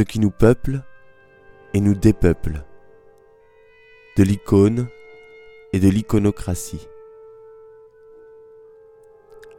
[0.00, 0.80] ce qui nous peuple
[1.74, 2.62] et nous dépeuple,
[4.16, 4.88] de l'icône
[5.72, 6.88] et de l'iconocratie.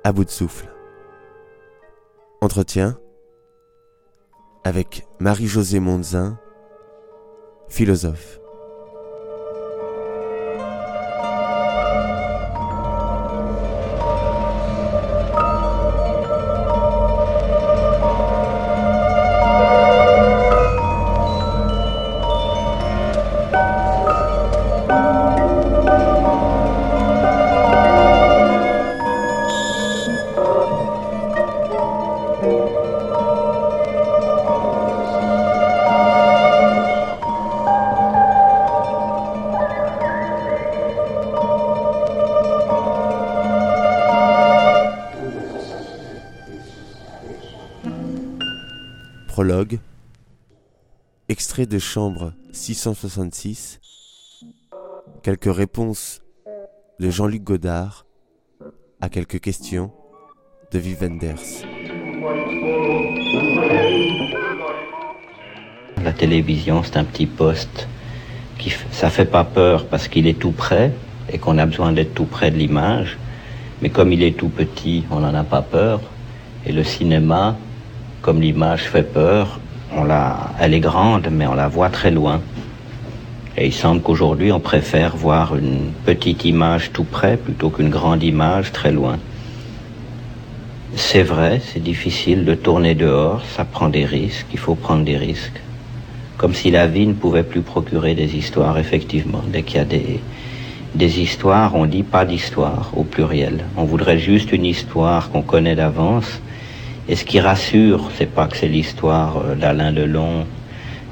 [0.03, 0.67] À bout de souffle.
[2.41, 2.99] Entretien
[4.63, 6.37] avec Marie-Josée Monzin,
[7.67, 8.40] philosophe.
[51.71, 53.79] De chambre 666.
[55.23, 56.21] Quelques réponses
[56.99, 58.05] de Jean-Luc Godard
[58.99, 59.89] à quelques questions
[60.73, 61.39] de Vivenders.
[66.03, 67.87] La télévision, c'est un petit poste
[68.57, 70.91] qui ça fait pas peur parce qu'il est tout près
[71.31, 73.17] et qu'on a besoin d'être tout près de l'image.
[73.81, 76.01] Mais comme il est tout petit, on n'en a pas peur.
[76.65, 77.55] Et le cinéma,
[78.21, 79.61] comme l'image fait peur,
[79.95, 82.41] on la, elle est grande, mais on la voit très loin.
[83.57, 88.23] Et il semble qu'aujourd'hui, on préfère voir une petite image tout près plutôt qu'une grande
[88.23, 89.17] image très loin.
[90.95, 95.17] C'est vrai, c'est difficile de tourner dehors, ça prend des risques, il faut prendre des
[95.17, 95.61] risques.
[96.37, 99.43] Comme si la vie ne pouvait plus procurer des histoires, effectivement.
[99.47, 100.19] Dès qu'il y a des,
[100.95, 103.65] des histoires, on dit pas d'histoire au pluriel.
[103.77, 106.41] On voudrait juste une histoire qu'on connaît d'avance
[107.09, 110.45] et ce qui rassure, c'est pas que c'est l'histoire euh, d'Alain Delon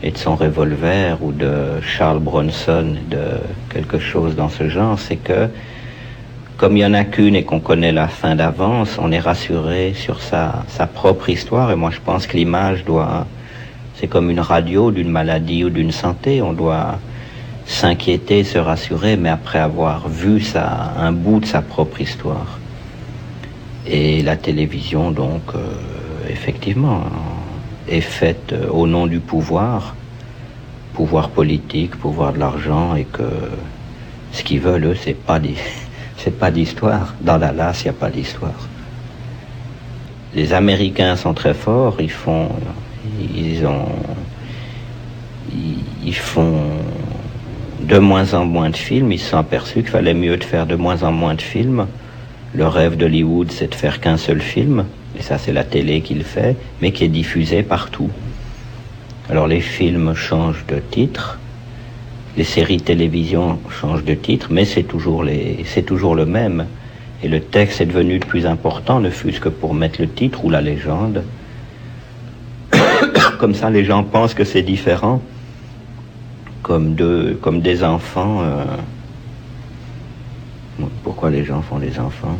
[0.03, 3.39] et de son revolver ou de Charles Bronson, de
[3.69, 5.49] quelque chose dans ce genre, c'est que
[6.57, 9.93] comme il y en a qu'une et qu'on connaît la fin d'avance, on est rassuré
[9.95, 11.71] sur sa, propre histoire.
[11.71, 13.27] Et moi, je pense que l'image doit,
[13.95, 16.41] c'est comme une radio d'une maladie ou d'une santé.
[16.41, 16.99] On doit
[17.65, 22.59] s'inquiéter, se rassurer, mais après avoir vu un bout de sa propre histoire.
[23.87, 25.59] Et la télévision, donc, euh,
[26.29, 27.03] effectivement,
[27.87, 29.95] est faite euh, au nom du pouvoir,
[30.93, 33.23] pouvoir politique, pouvoir de l'argent, et que
[34.31, 35.39] ce qu'ils veulent, eux, c'est pas
[36.17, 37.15] c'est pas d'histoire.
[37.21, 38.67] Dans Dallas, il n'y a pas d'histoire.
[40.35, 42.49] Les Américains sont très forts, ils font,
[43.33, 43.87] ils ont,
[46.03, 46.61] ils font
[47.79, 49.11] de moins en moins de films.
[49.11, 51.87] Ils se sont aperçus qu'il fallait mieux de faire de moins en moins de films
[52.53, 54.85] le rêve d'Hollywood, c'est de faire qu'un seul film,
[55.17, 58.09] et ça c'est la télé qui le fait, mais qui est diffusé partout.
[59.29, 61.39] Alors les films changent de titre,
[62.37, 66.65] les séries télévision changent de titre, mais c'est toujours, le même.
[67.21, 70.45] Et le texte est devenu le plus important, ne fût-ce que pour mettre le titre
[70.45, 71.23] ou la légende.
[73.39, 75.21] comme ça, les gens pensent que c'est différent,
[76.63, 78.41] comme des enfants.
[78.41, 78.63] Euh,
[81.03, 82.37] pourquoi les gens font des enfants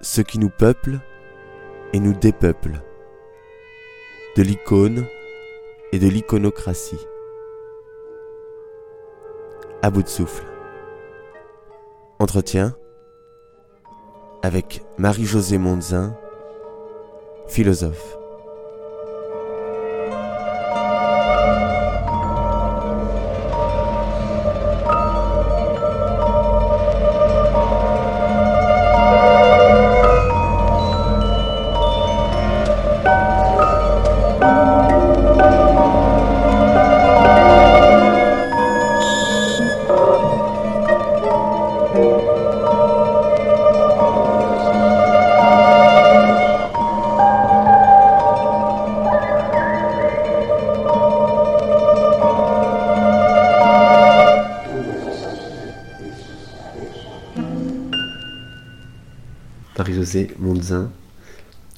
[0.00, 1.00] Ce qui nous peuple
[1.92, 2.80] et nous dépeuple
[4.36, 5.06] de l'icône
[5.92, 6.98] et de l'iconocratie.
[9.82, 10.44] À bout de souffle.
[12.18, 12.76] Entretien
[14.42, 16.16] avec Marie-Josée Monzin,
[17.46, 18.18] philosophe.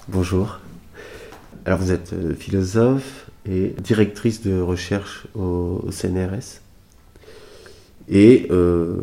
[0.08, 0.60] Bonjour.
[1.64, 6.60] Alors vous êtes euh, philosophe et directrice de recherche au, CNRS.
[8.08, 8.98] Et euh,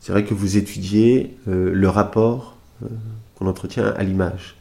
[0.00, 2.58] c'est vrai que vous étudiez euh, le rapport
[3.36, 4.56] qu'on entretient à l'image.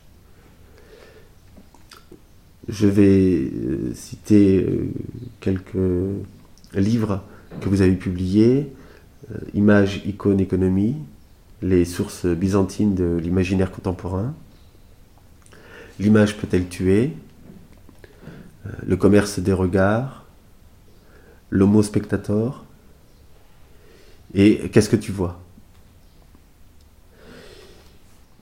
[2.68, 3.52] Je vais
[3.94, 4.66] citer
[5.40, 5.76] quelques
[6.74, 7.24] livres
[7.62, 8.72] que vous avez publiés.
[9.54, 10.96] Image, icône, économie,
[11.62, 14.34] les sources byzantines de l'imaginaire contemporain.
[16.00, 17.14] L'image peut-elle tuer?
[18.66, 20.26] Euh, Le commerce des regards?
[21.50, 22.66] L'homo spectator?
[24.34, 25.42] Et qu'est-ce que tu vois?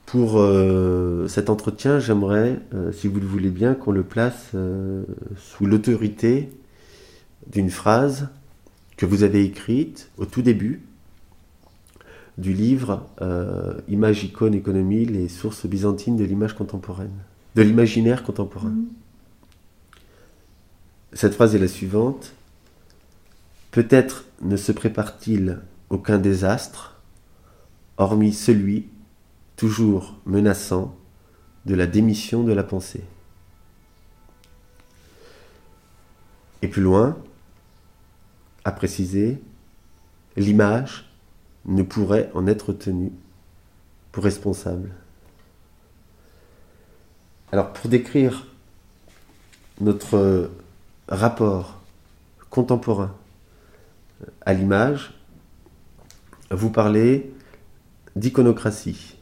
[0.06, 4.52] Pour euh, cet entretien, j'aimerais, euh, si vous le voulez bien, qu'on le place
[5.36, 6.50] sous l'autorité
[7.50, 8.28] d'une phrase
[8.96, 10.82] que vous avez écrite au tout début
[12.38, 13.06] du livre
[13.88, 17.12] Image, icône, économie, les sources byzantines de l'image contemporaine
[17.58, 18.68] de l'imaginaire contemporain.
[18.70, 18.86] Mm.
[21.12, 22.32] Cette phrase est la suivante.
[23.72, 25.58] Peut-être ne se prépare-t-il
[25.90, 27.00] aucun désastre,
[27.96, 28.86] hormis celui,
[29.56, 30.96] toujours menaçant,
[31.66, 33.02] de la démission de la pensée.
[36.62, 37.18] Et plus loin,
[38.64, 39.42] à préciser,
[40.36, 41.07] l'image
[41.68, 43.12] ne pourrait en être tenue
[44.10, 44.90] pour responsable.
[47.52, 48.46] Alors pour décrire
[49.80, 50.50] notre
[51.08, 51.80] rapport
[52.50, 53.14] contemporain
[54.44, 55.14] à l'image,
[56.50, 57.32] vous parlez
[58.16, 59.16] d'iconocratie,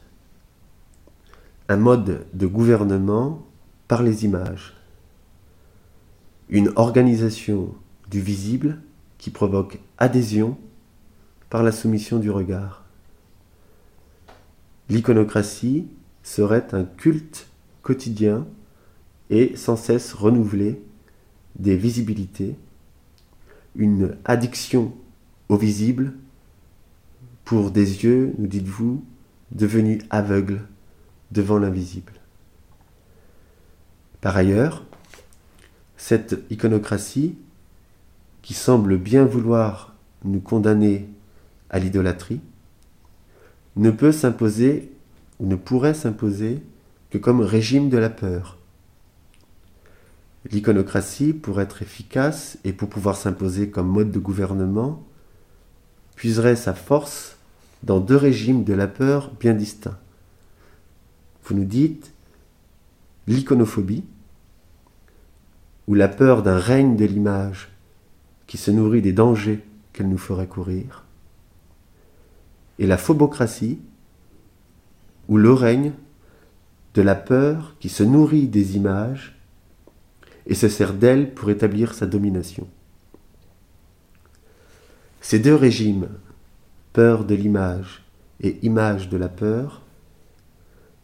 [1.69, 3.45] un mode de gouvernement
[3.89, 4.75] par les images,
[6.49, 7.75] une organisation
[8.09, 8.81] du visible
[9.19, 10.57] qui provoque adhésion
[11.51, 12.85] par la soumission du regard.
[14.89, 15.89] L'iconocratie
[16.23, 17.49] serait un culte
[17.83, 18.47] quotidien
[19.31, 20.81] et sans cesse renouvelé
[21.59, 22.57] des visibilités,
[23.75, 24.93] une addiction
[25.49, 26.15] au visible
[27.45, 29.05] pour des yeux, nous dites-vous,
[29.53, 30.63] devenus aveugles
[31.31, 32.13] devant l'invisible.
[34.21, 34.85] Par ailleurs,
[35.97, 37.37] cette iconocratie,
[38.43, 39.95] qui semble bien vouloir
[40.25, 41.09] nous condamner
[41.77, 42.41] à l'idolâtrie,
[43.77, 44.91] ne peut s'imposer
[45.39, 46.63] ou ne pourrait s'imposer
[47.11, 48.57] que comme régime de la peur.
[50.51, 55.05] L'iconocratie, pour être efficace et pour pouvoir s'imposer comme mode de gouvernement,
[56.15, 57.37] puiserait sa force
[57.83, 59.99] dans deux régimes de la peur bien distincts.
[61.45, 62.13] Vous nous dites
[63.27, 64.05] l'iconophobie,
[65.89, 67.69] ou la peur d'un règne de l'image
[68.47, 69.63] qui se nourrit des dangers
[69.93, 71.06] qu'elle nous ferait courir,
[72.79, 73.79] et la phobocratie,
[75.29, 75.93] ou le règne
[76.95, 79.37] de la peur qui se nourrit des images
[80.47, 82.69] et se sert d'elles pour établir sa domination.
[85.21, 86.09] Ces deux régimes,
[86.93, 88.05] peur de l'image
[88.41, 89.83] et image de la peur,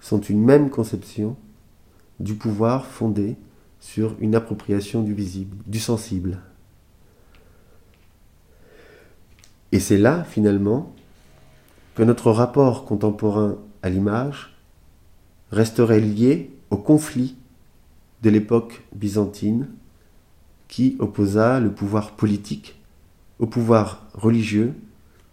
[0.00, 1.36] sont une même conception
[2.20, 3.36] du pouvoir fondé
[3.80, 6.38] sur une appropriation du visible, du sensible.
[9.72, 10.94] Et c'est là, finalement,
[11.94, 14.54] que notre rapport contemporain à l'image
[15.50, 17.36] resterait lié au conflit
[18.22, 19.68] de l'époque byzantine
[20.68, 22.80] qui opposa le pouvoir politique
[23.38, 24.74] au pouvoir religieux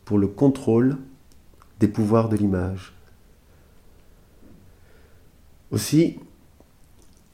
[0.04, 0.98] pour le contrôle
[1.80, 2.94] des pouvoirs de l'image.
[5.72, 6.18] Aussi,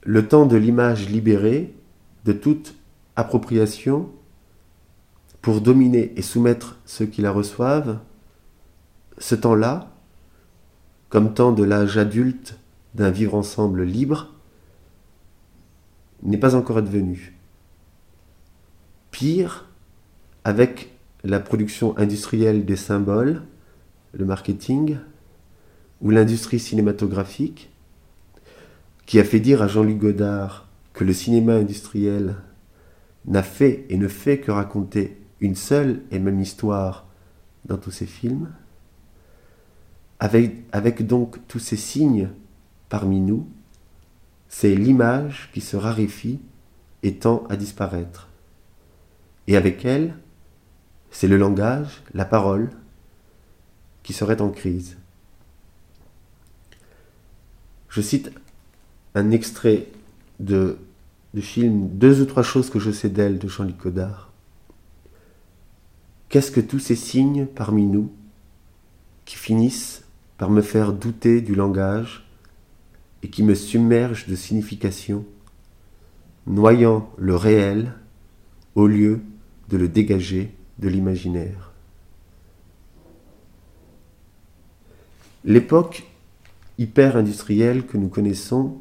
[0.02, 1.74] le temps de l'image libérée
[2.26, 2.74] de toute
[3.16, 4.10] appropriation
[5.40, 7.98] pour dominer et soumettre ceux qui la reçoivent,
[9.18, 9.90] ce temps-là,
[11.08, 12.58] comme temps de l'âge adulte
[12.94, 14.32] d'un vivre ensemble libre
[16.22, 17.36] n'est pas encore advenu.
[19.10, 19.66] Pire,
[20.44, 20.92] avec
[21.24, 23.42] la production industrielle des symboles,
[24.12, 24.98] le marketing,
[26.00, 27.70] ou l'industrie cinématographique,
[29.06, 32.36] qui a fait dire à Jean-Luc Godard que le cinéma industriel
[33.26, 37.06] n'a fait et ne fait que raconter une seule et même histoire
[37.66, 38.48] dans tous ses films,
[40.18, 42.30] avec, donc tous ces signes
[42.88, 43.46] parmi nous,
[44.48, 46.40] c'est l'image qui se raréfie
[47.02, 48.28] et tend à disparaître.
[49.46, 50.14] Et avec elle,
[51.10, 52.70] c'est le langage, la parole,
[54.02, 54.96] qui serait en crise.
[57.88, 58.30] Je cite
[59.14, 59.88] un extrait
[60.40, 60.78] de,
[61.34, 64.32] du film Deux ou trois choses que je sais d'elle de Jean-Luc Godard.
[66.28, 68.12] Qu'est-ce que tous ces signes parmi nous
[69.24, 70.05] qui finissent
[70.38, 72.28] par me faire douter du langage
[73.22, 75.24] et qui me submerge de signification,
[76.46, 77.92] noyant le réel
[78.74, 79.20] au lieu
[79.68, 81.72] de le dégager de l'imaginaire.
[85.44, 86.04] L'époque
[86.78, 88.76] hyper-industrielle que nous connaissons,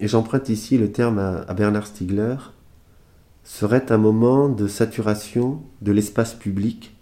[0.00, 2.36] et j'emprunte ici le terme à, Bernard Stiegler,
[3.44, 6.96] serait un moment de saturation de l'espace public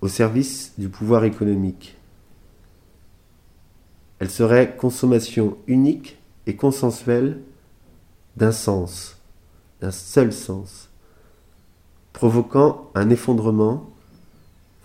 [0.00, 1.96] au service du pouvoir économique.
[4.18, 7.40] Elle serait consommation unique et consensuelle
[8.36, 9.18] d'un sens,
[9.80, 10.88] d'un seul sens,
[12.12, 13.90] provoquant un effondrement,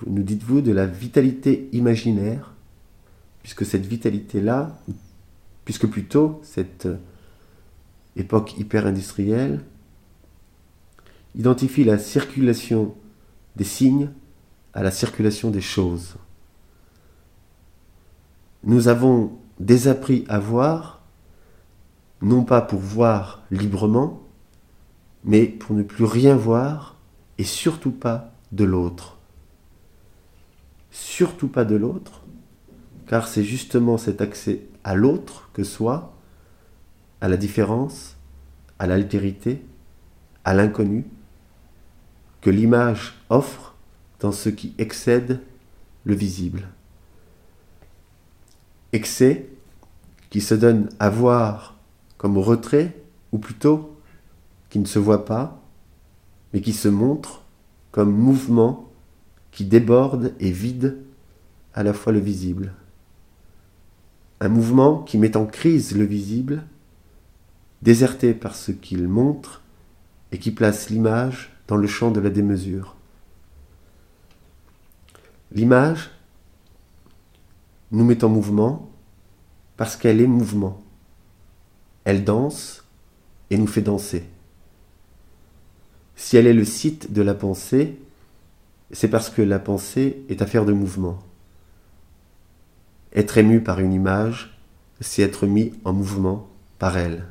[0.05, 2.53] nous dites-vous, de la vitalité imaginaire,
[3.41, 4.77] puisque cette vitalité-là,
[5.63, 6.87] puisque plutôt cette
[8.15, 9.61] époque hyper-industrielle,
[11.35, 12.93] identifie la circulation
[13.55, 14.09] des signes
[14.73, 16.15] à la circulation des choses.
[18.63, 21.01] Nous avons désappris à voir,
[22.21, 24.21] non pas pour voir librement,
[25.23, 26.95] mais pour ne plus rien voir
[27.37, 29.17] et surtout pas de l'autre.
[30.91, 32.21] Surtout pas de l'autre,
[33.07, 36.13] car c'est justement cet accès à l'autre que soit,
[37.19, 38.17] à la différence,
[38.77, 39.63] à l'altérité,
[40.43, 41.05] à l'inconnu,
[42.41, 43.75] que l'image offre
[44.19, 45.39] dans ce qui excède
[46.03, 46.67] le visible.
[48.93, 49.47] Excès
[50.29, 51.77] qui se donne à voir
[52.17, 52.95] comme retrait,
[53.31, 53.97] ou plutôt
[54.69, 55.61] qui ne se voit pas,
[56.53, 57.43] mais qui se montre
[57.91, 58.89] comme mouvement
[59.51, 60.97] qui déborde et vide
[61.73, 62.73] à la fois le visible.
[64.39, 66.63] Un mouvement qui met en crise le visible,
[67.81, 69.61] déserté par ce qu'il montre
[70.31, 72.95] et qui place l'image dans le champ de la démesure.
[75.51, 76.11] L'image
[77.91, 78.89] nous met en mouvement
[79.77, 80.81] parce qu'elle est mouvement.
[82.03, 82.85] Elle danse
[83.49, 84.23] et nous fait danser.
[86.15, 87.99] Si elle est le site de la pensée,
[88.91, 91.19] c'est parce que la pensée est affaire de mouvement.
[93.13, 94.57] Être ému par une image,
[94.99, 96.47] c'est être mis en mouvement
[96.79, 97.25] par elle.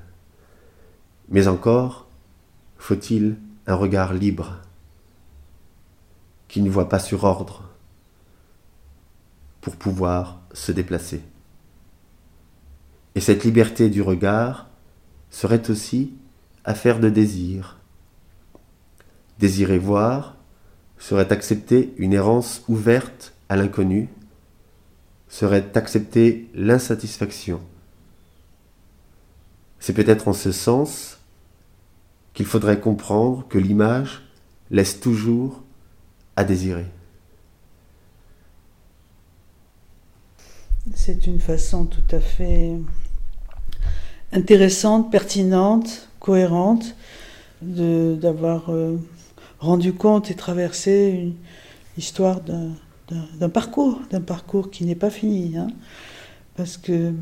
[1.28, 2.08] Mais encore,
[2.78, 3.36] faut-il
[3.66, 4.60] un regard libre,
[6.48, 7.62] qui ne voit pas sur ordre,
[9.60, 11.22] pour pouvoir se déplacer.
[13.14, 14.68] Et cette liberté du regard
[15.30, 16.14] serait aussi
[16.64, 17.78] affaire de désir.
[19.38, 20.36] Désirer voir
[20.98, 24.08] serait accepter une errance ouverte à l'inconnu,
[25.28, 27.60] serait accepter l'insatisfaction.
[29.78, 31.18] C'est peut-être en ce sens
[32.34, 34.22] qu'il faudrait comprendre que l'image
[34.70, 35.62] laisse toujours
[36.36, 36.86] à désirer.
[40.94, 42.72] C'est une façon tout à fait
[44.32, 46.96] intéressante, pertinente, cohérente
[47.62, 48.96] d'avoir euh,
[49.58, 51.34] rendu compte et traversé une
[51.96, 55.56] histoire d'un parcours, d'un parcours qui n'est pas fini.
[55.56, 55.68] Hein.
[56.56, 57.12] parce que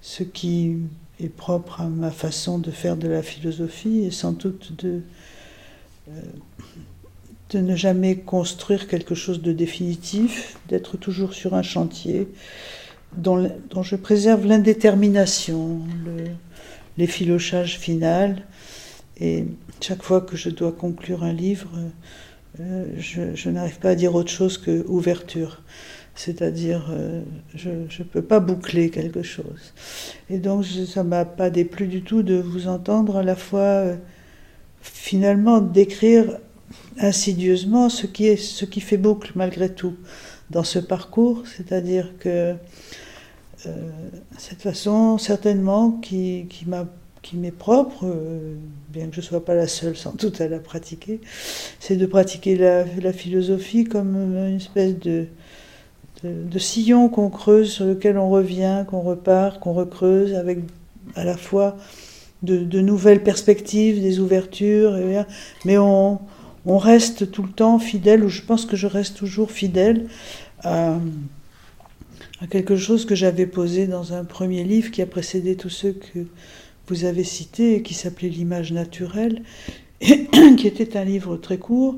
[0.00, 0.78] ce qui
[1.20, 5.02] est propre à ma façon de faire de la philosophie et sans doute de,
[6.08, 6.20] euh,
[7.50, 12.28] de ne jamais construire quelque chose de définitif, d'être toujours sur un chantier
[13.16, 15.80] dont, je préserve l'indétermination,
[16.96, 18.44] l'effilochage final.
[19.20, 19.46] Et
[19.80, 21.70] chaque fois que je dois conclure un livre,
[22.60, 25.62] euh, je, n'arrive pas à dire autre chose que ouverture.
[26.14, 27.22] C'est-à-dire, euh,
[27.54, 29.72] je ne peux pas boucler quelque chose.
[30.30, 33.60] Et donc, ça ne m'a pas déplu du tout de vous entendre à la fois,
[33.60, 33.96] euh,
[34.82, 36.38] finalement, décrire
[36.98, 39.94] insidieusement ce qui fait boucle malgré tout
[40.50, 41.44] dans ce parcours.
[41.46, 42.54] C'est-à-dire que
[43.66, 43.90] euh,
[44.38, 48.06] cette façon, certainement, qui, qui m'est propre,
[48.88, 51.20] bien que je ne sois pas la seule sans doute à la pratiquer,
[51.80, 55.26] c'est de pratiquer la, philosophie comme une espèce de
[56.24, 60.58] de, sillon qu'on creuse, sur lequel on revient, qu'on repart, qu'on recreuse, avec
[61.14, 61.76] à la fois
[62.42, 64.96] de, nouvelles perspectives, des ouvertures,
[65.64, 66.18] mais on,
[66.66, 70.08] reste tout le temps fidèle, ou je pense que je reste toujours fidèle
[70.62, 70.98] à,
[72.50, 76.20] quelque chose que j'avais posé dans un premier livre qui a précédé tous ceux que
[76.88, 79.42] vous avez cités, et qui s'appelait L'image naturelle,
[80.00, 81.96] qui était un livre très court,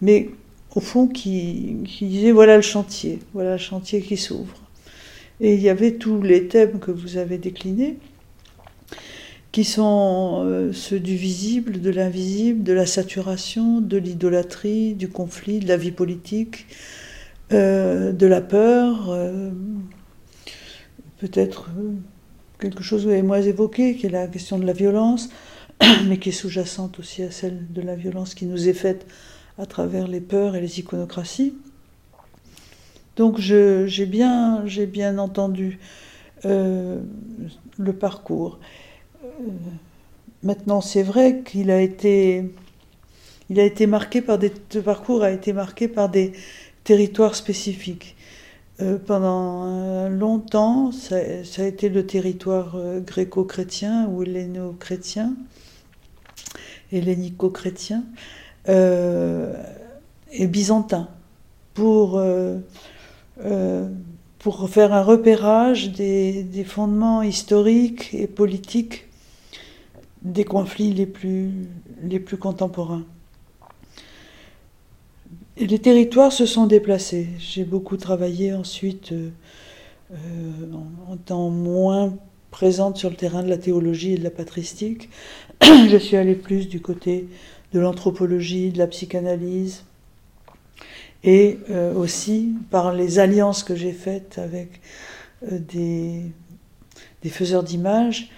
[0.00, 0.30] mais
[0.74, 4.54] au fond, qui, disait voilà le chantier, voilà le chantier qui s'ouvre.
[5.40, 7.98] Et il y avait tous les thèmes que vous avez déclinés,
[9.58, 15.58] qui sont euh, ceux du visible, de l'invisible, de la saturation, de l'idolâtrie, du conflit,
[15.58, 16.68] de la vie politique,
[17.52, 19.50] euh, de la peur, euh,
[21.18, 21.70] peut-être
[22.60, 25.28] quelque chose que vous avez moins évoqué, qui est la question de la violence,
[26.06, 29.08] mais qui est sous-jacente aussi à celle de la violence qui nous est faite
[29.58, 31.54] à travers les peurs et les iconocraties.
[33.16, 35.80] Donc j'ai bien, bien entendu
[36.44, 37.02] le
[37.98, 38.60] parcours.
[39.40, 39.42] Euh,
[40.42, 42.52] maintenant, c'est vrai qu'il a été,
[43.50, 46.32] il a été marqué par des, ce parcours a été marqué par des
[46.84, 48.16] territoires spécifiques.
[48.80, 55.34] Euh, pendant longtemps, ça, a été le territoire gréco-chrétien ou helléno-chrétien,
[56.92, 58.04] hellénico-chrétien
[58.66, 61.08] et byzantin
[61.74, 62.20] pour
[63.44, 63.88] euh,
[64.38, 69.07] pour faire un repérage des, fondements historiques et politiques
[70.22, 71.68] des conflits les plus,
[72.38, 73.04] contemporains.
[75.56, 77.28] Les territoires se sont déplacés.
[77.38, 79.30] J'ai beaucoup travaillé ensuite euh,
[81.08, 82.14] en, étant moins
[82.50, 85.08] présente sur le terrain de la théologie et de la patristique.
[85.62, 87.28] Je suis allée plus du côté
[87.72, 89.84] de l'anthropologie, de la psychanalyse,
[91.24, 94.80] et euh, aussi par les alliances que j'ai faites avec
[95.44, 96.22] euh, des,
[97.22, 98.30] des, faiseurs d'images,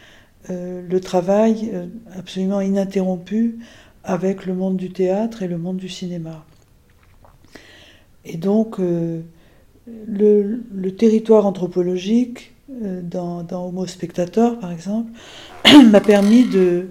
[0.48, 1.70] euh, le travail
[2.16, 3.58] absolument ininterrompu
[4.04, 6.44] avec le monde du théâtre et le monde du cinéma.
[8.24, 9.22] Et donc, le,
[9.86, 15.10] le, territoire anthropologique, dans, Homo Spectator par exemple,
[15.90, 16.88] m'a permis de,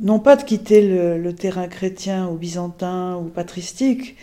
[0.00, 4.16] non pas de quitter le, terrain chrétien ou byzantin ou patristique,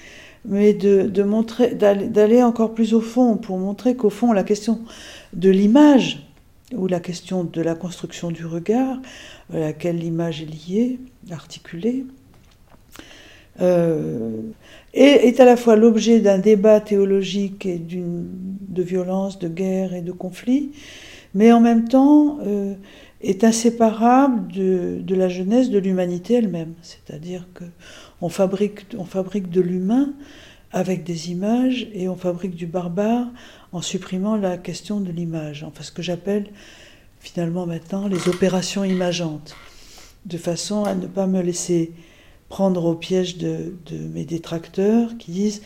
[0.45, 4.81] mais d'aller encore plus au fond pour montrer qu'au fond la question
[5.33, 6.27] de l'image
[6.75, 8.97] ou la question de la construction du regard,
[9.53, 10.99] à laquelle l'image est liée,
[11.31, 12.05] articulée,
[13.61, 14.41] euh,
[14.93, 20.11] est, à la fois l'objet d'un débat théologique et de violence, de guerre et de
[20.11, 20.71] conflit,
[21.33, 22.73] mais en même temps euh,
[23.21, 26.73] est inséparable de, la jeunesse de l'humanité elle-même.
[26.81, 27.63] C'est-à-dire que
[28.21, 30.13] on fabrique, on fabrique de l'humain
[30.73, 33.27] avec des images et on fabrique du barbare
[33.71, 35.63] en supprimant la question de l'image.
[35.63, 36.47] Enfin, ce que j'appelle
[37.19, 39.55] finalement maintenant les opérations imageantes,
[40.25, 41.93] de façon à ne pas me laisser
[42.49, 45.61] prendre au piège de, de mes détracteurs qui disent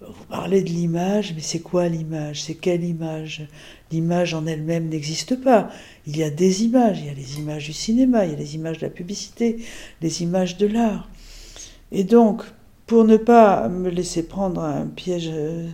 [0.00, 2.42] vous parlez de l'image, mais c'est quoi l'image?
[2.42, 3.46] C'est quelle image?
[3.92, 5.70] L'image en elle-même n'existe pas.
[6.06, 8.38] Il y a des images, il y a les images du cinéma, il y a
[8.38, 9.58] les images de la publicité,
[10.00, 11.10] les images de l'art.
[11.92, 12.44] Et donc,
[12.90, 15.68] pour ne pas me laisser prendre un piège euh,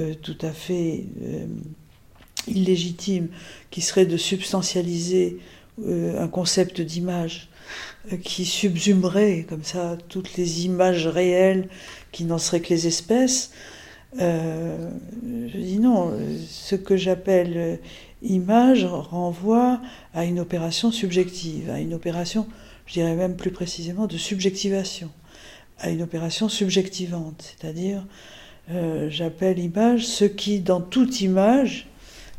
[0.00, 1.44] euh, tout à fait euh,
[2.48, 3.28] illégitime,
[3.70, 5.38] qui serait de substantialiser
[5.86, 7.50] un concept d'image
[8.22, 11.68] qui subsumerait comme ça toutes les images réelles
[12.12, 13.50] qui n'en seraient que les espèces,
[14.18, 16.14] je dis non,
[16.48, 17.78] ce que j'appelle
[18.22, 19.82] image renvoie
[20.14, 22.46] à une opération subjective, à une opération,
[22.86, 25.10] je dirais même plus précisément, de subjectivation,
[25.78, 28.04] à une opération subjectivante, c'est-à-dire
[28.70, 31.88] euh, j'appelle image ce qui, dans toute image,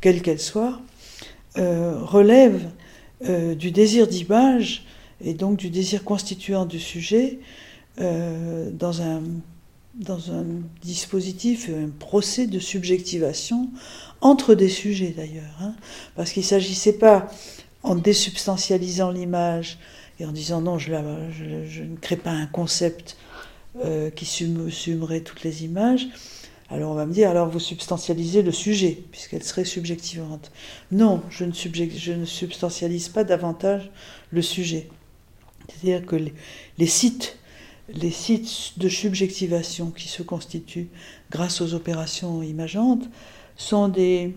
[0.02, 0.80] quelle qu'elle soit,
[1.58, 2.70] euh, relève
[3.58, 4.86] du désir d'image
[5.26, 7.40] et donc du désir constituant du sujet
[7.98, 9.24] dans un
[9.98, 10.46] dans un
[10.84, 13.70] dispositif, un procès de subjectivation
[14.22, 15.58] entre des sujets d'ailleurs.
[15.62, 15.74] Hein,
[16.16, 17.28] parce qu'il ne s'agissait pas,
[17.84, 19.78] en désubstantialisant l'image
[20.20, 23.18] et en disant non, je, ne crée pas un concept
[23.84, 26.08] euh, qui sumerait toutes les images,
[26.70, 30.52] alors on va me dire, alors vous substantialisez le sujet, puisqu'elle serait subjectivante.
[30.92, 33.90] Non, je ne, je ne, substantialise pas davantage
[34.32, 34.90] le sujet.
[35.70, 36.18] C'est-à-dire que
[36.78, 37.38] les, sites
[37.94, 40.90] les sites de subjectivation qui se constituent
[41.32, 43.10] grâce aux opérations imageantes
[43.56, 44.34] sont des,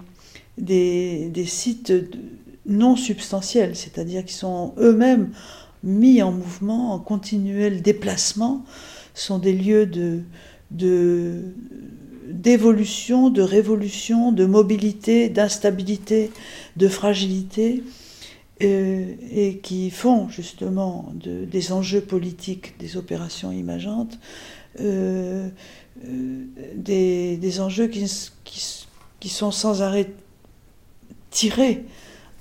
[0.57, 1.93] des, sites
[2.67, 5.33] non substantiels, c'est-à-dire qui sont eux-mêmes
[5.83, 8.65] mis en mouvement, en continuel déplacement,
[9.21, 10.21] sont des lieux de,
[10.71, 11.43] de,
[12.29, 16.31] d'évolution, de révolution, de mobilité, d'instabilité,
[16.77, 17.83] de fragilité,
[18.63, 24.19] euh, et qui font justement des enjeux politiques des opérations imageantes,
[24.81, 25.49] euh,
[26.05, 26.45] euh,
[26.77, 28.05] des, enjeux qui,
[28.45, 30.11] qui, sont sans arrêt
[31.31, 31.85] tirés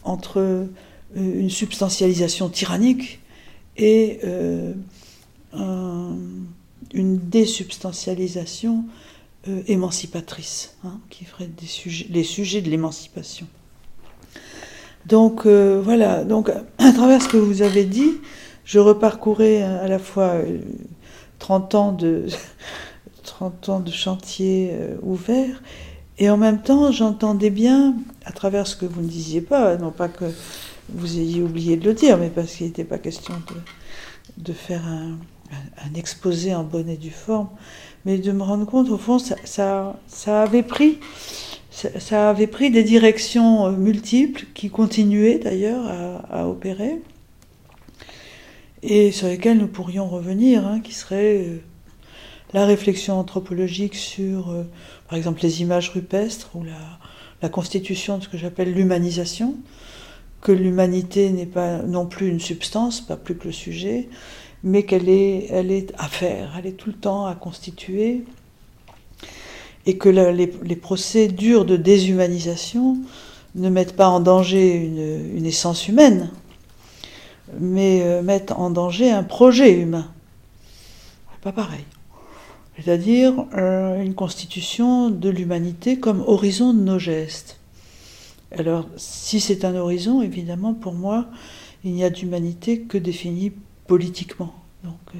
[0.03, 0.67] entre
[1.15, 3.21] une substantialisation tyrannique
[3.77, 4.19] et
[6.93, 8.86] une désubstantialisation
[9.67, 13.47] émancipatrice, hein, qui ferait des sujets, les sujets de l'émancipation.
[15.06, 18.13] Donc euh, voilà, donc à travers ce que vous avez dit,
[18.63, 20.36] je reparcourais à la fois
[21.39, 22.25] 30 euh, ans de,
[23.23, 25.62] 30 ans de chantier euh, ouvert
[26.19, 29.91] Et en même temps, j'entendais bien, à travers ce que vous ne disiez pas, non
[29.91, 30.25] pas que
[30.89, 34.86] vous ayez oublié de le dire, mais parce qu'il n'était pas question de, de faire
[34.86, 35.17] un,
[35.51, 37.49] un, exposé en bonne et due forme,
[38.05, 39.35] mais de me rendre compte, au fond, ça,
[40.07, 40.99] ça, avait pris
[41.71, 45.85] ça, avait pris des directions euh, multiples qui continuaient d'ailleurs
[46.29, 46.99] à, opérer
[48.81, 51.62] et sur lesquelles nous pourrions revenir, hein, qui seraient euh,
[52.53, 54.63] la réflexion anthropologique sur, euh,
[55.07, 56.99] par exemple, les images rupestres ou la,
[57.41, 59.55] la constitution de ce que j'appelle l'humanisation,
[60.41, 64.09] que l'humanité n'est pas non plus une substance, pas plus que le sujet,
[64.63, 68.23] mais qu'elle est, elle est à faire, elle est tout le temps à constituer,
[69.85, 72.97] et que les, procédures de déshumanisation
[73.55, 76.29] ne mettent pas en danger une, essence humaine,
[77.59, 80.11] mais euh, mettent en danger un projet humain.
[81.41, 81.85] Pas pareil.
[82.77, 87.59] C'est-à-dire euh, une constitution de l'humanité comme horizon de nos gestes.
[88.51, 91.27] Alors, si c'est un horizon, évidemment, pour moi,
[91.83, 93.53] il n'y a d'humanité que définie
[93.89, 94.54] politiquement.
[94.84, 95.17] Donc, euh,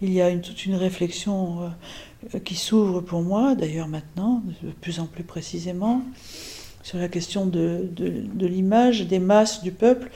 [0.00, 1.72] il y a une, toute une réflexion
[2.34, 6.02] euh, qui s'ouvre pour moi, d'ailleurs maintenant, de plus en plus précisément,
[6.84, 7.90] sur la question de,
[8.38, 10.12] l'image, des masses, du peuple,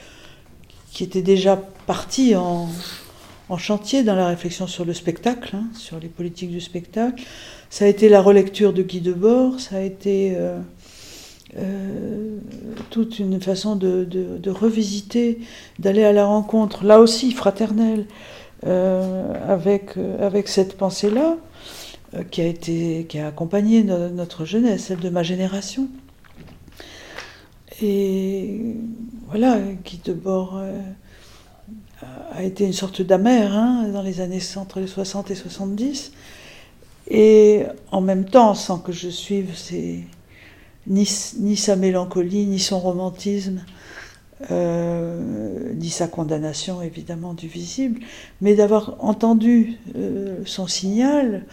[0.93, 2.69] qui était déjà parti en,
[3.49, 7.21] en chantier dans la réflexion sur le spectacle, hein, sur les politiques du spectacle.
[7.69, 10.61] Ça a été la relecture de Guy Debord, ça a été euh,
[11.57, 12.37] euh,
[12.89, 15.39] toute une façon de, de, de revisiter,
[15.79, 18.05] d'aller à la rencontre, là aussi fraternelle,
[18.65, 21.37] euh, avec, avec cette pensée-là.
[22.13, 25.87] Euh, qui a été qui a accompagné notre jeunesse, celle de ma génération.
[27.81, 28.75] Et
[29.29, 30.77] voilà, Guy Debord euh,
[32.33, 36.11] a été une sorte d'amère hein, dans les années entre les 60 et 70.
[37.09, 39.55] Et en même temps, sans que je suive
[40.87, 43.63] ni, sa mélancolie, ni son romantisme,
[44.49, 48.01] euh, ni sa condamnation évidemment du visible,
[48.41, 49.77] mais d'avoir entendu
[50.45, 51.45] son signal,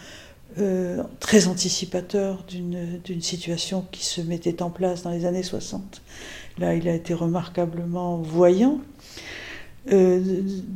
[0.57, 6.01] euh, très anticipateur d'une situation qui se mettait en place dans les années 60.
[6.57, 8.79] Là, il a été remarquablement voyant.
[9.91, 10.19] Euh,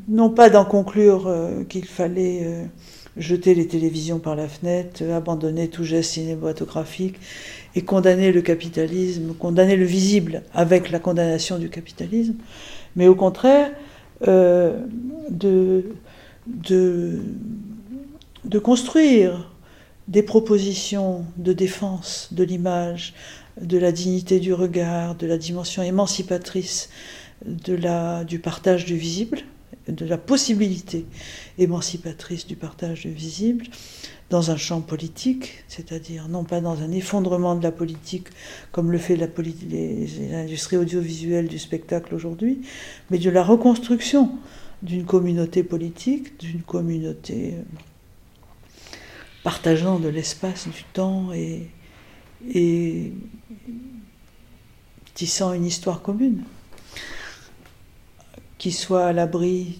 [0.07, 2.69] non pas d'en conclure euh, qu'il fallait
[3.17, 7.15] jeter les télévisions par la fenêtre, abandonner tout geste cinématographique
[7.75, 12.35] et condamner le capitalisme, condamner le visible avec la condamnation du capitalisme,
[12.95, 13.71] mais au contraire
[15.29, 15.85] de,
[16.47, 17.19] de,
[18.59, 19.51] construire
[20.07, 23.13] des propositions de défense de l'image,
[23.61, 26.89] de la dignité du regard, de la dimension émancipatrice
[27.45, 29.39] du partage du visible,
[29.87, 31.05] de la possibilité
[31.57, 33.65] émancipatrice du partage du visible
[34.33, 38.29] dans un champ politique, c'est-à-dire non pas dans un effondrement de la politique
[38.71, 42.61] comme le fait l'industrie audiovisuelle du spectacle aujourd'hui,
[43.11, 44.31] mais de la reconstruction
[44.81, 47.53] d'une communauté politique, d'une communauté
[49.43, 51.69] partageant de l'espace, du temps et,
[52.51, 53.13] et
[55.13, 56.41] tissant une histoire commune
[58.57, 59.79] qui soit à l'abri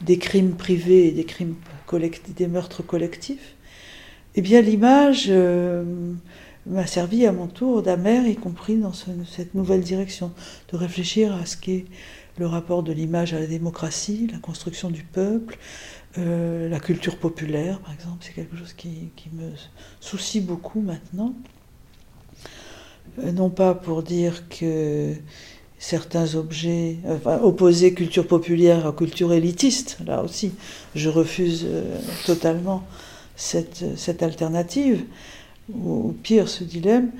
[0.00, 1.56] des crimes privés et des crimes
[1.98, 3.54] des meurtres collectifs,
[4.34, 5.84] eh bien l'image euh,
[6.66, 10.32] m'a servi à mon tour d'amère, y compris dans cette nouvelle direction,
[10.72, 11.86] de réfléchir à ce qu'est
[12.38, 15.58] le rapport de l'image à la démocratie, la construction du peuple,
[16.18, 19.50] euh, la culture populaire, par exemple, c'est quelque chose qui, me
[20.00, 21.34] soucie beaucoup maintenant.
[23.18, 25.14] Euh, non pas pour dire que
[25.80, 30.52] certains objets, enfin, opposer culture populaire à culture élitiste, là aussi,
[30.94, 32.84] je refuse euh, totalement
[33.34, 35.02] cette, alternative,
[35.72, 37.10] ou pire ce dilemme,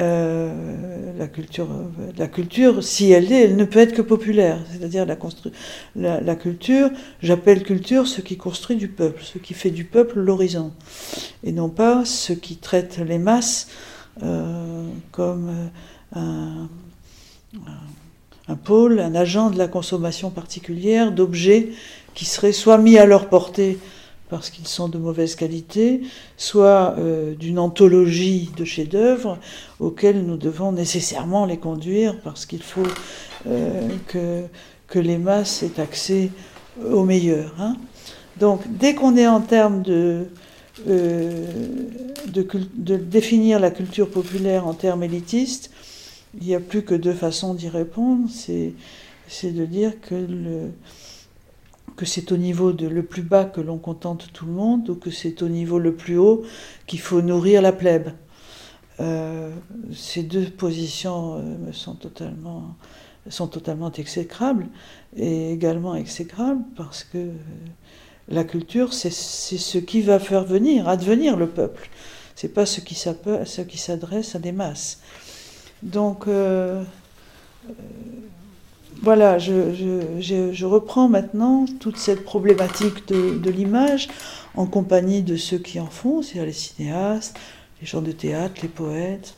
[0.00, 0.52] euh,
[1.18, 4.58] la, culture, si elle est, elle ne peut être que populaire.
[4.72, 6.90] C'est-à-dire la, culture,
[7.22, 10.72] j'appelle culture ce qui construit du peuple, ce qui fait du peuple l'horizon,
[11.44, 13.68] et non pas ce qui traite les masses
[14.24, 15.70] euh, comme
[16.12, 16.68] un,
[18.56, 21.70] pôle, un agent de la consommation particulière d'objets
[22.14, 23.78] qui seraient soit mis à leur portée
[24.30, 26.02] parce qu'ils sont de mauvaise qualité,
[26.36, 29.38] soit euh, d'une anthologie de chefs-d'œuvre
[29.80, 32.86] auxquels nous devons nécessairement les conduire parce qu'il faut
[33.48, 36.30] euh, que, les masses aient accès
[36.84, 37.54] au meilleur.
[37.58, 37.76] Hein.
[38.38, 40.26] Donc dès qu'on est en termes de,
[40.88, 41.46] euh,
[42.26, 45.70] de, définir la culture populaire en termes élitistes,
[46.38, 48.28] il n'y a plus que deux façons d'y répondre.
[48.30, 50.70] C'est de dire que
[52.04, 55.42] c'est au niveau le plus bas que l'on contente tout le monde ou que c'est
[55.42, 56.42] au niveau le plus haut
[56.86, 58.10] qu'il faut nourrir la plèbe.
[59.00, 59.50] Euh,
[59.94, 62.76] ces deux positions euh, me sont totalement,
[63.30, 63.50] sont
[63.96, 64.66] exécrables
[65.16, 67.32] et également exécrables parce que euh,
[68.28, 71.88] la culture, c'est ce qui va faire venir, advenir le peuple.
[72.36, 75.00] C'est pas ce qui s'adresse à des masses.
[75.82, 76.26] Donc,
[79.02, 84.08] voilà, je, reprends maintenant toute cette problématique de, l'image
[84.54, 87.38] en compagnie de ceux qui en font, c'est-à-dire les cinéastes,
[87.80, 89.36] les gens de théâtre, les poètes,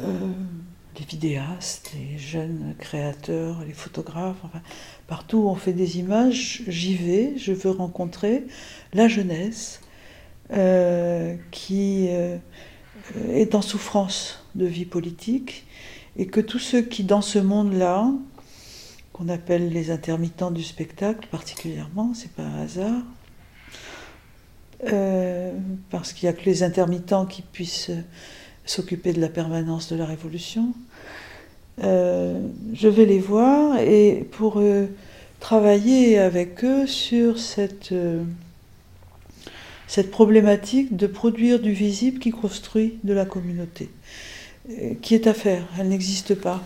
[0.00, 0.04] euh,
[0.98, 4.60] les vidéastes, les jeunes créateurs, les photographes, enfin,
[5.06, 8.44] partout où on fait des images, j'y vais, je veux rencontrer
[8.94, 9.80] la jeunesse
[10.52, 12.36] euh, qui euh,
[13.30, 15.66] est en souffrance de vie politique
[16.18, 18.10] et que tous ceux qui, dans ce monde-là,
[19.12, 23.02] qu'on appelle les intermittents du spectacle particulièrement, c'est pas un hasard,
[24.84, 25.52] euh,
[25.90, 27.90] parce qu'il n'y a que les intermittents qui puissent
[28.66, 30.74] s'occuper de la permanence de la révolution.
[31.82, 32.40] Euh,
[32.74, 34.86] je vais les voir et pour euh,
[35.40, 37.94] travailler avec eux sur cette,
[39.86, 43.88] cette problématique de produire du visible qui construit de la communauté.
[44.70, 45.64] Euh, qui est à faire.
[45.78, 46.62] Elle n'existe pas.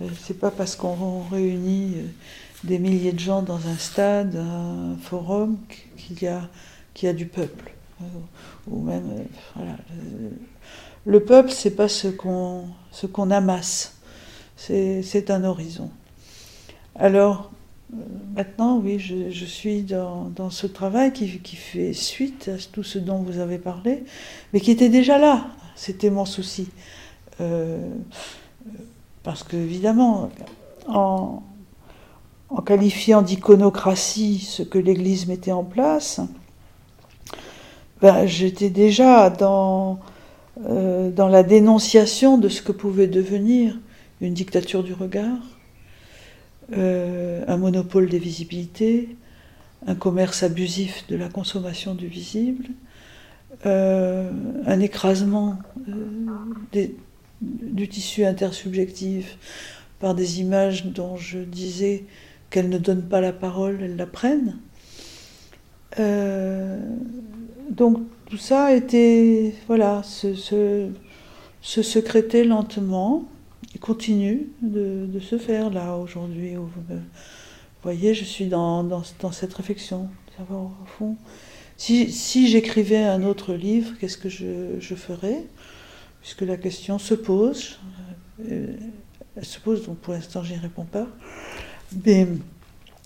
[0.00, 2.02] Euh, c'est pas parce qu'on réunit euh,
[2.64, 5.56] des milliers de gens dans un stade, un forum,
[5.96, 6.48] qu'il y a,
[7.02, 7.72] y a du peuple.
[8.68, 9.24] Ou même,
[9.56, 9.76] voilà.
[11.06, 13.94] Le peuple, c'est pas ce qu'on, ce amasse.
[14.56, 15.90] C'est, un horizon.
[16.94, 17.50] Alors,
[18.36, 22.82] maintenant, oui, je, je suis dans, dans, ce travail qui, qui fait suite à tout
[22.82, 24.04] ce dont vous avez parlé,
[24.52, 25.48] mais qui était déjà là.
[25.78, 26.68] C'était mon souci.
[27.40, 27.88] Euh,
[29.22, 30.28] parce que, évidemment,
[30.88, 31.40] en,
[32.66, 36.20] qualifiant d'iconocratie ce que l'Église mettait en place,
[38.02, 40.00] ben, j'étais déjà dans,
[40.66, 43.78] euh, dans la dénonciation de ce que pouvait devenir
[44.20, 45.38] une dictature du regard,
[46.76, 49.16] euh, un monopole des visibilités,
[49.86, 52.66] un commerce abusif de la consommation du visible,
[53.64, 55.58] un écrasement
[56.72, 56.94] des,
[57.40, 59.38] du tissu intersubjectif
[60.00, 62.04] par des images dont je disais
[62.50, 64.58] qu'elles ne donnent pas la parole, elles la prennent.
[65.98, 66.78] Euh,
[67.70, 70.88] donc tout ça été, voilà, se, se,
[71.62, 73.24] se secréter lentement
[73.74, 76.54] et continue de, se faire là aujourd'hui.
[76.54, 76.68] Vous
[77.82, 80.08] voyez, je suis dans, dans, cette réflexion,
[80.50, 81.16] au fond,
[81.78, 85.44] si, si j'écrivais un autre livre, qu'est-ce que je, ferais?
[86.20, 87.78] Puisque la question se pose.
[88.50, 88.74] Euh,
[89.36, 91.06] elle se pose, donc pour l'instant, je n'y réponds pas.
[92.04, 92.26] Mais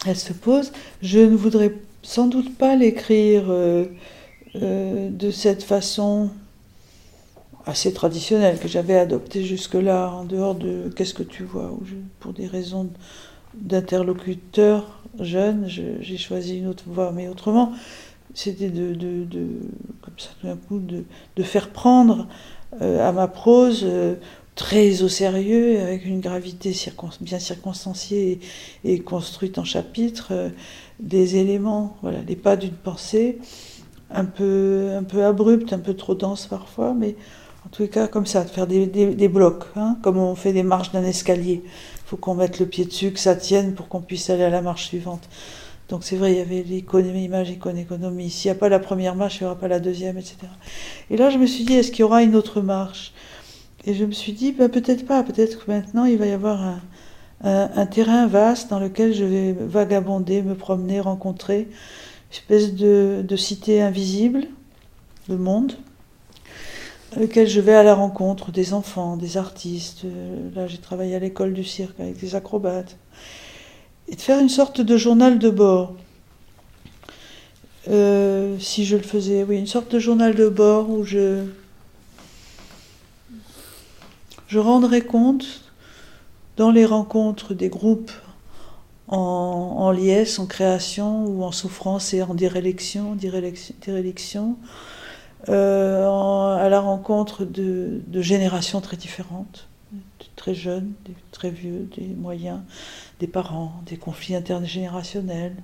[0.07, 0.73] elle se pose.
[1.03, 3.85] Je ne voudrais sans doute pas l'écrire euh,
[4.57, 6.31] euh, de cette façon
[7.67, 11.79] assez traditionnelle que j'avais adoptée jusque-là, en dehors de qu'est-ce que tu vois,
[12.21, 12.89] pour des raisons
[13.55, 17.73] d'interlocuteur jeune, j'ai choisi une autre voie, mais autrement,
[18.35, 19.27] c'était de, de,
[20.69, 22.29] coup, de, faire prendre
[22.81, 24.15] euh, à ma prose euh,
[24.55, 26.75] très au sérieux, avec une gravité
[27.21, 28.41] bien circonstanciée
[28.85, 30.49] et, construite en chapitres, euh,
[31.01, 33.39] des éléments, voilà, les pas d'une pensée,
[34.11, 37.17] un peu, un abrupte, un peu trop dense parfois, mais
[37.67, 40.53] en tous les cas comme ça, de faire des, des, blocs, hein, comme on fait
[40.53, 41.63] des marches d'un escalier.
[41.65, 44.51] Il faut qu'on mette le pied dessus, que ça tienne pour qu'on puisse aller à
[44.51, 45.29] la marche suivante.
[45.93, 48.31] Donc c'est vrai, il y avait l'économie, image, économie.
[48.31, 50.39] S'il n'y a pas la première marche, il n'y aura pas la deuxième, etc.
[51.11, 53.13] Et là, je me suis dit, est-ce qu'il y aura une autre marche?
[53.85, 55.23] Et je me suis dit, ben, peut-être pas.
[55.23, 56.81] Peut-être que maintenant, il va y avoir
[57.45, 63.37] un, terrain vaste dans lequel je vais vagabonder, me promener, rencontrer une espèce de, de
[63.37, 64.45] cité invisible,
[65.29, 65.75] le monde,
[67.15, 70.07] dans lequel je vais à la rencontre des enfants, des artistes.
[70.55, 72.97] Là, j'ai travaillé à l'école du cirque avec des acrobates
[74.09, 75.95] et de faire une sorte de journal de bord.
[77.89, 81.45] Euh, si je le faisais, oui, une sorte de journal de bord où je,
[84.47, 85.63] je rendrais compte
[86.57, 88.13] dans les rencontres des groupes
[89.09, 94.57] en, en liesse, en création ou en souffrance et en dérélection, dérélection,
[95.49, 99.67] euh, à la rencontre de, de, générations très différentes,
[100.37, 102.61] très jeunes, des très vieux, des moyens,
[103.27, 105.57] parents, des conflits intergénérationnels,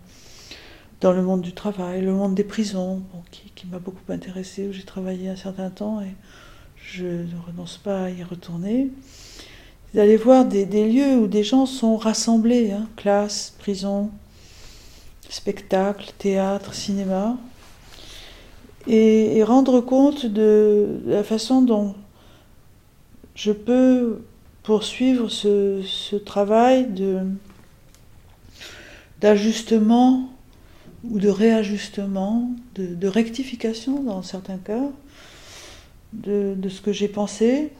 [1.00, 4.82] dans le monde du travail, le monde des prisons, qui, m'a beaucoup intéressé, où j'ai
[4.82, 6.14] travaillé un certain temps et
[6.76, 8.90] je ne renonce pas à y retourner.
[9.94, 14.10] D'aller voir des, lieux où des gens sont rassemblés, hein, classe, prison,
[15.28, 17.36] spectacle, théâtre, cinéma,
[18.86, 21.94] et, rendre compte de la façon dont
[23.34, 24.22] je peux
[24.68, 26.88] poursuivre ce, travail
[29.18, 30.28] d'ajustement
[31.04, 34.90] ou de réajustement, de, rectification dans certains cas,
[36.12, 37.72] de, ce que j'ai pensé,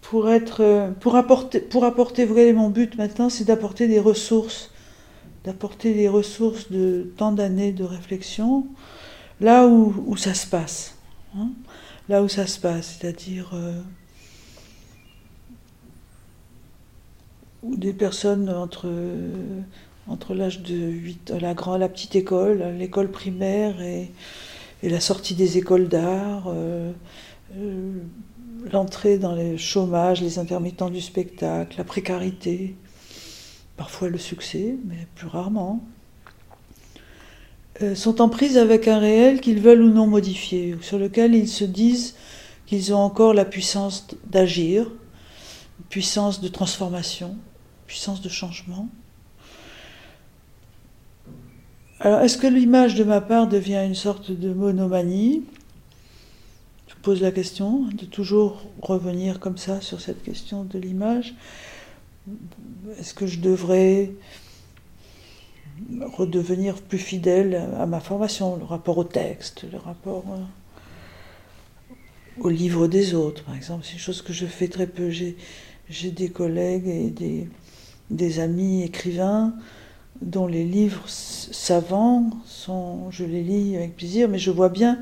[0.00, 4.72] pour, être, pour, apporter, pour apporter, vous voyez, mon but maintenant, c'est d'apporter des ressources,
[5.44, 8.66] d'apporter des ressources de tant d'années de réflexion,
[9.40, 10.98] là où, ça se passe.
[11.36, 11.50] Hein.
[12.08, 13.80] là où ça se passe, c'est-à-dire euh,
[17.62, 18.88] où des personnes entre,
[20.08, 24.10] entre l'âge de 8, la, la petite école, l'école primaire et,
[24.82, 26.92] la sortie des écoles d'art, euh,
[27.58, 27.92] euh,
[28.72, 32.76] l'entrée dans le chômage, les intermittents du spectacle, la précarité,
[33.76, 35.84] parfois le succès, mais plus rarement,
[37.82, 41.48] euh, sont en prise avec un réel qu'ils veulent ou non modifier, sur lequel ils
[41.48, 42.14] se disent
[42.66, 44.90] qu'ils ont encore la puissance d'agir,
[45.88, 47.36] puissance de transformation
[47.90, 48.88] puissance de changement.
[51.98, 55.42] Alors, est-ce que l'image de ma part devient une sorte de monomanie?
[56.86, 61.34] Je pose la question, de toujours revenir comme ça sur cette question de l'image.
[62.96, 64.12] Est-ce que je devrais
[66.16, 71.94] redevenir plus fidèle à ma formation, le rapport au texte, le rapport euh,
[72.38, 73.84] au livre des autres, par exemple?
[73.84, 75.10] C'est une chose que je fais très peu.
[75.10, 77.48] J'ai des collègues et des,
[78.10, 79.54] des amis écrivains
[80.20, 84.98] dont les livres savants sont, je les lis avec plaisir, mais je vois bien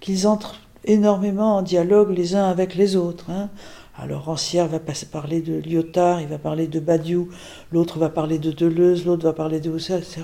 [0.00, 3.30] qu'ils entrent énormément en dialogue les uns avec les autres.
[3.30, 3.50] Hein.
[3.98, 7.28] Alors Rancière va parler de Lyotard, il va parler de Badiou,
[7.72, 10.22] l'autre va parler de Deleuze, l'autre va parler de Husserl, etc.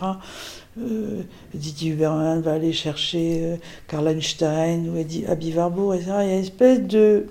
[0.78, 1.22] Euh,
[1.52, 3.56] Didier Huberman va aller chercher euh,
[3.88, 6.12] Karl Einstein ou Eddie Warburg, etc.
[6.22, 7.26] Il y a une espèce de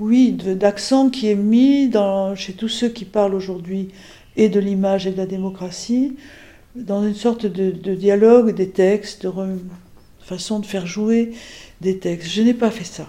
[0.00, 1.90] oui, d'accent qui est mis
[2.36, 3.90] chez tous ceux qui parlent aujourd'hui
[4.36, 6.16] et de l'image et de la démocratie,
[6.74, 9.32] dans une sorte de, dialogue des textes, de
[10.20, 11.32] façon de faire jouer
[11.80, 12.30] des textes.
[12.30, 13.06] Je n'ai pas fait ça.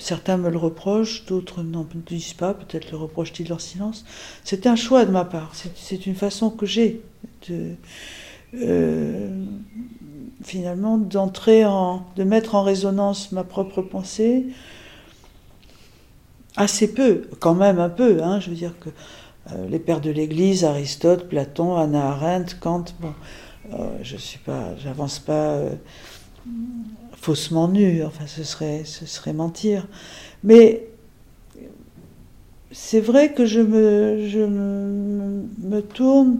[0.00, 4.04] Certains me le reprochent, d'autres n'en disent pas, peut-être le reprochent-ils en silence.
[4.42, 7.02] C'est un choix de ma part, c'est une façon que j'ai
[7.50, 9.44] euh,
[10.42, 14.46] finalement d'entrer en, de mettre en résonance ma propre pensée,
[16.56, 18.22] assez peu, quand même un peu.
[18.22, 18.90] Hein, je veux dire que
[19.52, 23.14] euh, les pères de l'Église, Aristote, Platon, Anna Arendt, Kant, bon,
[23.72, 25.70] euh, je suis pas, j'avance pas euh,
[27.16, 28.04] faussement nu.
[28.04, 29.86] Enfin, ce serait, ce serait mentir.
[30.42, 30.88] Mais
[32.74, 36.38] c'est vrai que je me, tourne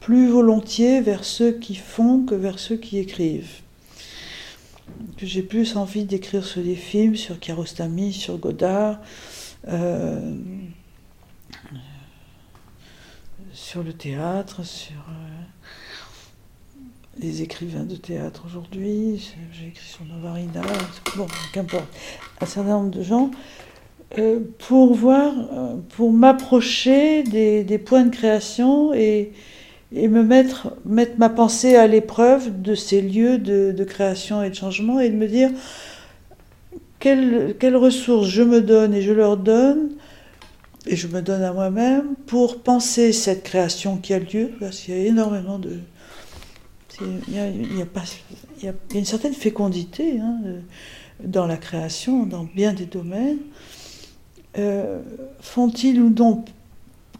[0.00, 3.61] plus volontiers vers ceux qui font que vers ceux qui écrivent
[5.16, 9.00] que j'ai plus envie d'écrire sur des films, sur Kiarostami, sur Godard,
[9.68, 10.34] euh,
[13.52, 16.80] sur le théâtre, sur euh,
[17.18, 19.32] les écrivains de théâtre aujourd'hui.
[19.52, 20.62] J'ai écrit sur Novarina,
[21.16, 21.88] bon, qu'importe,
[22.40, 23.30] un certain nombre de gens.
[24.18, 25.32] Euh, pour voir,
[25.96, 29.32] pour m'approcher des, des, points de création et,
[29.94, 34.54] et me mettre, mettre ma pensée à l'épreuve de ces lieux de, création et de
[34.54, 35.50] changement et de me dire
[36.98, 39.90] quelles, quelles, ressources je me donne et je leur donne,
[40.86, 44.94] et je me donne à moi-même pour penser cette création qui a lieu, parce qu'il
[44.94, 45.78] y a énormément de...
[47.28, 47.86] Il y a, il y a,
[48.58, 50.38] il y a une certaine fécondité hein,
[51.24, 53.38] dans la création, dans bien des domaines.
[54.58, 55.00] Euh,
[55.40, 56.44] font-ils ou non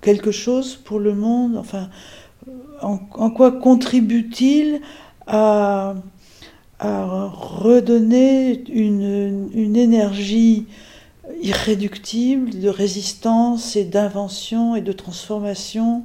[0.02, 1.56] quelque chose pour le monde?
[1.56, 1.88] Enfin,
[2.82, 4.80] en, quoi contribue-t-il
[5.26, 5.94] à,
[6.80, 10.66] redonner une, énergie
[11.40, 16.02] irréductible de résistance et d'invention et de transformation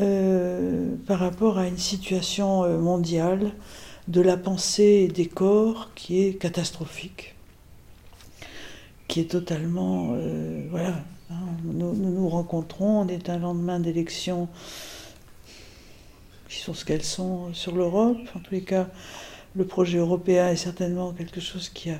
[0.00, 3.52] euh, par rapport à une situation euh, mondiale
[4.08, 7.34] de la pensée et des corps qui est catastrophique,
[9.06, 10.12] qui est totalement...
[10.12, 14.48] Euh, voilà, hein, nous, nous, nous rencontrons, on est un lendemain d'élection
[16.48, 18.18] qui sont ce qu'elles sont sur l'Europe.
[18.34, 18.88] En tous les cas,
[19.54, 21.90] le projet européen est certainement quelque chose qui,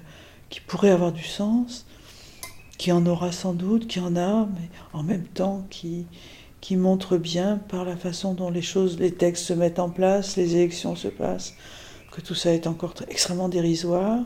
[0.66, 1.86] pourrait avoir du sens,
[2.78, 6.06] qui en aura sans doute, qui en a, mais en même temps qui,
[6.60, 10.36] qui montre bien par la façon dont les choses, les textes se mettent en place,
[10.36, 11.54] les élections se passent,
[12.12, 14.20] que tout ça est encore extrêmement dérisoire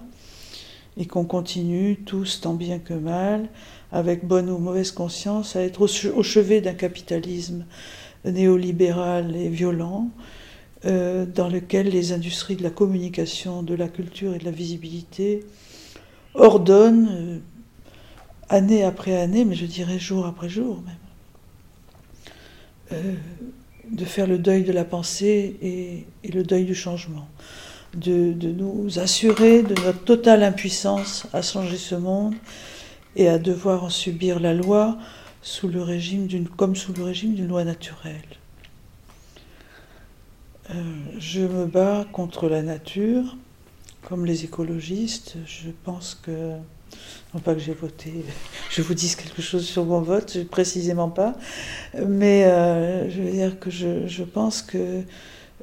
[0.96, 3.48] et qu'on continue tous, tant bien que mal,
[3.92, 7.64] avec bonne ou mauvaise conscience, à être au chevet d'un capitalisme
[8.24, 10.10] néolibéral et violent,
[10.84, 15.44] euh, dans lequel les industries de la communication, de la culture et de la visibilité
[16.34, 17.38] ordonnent, euh,
[18.48, 20.94] année après année, mais je dirais jour après jour même,
[22.92, 23.14] euh,
[23.90, 27.28] de faire le deuil de la pensée et, le deuil du changement,
[27.94, 32.34] de, nous assurer de notre totale impuissance à changer ce monde
[33.16, 34.98] et à devoir en subir la loi
[35.43, 38.22] sous le régime d'une, comme sous le régime d'une loi naturelle.
[40.70, 40.74] Euh,
[41.18, 43.36] je me bats contre la nature,
[44.03, 45.36] comme les écologistes.
[45.45, 46.53] Je pense que,
[47.34, 48.24] non pas que j'ai voté,
[48.70, 51.34] je vous dise quelque chose sur mon vote, précisément pas,
[52.07, 55.03] mais euh, je veux dire que je, pense que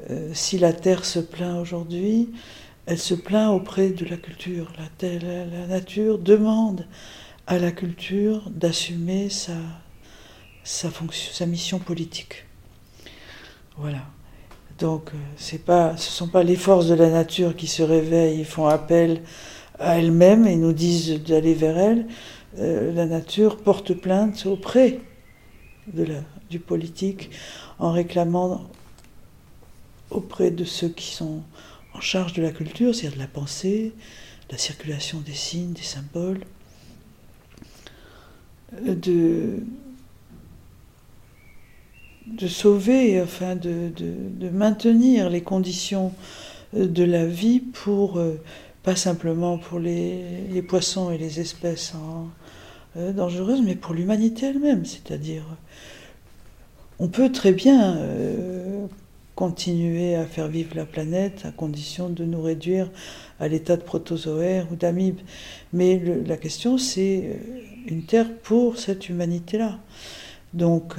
[0.10, 2.30] euh, si la Terre se plaint aujourd'hui,
[2.86, 4.74] elle se plaint auprès de la culture.
[5.02, 6.86] La, la nature demande
[7.50, 9.56] à la culture d'assumer sa,
[11.48, 12.46] mission politique.
[13.76, 14.04] Voilà.
[14.78, 18.42] Donc, euh, pas, ce ne sont pas les forces de la nature qui se réveillent
[18.42, 19.24] et font appel
[19.80, 22.06] à elles-mêmes et nous disent d'aller vers elles.
[22.60, 25.00] Euh, la nature porte plainte auprès
[26.52, 27.32] du politique
[27.80, 28.70] en réclamant
[30.12, 31.42] auprès de ceux qui sont
[31.96, 33.94] en charge de la culture, c'est-à-dire de la pensée,
[34.52, 36.42] la circulation des signes, des symboles,
[38.86, 39.64] de,
[42.28, 46.14] de sauver, enfin de, de, maintenir les conditions
[46.74, 48.40] de la vie pour, euh,
[48.84, 51.94] pas simplement pour les, les poissons et les espèces
[52.98, 54.86] euh, dangereuses, mais pour l'humanité elle-même.
[54.86, 55.44] C'est-à-dire,
[57.00, 58.86] on peut très bien euh,
[59.36, 62.92] continuer à faire vivre la planète à condition de nous réduire
[63.40, 65.22] à l'état de protozoaire ou d'amibes.
[65.72, 67.40] Mais la question, c'est
[67.88, 69.80] une terre pour cette humanité-là.
[70.54, 70.96] Donc,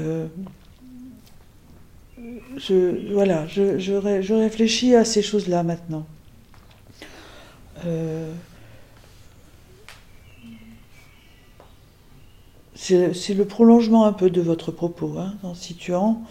[2.56, 6.06] je, voilà, je, réfléchis à ces choses-là maintenant.
[7.84, 8.32] Euh,
[12.74, 16.22] c'est le prolongement un peu de votre propos, hein, en situant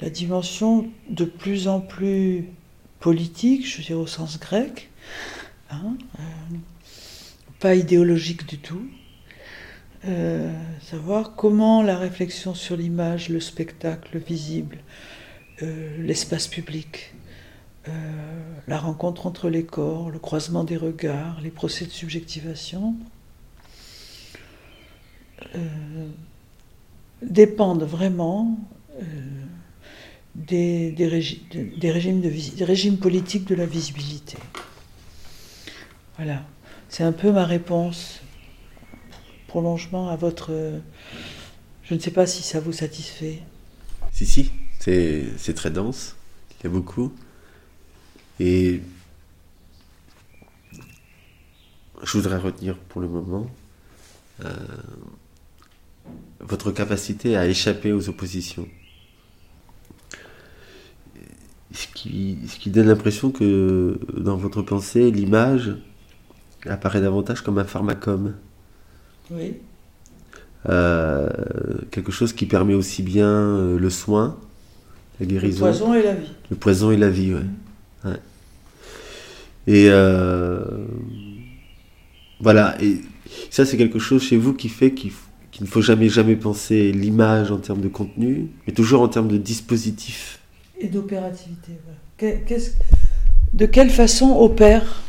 [0.00, 2.48] la dimension de plus en plus
[3.00, 4.90] politique, je veux dire au sens grec,
[5.70, 6.22] hein, euh,
[7.60, 8.86] pas idéologique du tout,
[10.06, 10.52] euh,
[10.82, 14.78] savoir comment la réflexion sur l'image, le spectacle visible,
[15.62, 17.14] euh, l'espace public,
[17.88, 17.92] euh,
[18.68, 22.94] la rencontre entre les corps, le croisement des regards, les procès de subjectivation,
[27.22, 28.58] dépendent vraiment
[30.34, 31.40] des, des, régimes
[32.20, 34.36] de, des régimes politiques de la visibilité.
[36.16, 36.42] Voilà,
[36.88, 38.23] c'est un peu ma réponse
[39.54, 40.50] prolongement à votre...
[41.84, 43.40] Je ne sais pas si ça vous satisfait.
[44.10, 44.50] Si, si,
[44.80, 46.16] c'est très dense,
[46.58, 47.12] il y a beaucoup.
[48.40, 48.80] Et
[52.02, 53.48] je voudrais retenir pour le moment
[54.44, 54.50] euh,
[56.40, 58.66] votre capacité à échapper aux oppositions.
[61.72, 65.76] Ce qui, ce qui donne l'impression que dans votre pensée, l'image
[66.66, 68.34] apparaît davantage comme un pharmacome.
[69.34, 69.54] Oui.
[70.68, 71.28] Euh,
[71.90, 74.38] quelque chose qui permet aussi bien euh, le soin,
[75.20, 75.66] la guérison.
[75.66, 76.32] Le poison et la vie.
[76.50, 77.40] Le poison et la vie, ouais.
[78.04, 78.16] Mm.
[79.66, 80.86] Et euh,
[82.40, 83.00] voilà, et
[83.50, 85.12] ça c'est quelque chose chez vous qui fait qu'il
[85.60, 89.38] ne faut jamais jamais penser l'image en termes de contenu, mais toujours en termes de
[89.38, 90.38] dispositif.
[90.78, 91.72] Et d'opérativité.
[93.54, 95.02] de quelle façon opère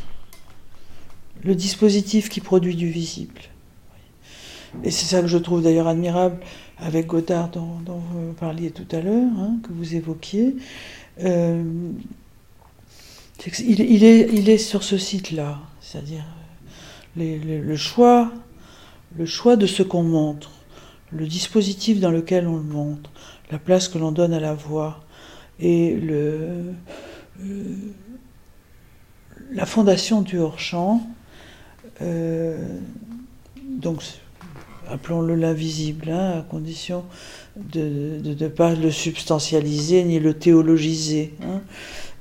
[1.44, 3.40] le dispositif qui produit du visible?
[4.84, 6.38] Et c'est ça que je trouve d'ailleurs admirable
[6.78, 10.56] avec Godard dont, vous parliez tout à l'heure, hein, que vous évoquiez.
[11.22, 11.62] Euh,
[13.60, 16.24] il, est, il, est, sur ce site-là, c'est-à-dire
[17.16, 18.32] le, choix,
[19.16, 20.50] le choix de ce qu'on montre,
[21.12, 23.10] le dispositif dans lequel on le montre,
[23.50, 25.00] la place que l'on donne à la voix
[25.60, 26.74] et le,
[27.40, 27.74] euh,
[29.52, 31.06] la fondation du hors-champ.
[32.02, 32.78] Euh,
[33.62, 34.02] donc
[34.90, 37.04] appelons-le l'invisible, hein, à condition
[37.56, 41.34] de ne pas le substantialiser ni le théologiser.
[41.42, 41.60] Hein.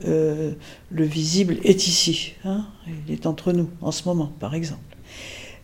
[0.06, 0.52] Euh,
[0.92, 2.66] le visible est ici, hein,
[3.08, 4.82] il est entre nous en ce moment, par exemple.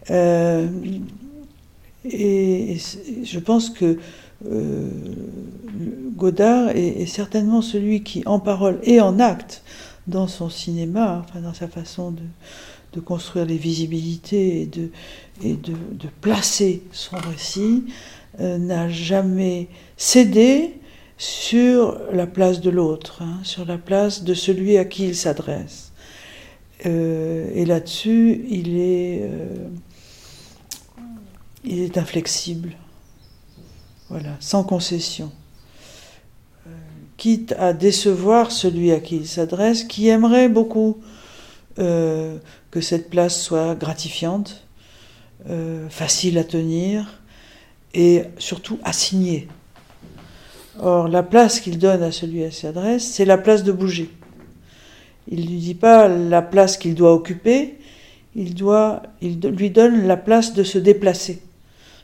[0.09, 0.67] Euh,
[2.05, 2.77] et,
[3.23, 3.99] je pense que
[4.49, 4.89] euh,
[6.15, 9.63] Godard est, certainement celui qui, en parole et en acte,
[10.07, 12.23] dans son cinéma, enfin dans sa façon de,
[12.93, 14.69] de construire les visibilités
[15.43, 17.85] et de, placer son récit,
[18.39, 19.67] euh, n'a jamais
[19.97, 20.73] cédé
[21.17, 25.91] sur la place de l'autre, hein, sur la place de celui à qui il s'adresse.
[26.85, 29.67] Euh, et là-dessus, il est, euh,
[31.63, 32.75] il est inflexible,
[34.09, 35.31] voilà, sans concession,
[37.17, 40.97] quitte à décevoir celui à qui il s'adresse, qui aimerait beaucoup
[41.75, 44.67] que cette place soit gratifiante,
[45.89, 47.21] facile à tenir
[47.93, 49.47] et surtout à signer.
[50.79, 54.09] Or, la place qu'il donne à celui à qui s'adresse, c'est la place de bouger.
[55.27, 57.77] Il ne lui dit pas la place qu'il doit occuper,
[58.35, 61.41] il, doit, il lui donne la place de se déplacer.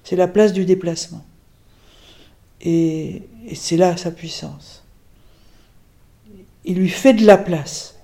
[0.04, 1.26] C'est la place du déplacement.
[2.62, 3.24] Et
[3.56, 4.84] c'est là sa puissance.
[6.66, 7.97] Il lui fait de la place.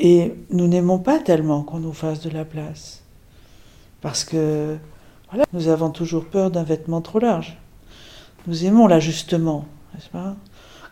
[0.00, 3.02] Et nous n'aimons pas tellement qu'on nous fasse de la place.
[4.00, 4.76] Parce que
[5.52, 7.58] nous avons toujours peur d'un vêtement trop large.
[8.46, 10.36] Nous aimons l'ajustement, n'est-ce pas?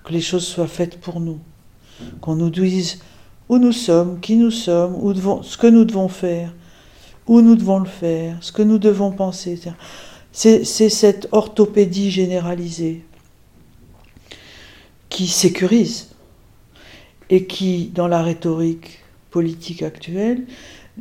[0.02, 1.38] Que les choses soient faites pour nous,
[2.20, 3.00] qu'on nous dise
[3.48, 6.52] où nous sommes, qui nous sommes, où ce que nous devons faire,
[7.28, 9.60] où nous devons le faire, ce que nous devons penser.
[10.32, 13.04] C'est cette orthopédie généralisée
[15.08, 16.08] qui sécurise
[17.30, 19.00] et qui, dans la rhétorique
[19.30, 20.44] politique actuelle,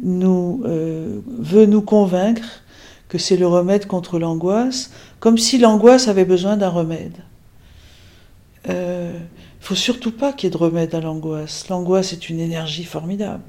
[0.04, 2.62] euh, veut nous convaincre
[3.08, 7.18] que c'est le remède contre l'angoisse, comme si l'angoisse avait besoin d'un remède.
[8.66, 9.20] Il euh, ne
[9.66, 11.70] faut surtout pas qu'il y ait de remède à l'angoisse.
[11.70, 13.44] L'angoisse est une énergie formidable.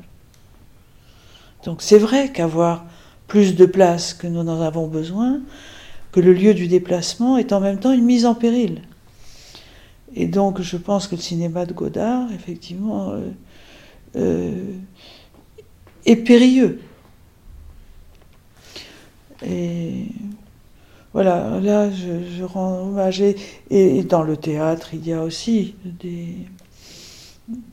[1.64, 2.84] Donc c'est vrai qu'avoir
[3.26, 5.40] plus de place que nous en avons besoin,
[6.12, 8.82] que le lieu du déplacement est en même temps une mise en péril.
[10.16, 13.30] Et donc je pense que le cinéma de Godard, effectivement, euh,
[14.16, 14.72] euh,
[16.06, 16.80] est périlleux.
[19.44, 20.06] Et
[21.12, 23.22] voilà, là, je, rends hommage.
[23.70, 26.34] Et, dans le théâtre, il y a aussi des,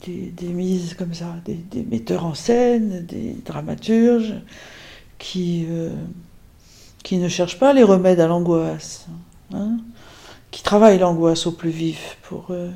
[0.06, 4.34] des, mises comme ça, des, metteurs en scène, des dramaturges
[5.18, 5.90] qui, euh,
[7.04, 9.08] qui ne cherchent pas les remèdes à l'angoisse,
[9.54, 9.78] hein,
[10.54, 12.70] qui travaillent l'angoisse au plus vif pour euh,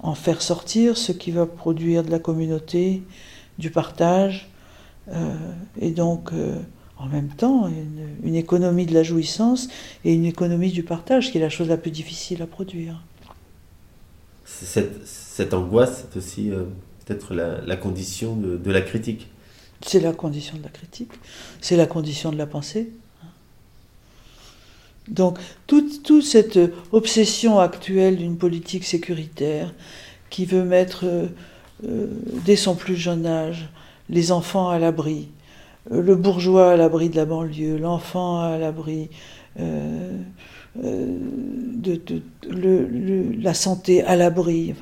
[0.00, 3.02] en faire sortir ce qui va produire de la communauté,
[3.58, 4.50] du partage,
[5.12, 5.34] euh,
[5.80, 6.32] et donc
[6.96, 7.68] en même temps
[8.22, 9.68] une, économie de la jouissance
[10.04, 13.02] et une économie du partage, qui est la chose la plus difficile à produire.
[14.46, 16.64] Cette, angoisse, c'est aussi euh,
[17.04, 19.28] peut-être la, condition de, la critique.
[19.82, 21.12] C'est la condition de la critique,
[21.60, 22.90] c'est la condition de la pensée.
[25.08, 26.58] Donc toute, cette
[26.92, 29.74] obsession actuelle d'une politique sécuritaire
[30.30, 31.26] qui veut mettre euh,
[31.86, 32.06] euh,
[32.44, 33.68] dès son plus jeune âge
[34.08, 35.28] les enfants à l'abri,
[35.90, 39.08] le bourgeois à l'abri de la banlieue, l'enfant à l'abri
[39.60, 40.18] euh,
[40.82, 41.18] euh,
[41.74, 42.00] de,
[43.40, 44.74] la santé à l'abri.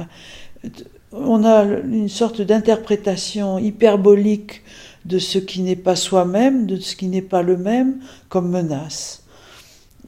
[1.12, 4.62] On a une sorte d'interprétation hyperbolique
[5.04, 9.21] de ce qui n'est pas soi-même, de ce qui n'est pas le même, comme menace,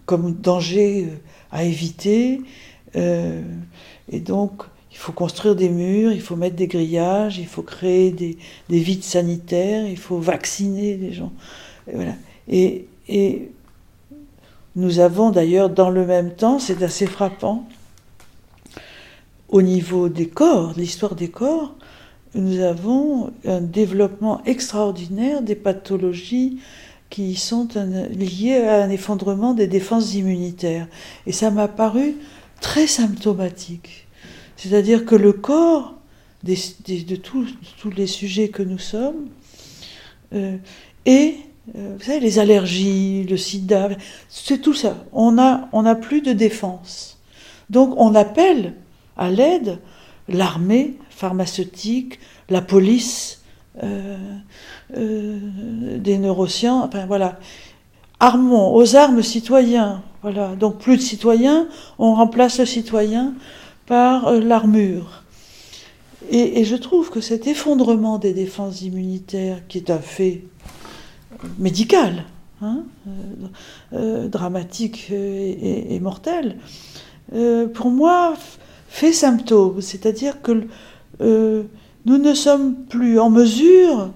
[0.07, 1.09] comme danger
[1.51, 2.41] à éviter.
[2.97, 3.43] Euh,
[4.11, 8.13] et donc, il faut construire des murs, il faut mettre des grillages, il faut créer
[8.13, 8.37] des,
[8.69, 11.33] vides sanitaires, il faut vacciner les gens.
[11.91, 12.15] Et, voilà.
[12.49, 13.51] et, et
[14.77, 17.67] nous avons d'ailleurs dans le même temps, c'est assez frappant,
[19.49, 21.75] au niveau des corps, l'histoire des corps,
[22.35, 26.59] nous avons un développement extraordinaire des pathologies
[27.11, 27.69] qui sont
[28.11, 30.89] liées à un effondrement des défenses immunitaires.
[31.27, 32.17] Et ça m'a paru
[32.61, 34.07] très symptomatique.
[34.57, 35.95] C'est-à-dire que le corps
[36.43, 39.29] de, tous les sujets que nous sommes
[40.35, 40.57] euh,
[41.07, 41.37] et
[41.77, 43.89] euh, vous savez, les allergies, le sida,
[44.29, 45.05] c'est tout ça.
[45.13, 47.19] On n'a on a plus de défense.
[47.71, 48.75] Donc on appelle
[49.17, 49.79] à l'aide
[50.29, 52.19] l'armée pharmaceutique,
[52.51, 53.44] la police,
[53.81, 54.19] des
[56.19, 57.39] neurosciences, enfin voilà.
[58.21, 60.03] Armons aux armes citoyens.
[60.23, 60.55] Voilà.
[60.57, 61.69] Donc plus de citoyens,
[61.99, 63.35] on remplace le citoyen
[63.87, 65.23] par euh, l'armure.
[66.31, 70.45] Et, je trouve que cet effondrement des défenses immunitaires, qui est un fait
[71.59, 72.25] médical,
[72.63, 73.11] hein, euh,
[73.93, 76.57] euh, dramatique et, mortel,
[77.75, 78.35] pour moi
[78.89, 79.83] fait symptôme.
[79.83, 80.67] C'est-à-dire que
[82.05, 84.11] nous ne sommes plus en mesure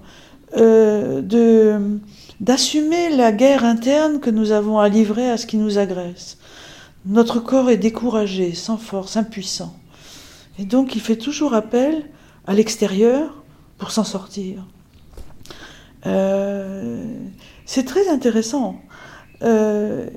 [2.39, 6.37] d'assumer la guerre interne que nous avons à livrer à ce qui nous agresse.
[7.05, 9.75] Notre corps est découragé, sans force, impuissant.
[10.57, 12.05] Et donc il fait toujours appel
[12.45, 13.43] à l'extérieur
[13.77, 14.65] pour s'en sortir.
[16.05, 17.03] Euh,
[17.65, 18.81] c'est très intéressant.
[19.41, 20.07] Euh,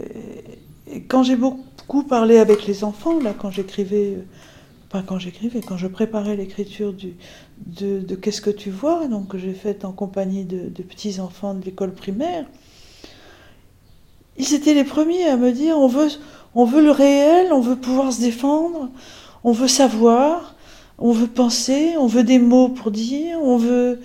[1.08, 4.24] quand j'ai beaucoup parlé avec les enfants, là, quand j'écrivais, euh,
[5.00, 9.86] quand j'écrivais, quand je préparais l'écriture de, Qu'est-ce que tu vois, donc que j'ai fait
[9.86, 12.44] en compagnie de, petits-enfants de l'école primaire.
[14.36, 16.08] Ils étaient les premiers à me dire on veut,
[16.54, 18.90] on veut le réel, on veut pouvoir se défendre,
[19.44, 20.54] on veut savoir,
[20.98, 24.00] on veut penser, on veut des mots pour dire, on veut,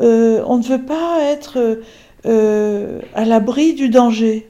[0.00, 1.80] euh, on ne veut pas être
[2.26, 4.48] euh, à l'abri du danger.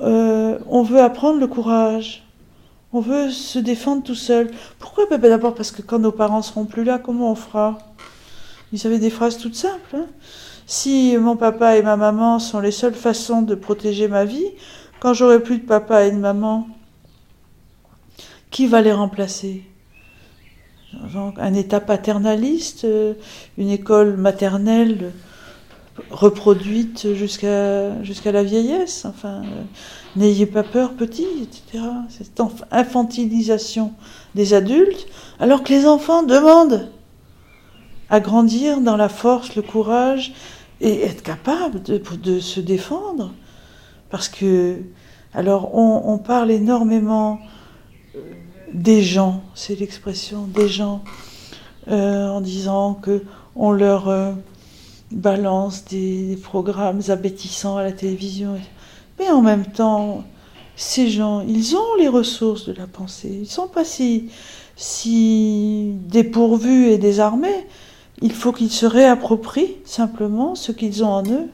[0.00, 2.27] Euh, on veut apprendre le courage.
[2.92, 4.50] On veut se défendre tout seul.
[4.78, 7.78] Pourquoi ben, D'abord parce que quand nos parents seront plus là, comment on fera?
[8.72, 9.96] Ils avaient des phrases toutes simples.
[9.96, 10.06] Hein.
[10.66, 14.46] si mon papa et ma maman sont les seules façons de protéger ma vie,
[15.00, 16.66] quand j'aurai plus de papa et de maman,
[18.50, 19.64] qui va les remplacer?
[21.36, 23.12] Un état paternaliste, euh,
[23.58, 25.12] une école maternelle
[26.10, 29.04] reproduite jusqu'à jusqu'à la vieillesse.
[29.04, 29.62] Enfin, euh,
[30.18, 31.84] n'ayez pas peur, petit, etc.
[32.08, 32.40] Cette
[32.70, 33.92] infantilisation
[34.34, 35.06] des adultes,
[35.40, 36.90] alors que les enfants demandent
[38.10, 40.32] à grandir dans la force, le courage
[40.80, 43.32] et être capables de, se défendre.
[44.10, 44.78] Parce que,
[45.34, 47.38] alors, on, parle énormément
[48.14, 48.20] euh,
[48.72, 51.02] des gens, c'est l'expression des gens,
[51.88, 53.22] euh, en disant que
[53.54, 54.08] on leur
[55.10, 58.56] balance des, programmes abétissants à la télévision.
[59.18, 60.24] Mais en même temps,
[60.76, 63.30] ces gens, ils ont les ressources de la pensée.
[63.32, 64.30] Ils ne sont pas si,
[64.76, 67.66] si dépourvus et désarmés.
[68.22, 71.48] Il faut qu'ils se réapproprient simplement ce qu'ils ont en eux,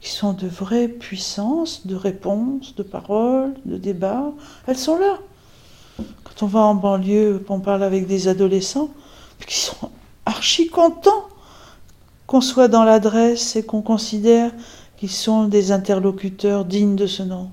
[0.00, 4.32] qui sont de vraies puissances, de réponses, de paroles, de débats.
[4.66, 5.18] Elles sont là.
[5.96, 8.90] Quand on va en banlieue, on parle avec des adolescents
[9.46, 9.90] qui sont
[10.26, 11.28] archi contents
[12.26, 14.52] qu'on soit dans l'adresse et qu'on considère
[14.98, 17.50] qu'ils sont des interlocuteurs dignes de ce nom.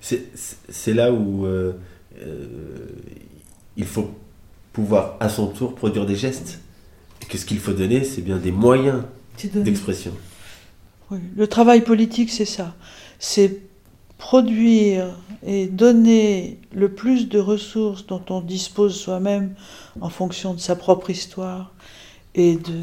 [0.00, 1.72] C'est là où euh,
[2.20, 2.46] euh,
[3.76, 4.10] il faut
[4.72, 6.60] pouvoir à son tour produire des gestes.
[7.22, 9.02] Et que ce qu'il faut donner, c'est bien des moyens
[9.42, 10.12] d'expression.
[11.10, 11.18] Oui.
[11.34, 12.76] Le travail politique, c'est ça.
[13.18, 13.62] C'est
[14.18, 19.54] produire et donner le plus de ressources dont on dispose soi-même
[20.00, 21.72] en fonction de sa propre histoire
[22.34, 22.82] et de,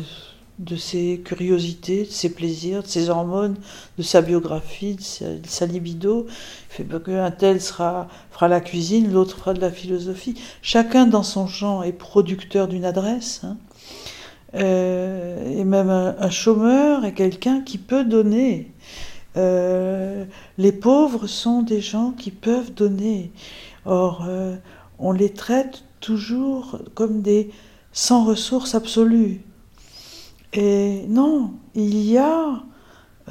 [0.60, 3.56] de ses curiosités, de ses plaisirs, de ses hormones,
[3.98, 6.28] de sa biographie, de sa, libido.
[6.28, 10.36] Il fait qu'un tel sera, fera la cuisine, l'autre fera de la philosophie.
[10.62, 13.42] Chacun dans son champ est producteur d'une adresse.
[13.44, 13.58] Hein.
[14.56, 18.72] Euh, et même un, chômeur est quelqu'un qui peut donner.
[19.36, 20.26] Euh,
[20.60, 23.32] les pauvres sont des gens qui peuvent donner.
[23.86, 24.56] Or, euh,
[25.00, 27.50] on les traite toujours comme des
[27.92, 29.42] sans ressources absolues.
[30.54, 32.62] Et non, il y a,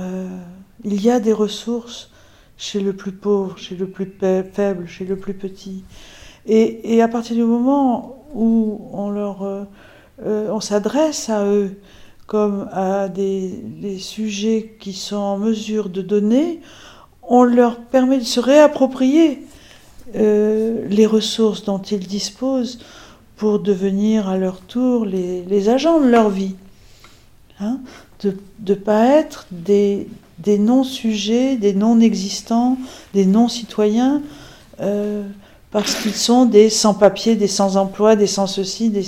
[0.01, 0.39] euh,
[0.85, 2.11] il y a des ressources
[2.57, 4.12] chez le plus pauvre, chez le plus
[4.53, 5.85] faible, chez le plus petit.
[6.47, 9.64] Et, à partir du moment où on leur, euh,
[10.25, 11.77] euh, on s'adresse à eux
[12.27, 16.61] comme à des, sujets qui sont en mesure de donner,
[17.23, 19.47] on leur permet de se réapproprier
[20.14, 22.81] les ressources dont ils disposent
[23.37, 26.55] pour devenir à leur tour les, agents de leur vie.
[27.62, 27.78] Hein,
[28.24, 28.36] de
[28.66, 30.08] ne pas être des,
[30.46, 32.76] non-sujets, des non-existants,
[33.14, 34.20] des non-citoyens,
[34.80, 35.24] euh,
[35.70, 38.90] parce qu'ils sont des sans-papiers, des sans-emploi, des sans-ceci.
[38.90, 39.04] Des...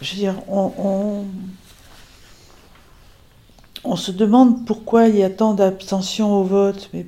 [0.00, 1.24] Je veux dire, on,
[3.96, 7.06] se demande pourquoi il y a tant d'abstention au vote, mais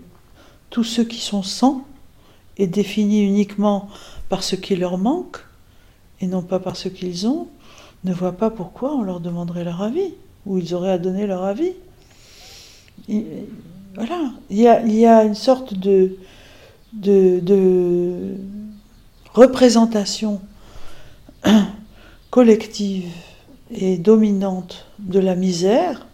[0.70, 1.84] tous ceux qui sont sans
[2.58, 3.88] est défini uniquement
[4.28, 5.38] par ce qui leur manque,
[6.20, 7.48] et non pas par ce qu'ils ont,
[8.04, 10.14] ne voient pas pourquoi on leur demanderait leur avis,
[10.46, 11.72] ou ils auraient à donner leur avis.
[13.94, 14.66] voilà, il y,
[15.06, 16.16] a, une sorte de,
[19.34, 20.40] représentation
[22.30, 23.10] collective
[23.70, 26.06] et dominante de la misère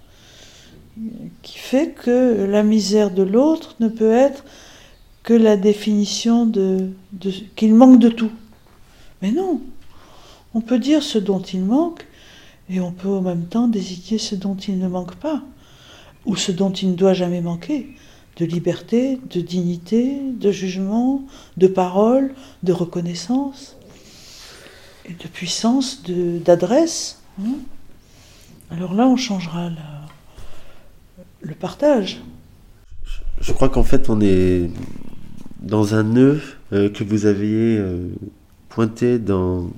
[1.43, 4.45] qui fait que la misère de l'autre ne peut être
[5.22, 6.91] que la définition de
[7.55, 8.33] qu'il manque de tout.
[9.20, 9.61] Mais non,
[10.55, 12.07] on peut dire ce dont il manque,
[12.70, 15.42] et on peut en même temps désigner ce dont il ne manque pas,
[16.24, 17.94] ou ce dont il ne doit jamais manquer,
[18.36, 21.22] de liberté, de dignité, de jugement,
[21.56, 23.76] de parole, de reconnaissance,
[25.04, 27.20] et de puissance d'adresse.
[27.40, 27.56] Hein.
[28.70, 29.70] Alors là, on changera
[31.40, 32.22] le partage.
[33.40, 34.70] Je crois qu'en fait, on est
[35.60, 36.40] dans un nœud
[36.72, 38.08] euh, que vous aviez euh,
[38.68, 39.70] pointé dans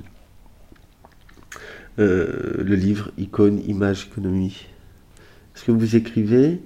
[1.99, 4.67] euh, le livre Icône, Image, Économie.
[5.55, 6.61] Ce que vous écrivez,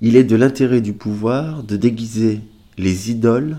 [0.00, 2.40] il est de l'intérêt du pouvoir de déguiser
[2.78, 3.58] les idoles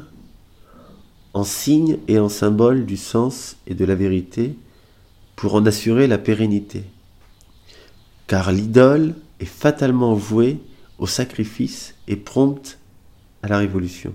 [1.34, 4.56] en signe et en symbole du sens et de la vérité
[5.36, 6.84] pour en assurer la pérennité.
[8.28, 10.60] Car l'idole est fatalement vouée
[11.00, 12.80] au sacrifice et prompte
[13.42, 14.14] à la révolution.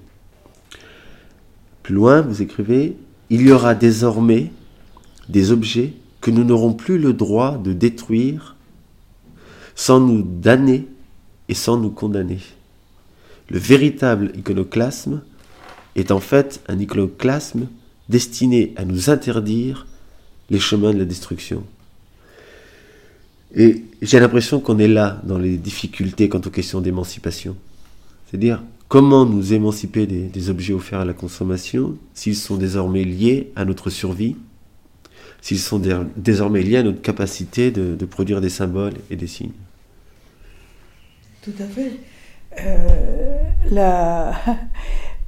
[1.83, 2.97] Plus loin, vous écrivez,
[3.31, 4.51] il y aura désormais
[5.29, 8.57] des objets que nous n'aurons plus le droit de détruire
[9.75, 10.87] sans nous damner
[11.49, 12.41] et sans nous condamner.
[13.51, 15.23] Le véritable iconoclasme
[15.97, 17.69] est en fait un iconoclasme
[18.09, 19.87] destiné à nous interdire
[20.51, 21.65] les chemins de la destruction.
[23.55, 27.57] Et j'ai l'impression qu'on est là dans les difficultés quant aux questions d'émancipation.
[28.27, 33.65] C'est-à-dire comment nous émanciper des, objets offerts à la consommation s'ils sont désormais liés à
[33.65, 34.37] notre survie,
[35.41, 35.81] s'ils sont
[36.17, 39.53] désormais liés à notre capacité de, produire des symboles et des signes.
[41.43, 41.93] Tout à fait.
[42.61, 44.33] Euh,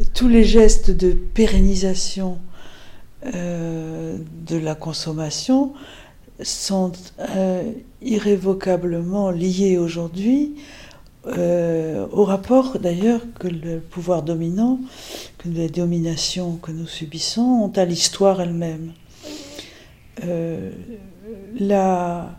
[0.15, 2.39] tous les gestes de pérennisation
[3.35, 5.73] euh, de la consommation
[6.43, 7.71] sont euh,
[8.03, 10.57] irrévocablement liés aujourd'hui
[11.27, 14.81] au rapport d'ailleurs que le pouvoir dominant,
[15.37, 18.93] que les dominations que nous subissons ont à l'histoire elle-même.
[20.25, 20.71] Euh,
[21.59, 22.31] la,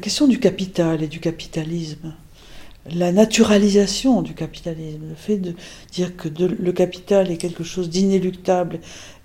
[0.00, 2.14] question du capital et du capitalisme,
[2.92, 5.54] la naturalisation du capitalisme, le fait de
[5.92, 8.80] dire que le capital est quelque chose d'inéluctable,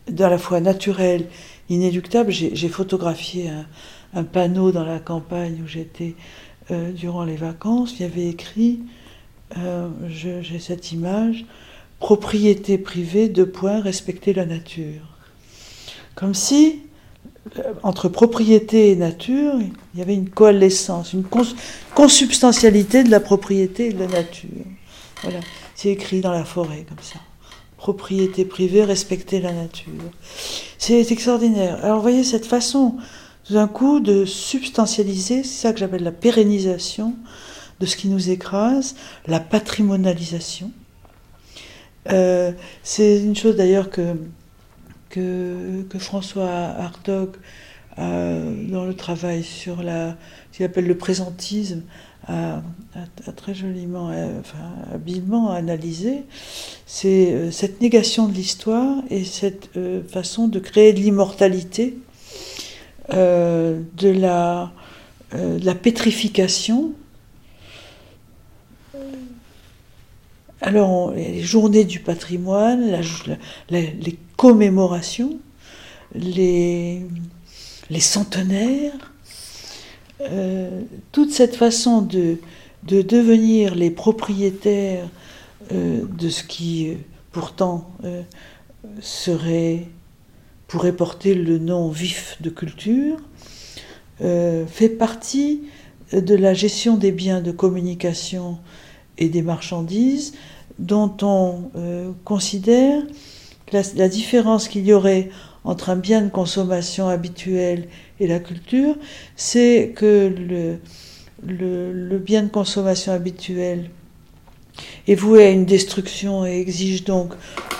[0.07, 1.25] d'à la fois naturel,
[1.69, 2.31] inéluctable.
[2.31, 3.49] J'ai photographié
[4.13, 6.15] un, panneau dans la campagne où j'étais
[6.71, 7.95] euh, durant les vacances.
[7.99, 8.79] Il y avait écrit,
[9.57, 11.45] euh, j'ai cette image,
[11.99, 15.17] propriété privée, de points, respecter la nature.
[16.15, 16.81] Comme si,
[17.83, 19.53] entre propriété et nature,
[19.93, 21.25] il y avait une coalescence, une
[21.95, 24.49] consubstantialité de la propriété et de la nature.
[25.23, 25.39] Voilà,
[25.75, 27.19] c'est écrit dans la forêt comme ça.
[27.77, 29.91] Propriété privée, respecter la nature.
[30.77, 31.83] C'est extraordinaire.
[31.83, 32.97] Alors, vous voyez cette façon
[33.43, 37.15] tout d'un coup de substantialiser, c'est ça que j'appelle la pérennisation
[37.79, 40.71] de ce qui nous écrase, la patrimonialisation.
[42.11, 42.51] Euh,
[42.83, 44.15] c'est une chose d'ailleurs que,
[45.11, 47.35] que, François Hartog,
[47.97, 50.15] dans le travail sur la,
[50.51, 51.83] ce qu'il appelle le présentisme,
[52.27, 52.61] a,
[53.35, 56.23] très joliment, enfin, habilement analysé,
[56.85, 61.97] c'est euh, cette négation de l'histoire et cette euh, façon de créer de l'immortalité
[63.13, 64.13] euh, de,
[65.33, 66.93] euh, la pétrification.
[70.61, 73.01] Alors, les journées du patrimoine,
[73.69, 75.37] les commémorations,
[76.15, 77.05] les,
[77.91, 79.13] les centenaires,
[80.21, 80.81] euh,
[81.11, 82.39] toute cette façon de,
[82.81, 85.07] de, devenir les propriétaires
[85.69, 86.97] de ce qui
[87.31, 87.91] pourtant
[88.99, 89.85] serait
[90.67, 93.17] pourrait porter le nom vif de culture,
[94.21, 95.63] euh, fait partie
[96.13, 98.57] de la gestion des biens de communication
[99.17, 100.33] et des marchandises
[100.79, 103.03] dont on euh, considère
[103.71, 105.29] la, différence qu'il y aurait
[105.63, 107.87] entre un bien de consommation habituel
[108.19, 108.95] et la culture,
[109.35, 110.33] c'est que
[111.43, 113.89] le, bien de consommation habituel
[115.07, 117.33] est voué à une destruction et exige donc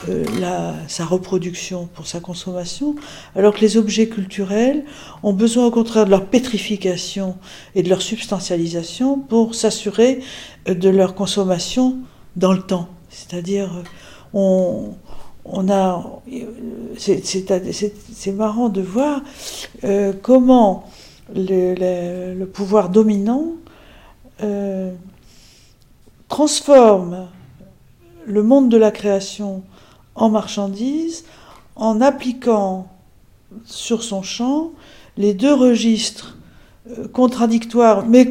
[0.09, 0.25] euh,
[0.87, 2.95] sa reproduction pour sa consommation,
[3.35, 4.83] alors que les objets culturels
[5.23, 7.37] ont besoin au contraire de leur pétrification
[7.75, 10.21] et de leur substantialisation pour s'assurer
[10.67, 11.97] euh, de leur consommation
[12.35, 12.89] dans le temps.
[13.09, 13.83] C'est-à-dire,
[14.33, 14.89] euh,
[15.45, 16.21] on, a.
[16.97, 19.21] C'est marrant de voir
[20.21, 20.89] comment
[21.35, 23.53] le, pouvoir dominant
[26.29, 27.27] transforme
[28.25, 29.63] le monde de la création
[30.15, 31.25] en marchandise
[31.75, 32.87] en appliquant
[33.65, 34.71] sur son champ
[35.17, 36.37] les deux registres
[36.89, 38.29] euh, contradictoires mais,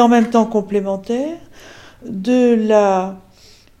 [0.00, 1.38] en même temps complémentaires
[2.06, 3.16] de la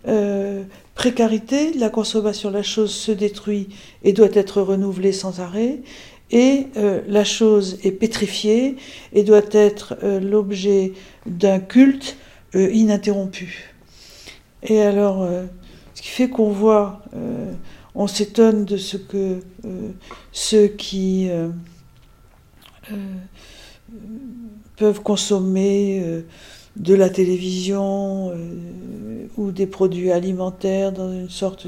[0.08, 0.64] euh,
[0.94, 2.50] précarité, de la consommation.
[2.50, 3.68] La chose se détruit
[4.02, 5.80] et doit être renouvelée sans arrêt
[6.30, 8.76] et euh, la chose est pétrifiée
[9.12, 10.92] et doit être l'objet
[11.26, 12.16] d'un culte
[12.56, 13.72] euh, ininterrompu.
[14.64, 15.46] Et alors, euh,
[15.94, 17.52] ce qui fait qu'on voit, euh,
[17.94, 19.38] on s'étonne de ce que
[20.32, 21.28] ceux qui
[24.76, 26.22] peuvent consommer
[26.76, 28.32] de la télévision
[29.36, 31.66] ou des produits alimentaires dans une sorte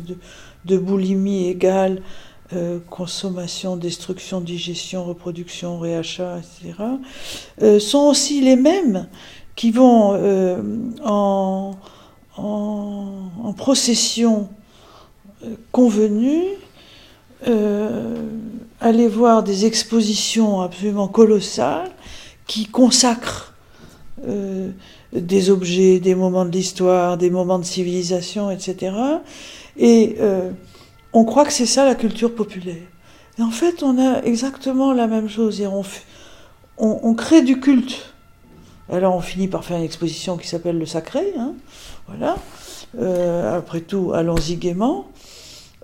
[0.64, 2.00] de, boulimie égale,
[2.88, 9.08] consommation, destruction, digestion, reproduction, réachat, etc., sont aussi les mêmes
[9.54, 10.62] qui vont euh,
[11.04, 11.74] en,
[13.56, 14.48] procession
[15.44, 16.42] euh, convenue
[18.80, 21.90] aller voir des expositions absolument colossales
[22.46, 23.51] qui consacrent
[25.12, 28.94] des objets, des moments de l'histoire, des moments de civilisation, etc.
[29.76, 30.16] Et
[31.12, 32.82] on croit que c'est ça la culture populaire.
[33.38, 35.60] Et en fait, on a exactement la même chose.
[35.60, 35.82] Et on,
[36.78, 38.12] on, crée du culte.
[38.90, 41.32] Alors on finit par faire une exposition qui s'appelle Le Sacré.
[41.38, 41.54] Hein,
[42.08, 42.36] voilà.
[42.98, 45.06] Euh, après tout, allons-y gaiement.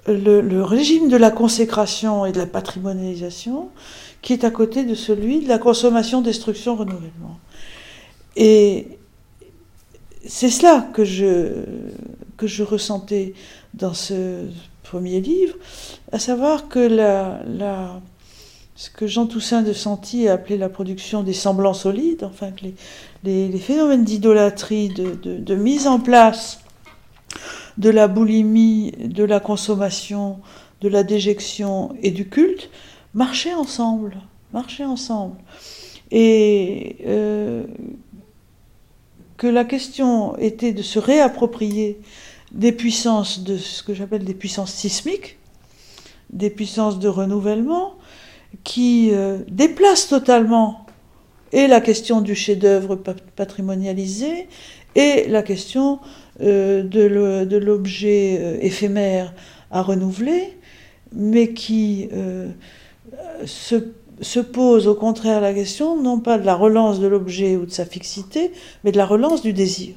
[0.06, 3.68] Le, régime de la consécration et de la patrimonialisation
[4.22, 7.38] qui est à côté de celui de la consommation, destruction, renouvellement.
[8.38, 8.86] Et
[10.24, 11.64] c'est cela que je,
[12.36, 13.34] que je ressentais
[13.74, 14.46] dans ce
[14.84, 15.56] premier livre,
[16.12, 18.00] à savoir que la, la,
[18.76, 22.66] ce que Jean Toussaint de Santi a appelé la production des semblants solides, enfin que
[23.24, 26.60] les, les, phénomènes d'idolâtrie, de, de, mise en place
[27.76, 30.38] de la boulimie, de la consommation,
[30.80, 32.70] de la déjection et du culte,
[33.14, 34.16] marchaient ensemble,
[34.52, 35.36] marchaient ensemble.
[36.12, 37.64] Et euh,
[39.38, 42.00] que la question était de se réapproprier
[42.52, 45.38] des puissances de ce que j'appelle des puissances sismiques,
[46.30, 47.94] des puissances de renouvellement,
[48.64, 50.86] qui euh, déplacent totalement
[51.52, 52.96] et la question du chef-d'œuvre
[53.36, 54.48] patrimonialisé
[54.94, 56.00] et la question
[56.40, 59.32] euh, de l'objet euh, éphémère
[59.70, 60.58] à renouveler,
[61.12, 62.08] mais qui
[63.46, 63.76] se,
[64.20, 67.70] se pose au contraire la question non pas de la relance de l'objet ou de
[67.70, 68.52] sa fixité,
[68.84, 69.94] mais de la relance du désir.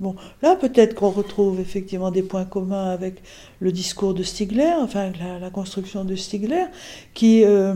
[0.00, 3.20] Bon, là peut-être qu'on retrouve effectivement des points communs avec
[3.58, 5.10] le discours de Stigler, enfin
[5.40, 6.66] la, construction de Stigler,
[7.14, 7.74] qui, euh,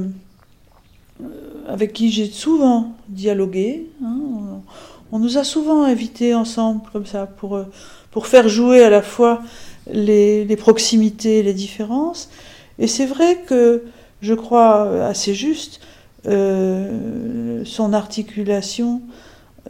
[1.66, 3.88] avec qui j'ai souvent dialogué.
[4.04, 4.60] Hein.
[5.10, 7.64] on, nous a souvent invités ensemble comme ça pour, euh,
[8.12, 9.42] pour faire jouer à la fois
[9.90, 12.30] les, les proximités, les différences.
[12.78, 13.82] Et c'est vrai que
[14.22, 15.80] je crois assez juste
[16.26, 19.02] euh, son articulation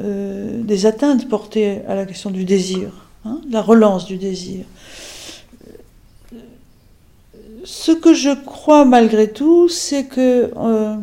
[0.00, 4.64] euh, des atteintes portées à la question du désir, hein, la relance du désir.
[7.64, 10.96] Ce que je crois malgré tout, c'est que euh,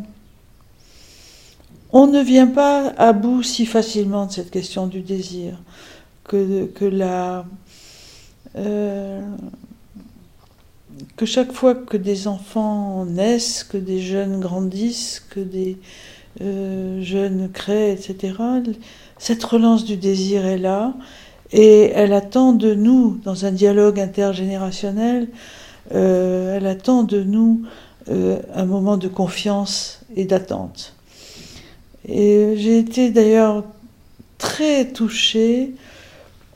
[1.92, 5.58] on ne vient pas à bout si facilement de cette question du désir,
[6.24, 7.46] que, que la
[8.56, 9.22] euh,
[11.16, 15.78] que chaque fois que des enfants naissent, que des jeunes grandissent, que des
[16.42, 18.34] euh, jeunes créent, etc.,
[19.18, 20.94] cette relance du désir est là
[21.52, 25.28] et elle attend de nous, dans un dialogue intergénérationnel,
[25.94, 27.64] euh, elle attend de nous
[28.10, 30.96] euh, un moment de confiance et d'attente.
[32.08, 33.66] Et j'ai été d'ailleurs
[34.38, 35.74] très touchée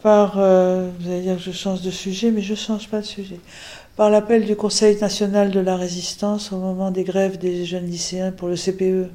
[0.02, 3.06] par, vous allez dire que je change de sujet, mais je ne change pas de
[3.06, 3.40] sujet,
[3.96, 8.32] par l'appel du Conseil national de la résistance au moment des grèves des jeunes lycéens
[8.32, 9.10] pour le CPE.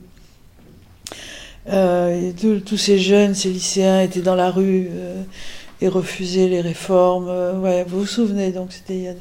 [1.70, 2.32] Euh,
[2.64, 5.22] tous ces jeunes, ces lycéens étaient dans la rue euh,
[5.80, 7.28] et refusaient les réformes.
[7.28, 9.14] Euh, ouais, vous vous souvenez, donc c'était il y a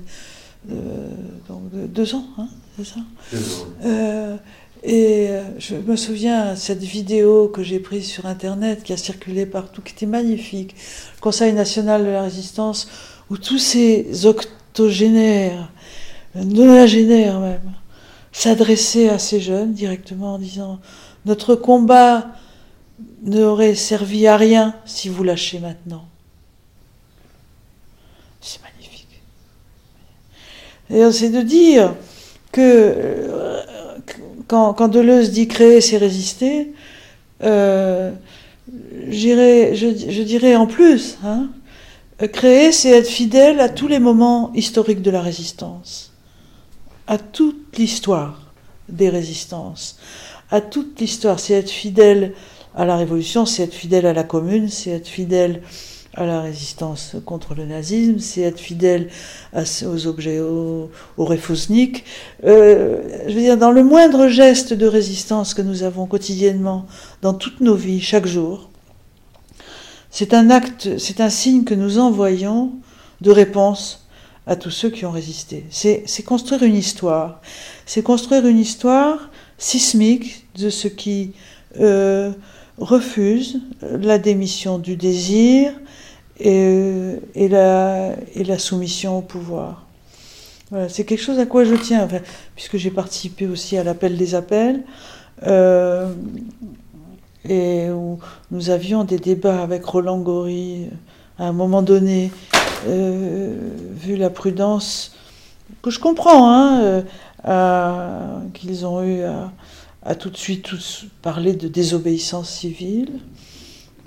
[1.48, 2.48] donc, deux ans, hein,
[2.78, 3.00] c'est ça?
[3.32, 4.38] Deux ans.
[4.84, 9.82] Et je me souviens cette vidéo que j'ai prise sur Internet, qui a circulé partout,
[9.82, 10.76] qui était magnifique.
[11.16, 12.88] Le Conseil national de la résistance,
[13.30, 14.26] où tous ces
[14.78, 15.72] octogénaires,
[16.36, 17.74] nonagénaires même,
[18.32, 20.80] s'adressaient à ces jeunes directement en disant
[21.26, 22.28] notre combat
[23.24, 26.06] n'aurait servi à rien si vous lâchez maintenant.
[28.40, 29.22] C'est magnifique.
[30.92, 31.96] Et c'est de dire
[32.52, 33.64] que euh,
[34.48, 36.72] quand, Deleuze dit créer, c'est résister,
[37.44, 38.12] euh,
[39.10, 41.50] je, je, dirais en plus, hein,
[42.26, 46.12] créer, c'est être fidèle à tous les moments historiques de la résistance,
[47.06, 48.52] à toute l'histoire
[48.90, 50.00] des résistances,
[50.50, 51.40] à toute l'histoire.
[51.40, 52.34] C'est être fidèle
[52.76, 55.62] à la Révolution, c'est être fidèle à la Commune, c'est être fidèle
[56.18, 59.10] à la résistance contre le nazisme, c'est être fidèle
[59.54, 62.98] aux objets, aux, aux euh,
[63.28, 66.88] je veux dire, dans le moindre geste de résistance que nous avons quotidiennement,
[67.22, 68.72] dans toutes nos vies, chaque jour,
[70.18, 72.72] c'est un acte, c'est un signe que nous envoyons
[73.22, 74.08] de réponse
[74.48, 75.64] à tous ceux qui ont résisté.
[75.70, 77.40] C'est construire une histoire.
[77.86, 81.34] C'est construire une histoire sismique de ce qui
[81.80, 82.32] euh,
[82.80, 85.72] refuse la démission du désir
[86.40, 89.86] et, et, la, soumission au pouvoir.
[90.72, 92.08] Voilà, c'est quelque chose à quoi je tiens,
[92.56, 94.82] puisque j'ai participé aussi à l'appel des appels,
[95.46, 96.12] euh,
[97.50, 98.20] et où
[98.52, 100.88] nous avions des débats avec Roland Gori
[101.40, 102.32] à un moment donné,
[102.88, 103.56] euh,
[103.96, 105.16] vu la prudence
[105.82, 107.04] que je comprends, hein,
[108.54, 109.22] qu'ils ont eu
[110.04, 113.20] à, tout de suite tous parler de désobéissance civile.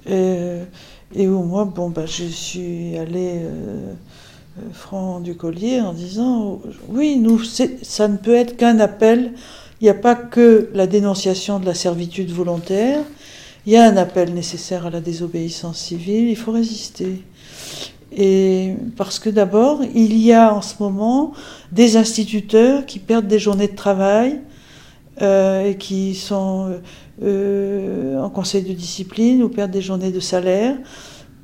[0.07, 3.43] Et, où moi, bon, bah, je suis allée
[4.73, 9.35] franc du collier en disant oui, nous, ça ne peut être qu'un appel.
[9.81, 13.03] Il n'y a pas que la dénonciation de la servitude volontaire.
[13.67, 16.29] Il y a un appel nécessaire à la désobéissance civile.
[16.29, 17.23] Il faut résister.
[18.13, 21.33] Et parce que d'abord, il y a en ce moment
[21.71, 24.41] des instituteurs qui perdent des journées de travail
[25.23, 26.81] euh, et qui sont
[27.23, 30.77] euh, en conseil de discipline ou perdent des journées de salaire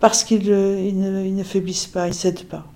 [0.00, 2.66] parce qu'ils ne, ne, faiblissent pas, ils ne cèdent pas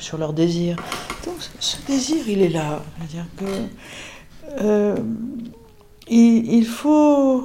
[0.00, 0.76] sur leur désir.
[1.24, 2.82] Donc ce désir, il est là.
[3.10, 3.44] dire que
[4.60, 4.96] euh,
[6.08, 7.44] il, faut,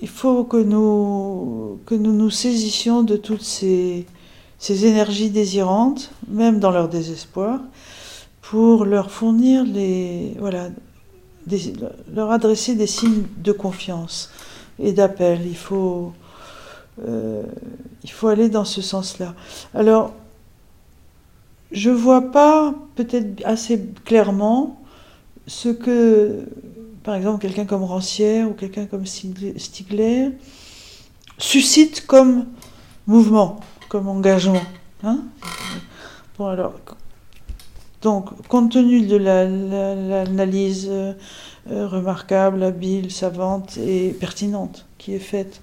[0.00, 4.06] il faut que nous, que nous nous saisissions de toutes ces,
[4.58, 7.60] ces énergies désirantes, même dans leur désespoir,
[8.42, 10.68] pour leur fournir les, voilà,
[12.12, 14.30] leur adresser des signes de confiance
[14.78, 15.40] et d'appel.
[15.46, 16.12] Il faut,
[17.06, 17.42] euh,
[18.04, 19.34] il faut aller dans ce sens-là.
[19.74, 20.14] Alors,
[21.70, 24.80] je vois pas peut-être assez clairement
[25.46, 26.44] ce que,
[27.02, 30.30] par exemple, quelqu'un comme Rancière ou quelqu'un comme Stigler
[31.38, 32.46] suscite comme
[33.06, 34.62] mouvement, comme engagement.
[35.02, 35.20] Hein
[36.36, 36.74] bon alors,
[38.02, 41.14] donc, compte tenu de l'analyse euh,
[41.66, 45.60] remarquable, habile, savante et pertinente qui est faite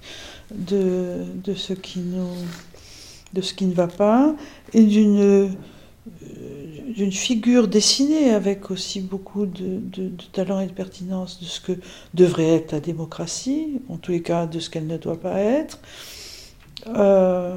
[0.54, 2.28] de, de ce qui nous
[3.32, 4.34] de ce qui ne va pas
[4.72, 5.50] et d'une
[6.96, 9.80] d'une figure dessinée avec aussi beaucoup de,
[10.32, 11.72] talent et de pertinence de ce que
[12.14, 15.78] devrait être la démocratie, en tous les cas de ce qu'elle ne doit pas être.
[16.88, 17.56] Euh,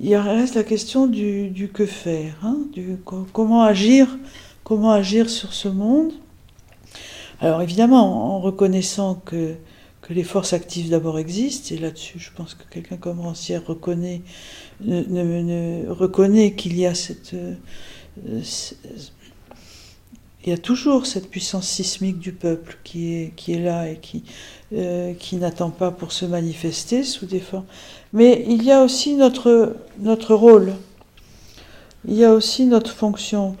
[0.00, 2.98] il reste la question du, que faire, hein, du,
[3.32, 4.06] comment agir,
[4.62, 6.12] comment agir sur ce monde.
[7.40, 9.54] Alors évidemment, en reconnaissant que,
[10.02, 14.22] que les forces actives d'abord existent, et là-dessus je pense que quelqu'un comme Rancière reconnaît,
[14.80, 17.54] ne, reconnaît qu'il y a cette euh,
[20.44, 23.96] il y a toujours cette puissance sismique du peuple qui est, qui est là et
[23.96, 24.22] qui,
[24.72, 27.66] euh, qui n'attend pas pour se manifester sous des formes.
[28.12, 30.72] Mais il y a aussi notre, notre rôle,
[32.06, 33.56] il y a aussi notre fonction.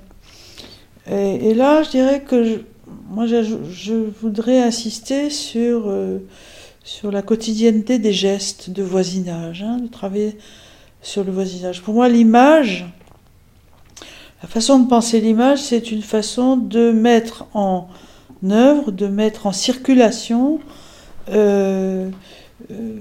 [1.10, 2.62] Et, là, je dirais que
[3.08, 6.18] moi, je, voudrais insister sur, euh,
[6.84, 10.36] sur la quotidienneté des gestes de voisinage, hein, de travailler
[11.08, 11.82] sur le voisinage.
[11.82, 12.86] Pour moi, l'image,
[14.42, 17.88] la façon de penser l'image, c'est une façon de mettre en
[18.44, 20.60] œuvre, de mettre en circulation
[21.30, 22.10] euh,
[22.70, 22.96] euh,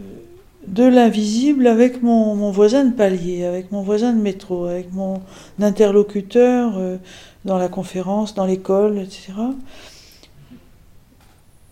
[0.68, 5.22] de l'invisible avec mon, voisin de palier, avec mon voisin de métro, avec mon
[5.60, 6.97] interlocuteur euh,
[7.43, 9.34] dans la conférence, dans l'école, etc.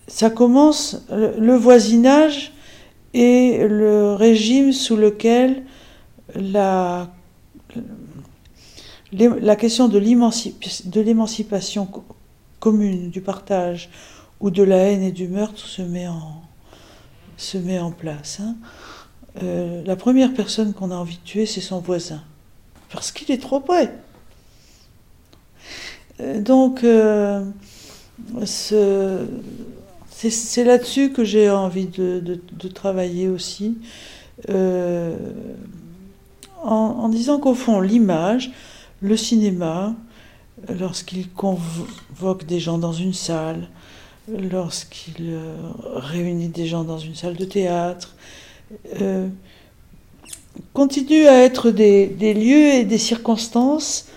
[0.07, 2.51] Ça commence, le voisinage
[3.13, 5.63] et le régime sous lequel
[6.35, 7.09] la
[9.57, 11.87] question de l'émancipation
[12.59, 13.89] commune, du partage
[14.39, 16.41] ou de la haine et du meurtre se met en,
[17.37, 18.39] se met en place.
[18.41, 18.55] Hein.
[19.43, 22.21] Euh, la première personne qu'on a envie de tuer, c'est son voisin,
[22.91, 23.93] parce qu'il est trop près.
[26.21, 27.43] Euh, donc, euh,
[28.45, 32.39] c'est là-dessus que j'ai envie de,
[32.73, 33.77] travailler aussi,
[36.65, 38.51] en, disant qu'au fond, l'image,
[39.01, 39.93] le cinéma,
[40.79, 43.69] lorsqu'il convoque des gens dans une salle,
[44.27, 45.55] lorsqu'il euh,
[45.95, 48.15] réunit des gens dans une salle de théâtre,
[49.01, 49.27] euh,
[50.73, 54.07] continue à être des, lieux et des circonstances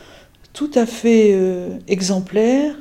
[0.53, 2.75] tout à fait euh, exemplaires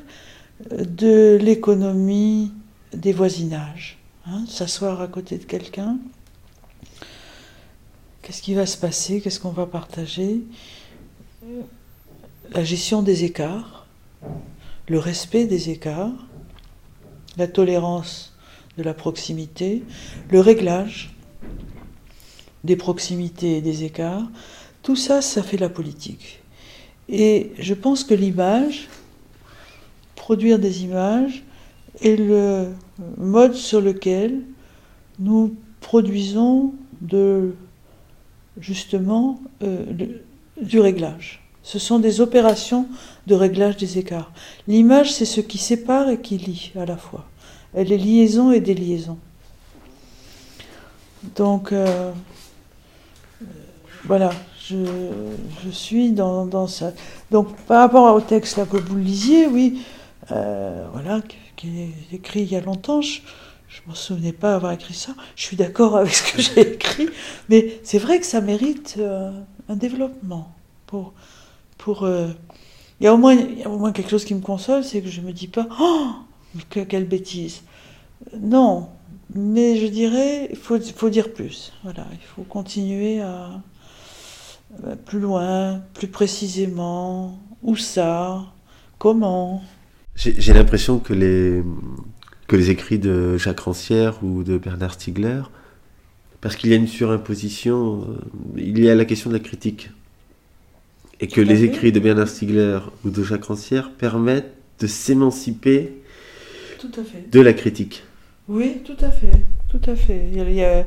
[0.71, 2.51] de l'économie
[2.93, 3.99] des voisinages.
[4.25, 5.97] Hein, s'asseoir à côté de quelqu'un,
[8.27, 10.41] qu'est-ce qui va se passer, qu'est-ce qu'on va partager?
[12.51, 13.87] La gestion des écarts,
[14.89, 16.27] le respect des écarts,
[17.37, 18.35] la tolérance
[18.77, 19.81] de la proximité,
[20.29, 21.15] le réglage
[22.65, 24.27] des proximités et des écarts,
[24.83, 26.41] tout ça, ça fait la politique.
[27.07, 28.89] Et je pense que l'image,
[30.15, 31.45] produire des images,
[32.01, 32.73] est le
[33.15, 34.41] mode sur lequel
[35.17, 37.55] nous produisons de,
[38.59, 39.85] justement euh,
[40.61, 41.41] du réglage.
[41.63, 42.87] Ce sont des opérations
[43.27, 44.31] de réglage des écarts.
[44.67, 47.25] L'image, c'est ce qui sépare et qui lie à la fois.
[47.73, 49.17] Elle est liaison et déliaison.
[51.35, 52.11] Donc, euh,
[54.05, 54.31] voilà,
[54.65, 54.75] je,
[55.65, 56.93] je suis dans, dans, ça.
[57.31, 59.81] Donc, par rapport au texte là, que vous lisiez, oui,
[60.31, 61.21] euh, voilà,
[61.55, 63.19] qui est écrit il y a longtemps, je
[63.85, 65.13] ne me souvenais pas avoir écrit ça.
[65.35, 67.09] Je suis d'accord avec ce que j'ai écrit,
[67.49, 69.31] mais c'est vrai que ça mérite euh,
[69.69, 70.53] un développement.
[70.85, 71.13] Pour,
[71.77, 72.29] pour, euh,
[72.99, 74.83] il, y a au moins, il y a au moins quelque chose qui me console,
[74.83, 76.07] c'est que je ne me dis pas Oh,
[76.69, 77.63] que, quelle bêtise
[78.39, 78.89] Non,
[79.33, 81.73] mais je dirais, il faut, faut dire plus.
[81.83, 83.61] Voilà, il faut continuer à
[84.85, 88.43] euh, plus loin, plus précisément, où ça,
[88.97, 89.61] comment.
[90.15, 91.61] J'ai l'impression que les,
[92.47, 95.41] que les écrits de Jacques Rancière ou de Bernard Stiegler,
[96.41, 99.89] parce qu'il y a une surimposition, euh, il y a la question de la critique.
[101.19, 105.93] Et que les écrits de Bernard Stiegler ou de Jacques Rancière permettent de s'émanciper
[107.31, 108.03] de la critique.
[108.47, 109.31] Oui, tout à fait,
[109.67, 110.29] tout à fait.
[110.31, 110.85] Il y a,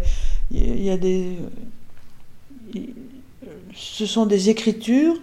[0.52, 1.36] il y a des,
[3.74, 5.20] ce sont des écritures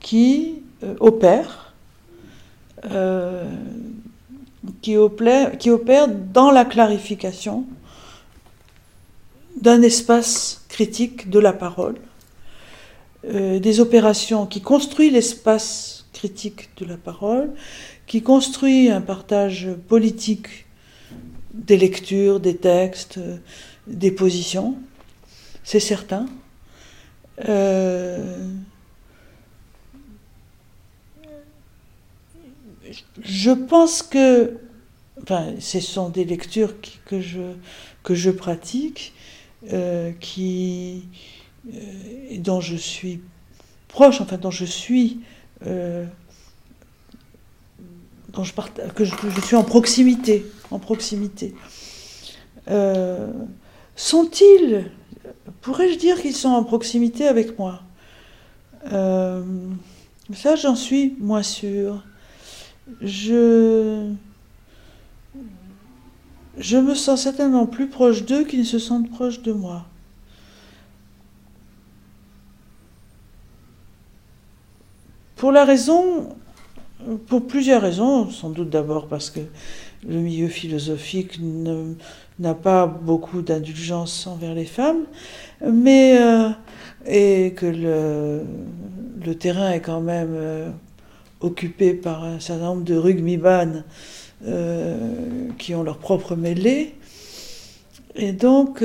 [0.00, 1.72] qui euh, opèrent,
[2.84, 3.44] euh,
[4.80, 7.64] qui, opèrent dans la clarification
[9.60, 11.96] d'un espace critique de la parole,
[13.24, 17.50] euh, des opérations qui construisent l'espace critique de la parole,
[18.06, 20.66] qui construit un partage politique
[21.54, 23.20] des lectures, des textes,
[23.86, 24.76] des positions,
[25.64, 26.26] c'est certain.
[27.48, 28.48] Euh,
[33.22, 34.58] je pense que,
[35.22, 36.74] enfin, ce sont des lectures
[37.06, 37.40] que, je,
[38.02, 39.12] que je pratique,
[39.72, 41.04] euh, qui,
[41.72, 41.78] euh,
[42.38, 43.20] dont je suis
[43.88, 45.20] proche, enfin, dont je suis
[48.32, 51.54] dont je suis en proximité, en proximité.
[52.68, 53.30] Euh,
[53.94, 54.90] sont-ils,
[55.60, 57.82] pourrais-je dire qu'ils sont en proximité avec moi?
[58.90, 59.44] Euh,
[60.34, 62.02] Ça, j'en suis moins sûre.
[63.00, 64.12] Je,
[66.58, 69.86] je me sens certainement plus proche d'eux qu'ils ne se sentent proches de moi.
[75.36, 76.34] Pour la raison
[77.26, 79.40] pour plusieurs raisons, sans doute d'abord parce que
[80.06, 81.40] le milieu philosophique
[82.38, 85.04] n'a pas beaucoup d'indulgence envers les femmes,
[85.66, 86.48] mais euh,
[87.06, 90.70] et que le, terrain est quand même euh,
[91.42, 93.84] occupé par un certain nombre de rugbyman
[94.46, 94.98] euh,
[95.58, 96.94] qui ont leur propre mêlée.
[98.14, 98.84] Et donc,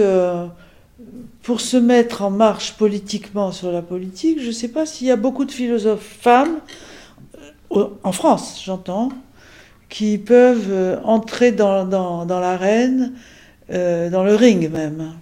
[1.43, 5.11] pour se mettre en marche politiquement sur la politique, je ne sais pas s'il y
[5.11, 6.59] a beaucoup de philosophes femmes
[7.69, 9.09] en France, j'entends,
[9.89, 13.13] qui peuvent euh, entrer dans, l'arène,
[13.71, 15.13] euh, dans le ring même.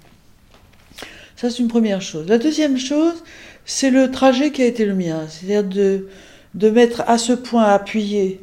[1.36, 2.28] Ça, c'est une première chose.
[2.28, 3.24] La deuxième chose,
[3.66, 6.08] c'est le trajet qui a été le mien, c'est-à-dire de,
[6.56, 8.42] de mettre à ce point appuyé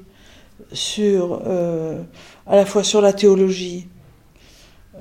[0.72, 2.02] sur, euh,
[2.46, 3.88] à la fois sur la théologie,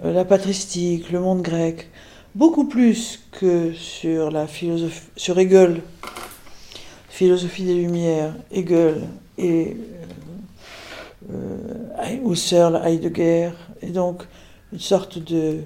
[0.04, 1.90] la patristique, le monde grec,
[2.34, 5.82] beaucoup plus que sur la philosophie, sur Hegel,
[7.10, 9.02] philosophie des Lumières, Hegel
[9.38, 9.76] et
[11.30, 11.58] euh,
[12.08, 13.52] euh Husserl, Heidegger,
[13.82, 14.24] et donc
[14.72, 15.60] une sorte de.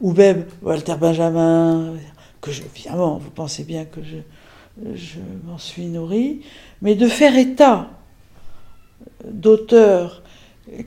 [0.00, 1.94] ou même Walter Benjamin,
[2.40, 4.18] que je, vous pensez bien que je,
[4.94, 6.42] je m'en suis nourri,
[6.82, 7.90] mais de faire état
[9.24, 10.22] d'auteurs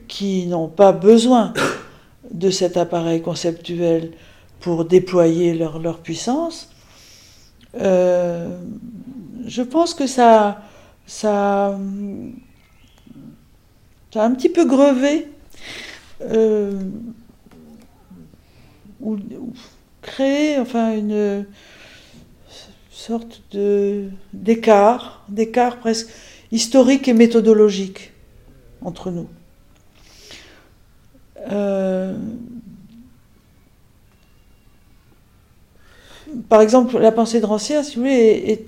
[0.08, 1.52] qui n'ont pas besoin
[2.30, 4.12] de cet appareil conceptuel
[4.60, 6.70] pour déployer leur, puissance,
[7.80, 8.58] euh,
[9.46, 10.62] je pense que ça,
[11.06, 11.78] ça,
[14.12, 15.28] ça a un petit peu grevé
[16.22, 16.78] euh,
[19.00, 19.16] ou,
[20.02, 21.46] créé enfin une
[23.10, 26.10] sorte de d'écart, d'écart presque
[26.52, 28.12] historique et méthodologique
[28.82, 29.26] entre nous.
[31.50, 32.14] Euh,
[36.48, 38.66] par exemple, la pensée de Rancière, si vous voulez, est,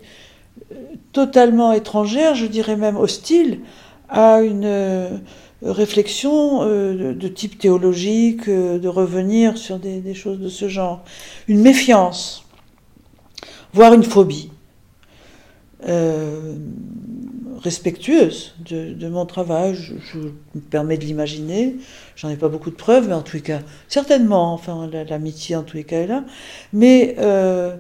[1.13, 3.61] totalement étrangère, je dirais même hostile,
[4.09, 5.19] à une euh,
[5.63, 11.05] réflexion euh, de type théologique, de revenir sur des, choses de ce genre.
[11.47, 12.45] Une méfiance,
[13.73, 14.51] voire une phobie.
[17.63, 21.77] respectueuse de, mon travail, je, me permets de l'imaginer,
[22.17, 25.63] j'en ai pas beaucoup de preuves, mais en tous les cas, certainement, enfin, l'amitié en
[25.63, 26.25] tous les cas est là,
[26.73, 27.77] mais euh,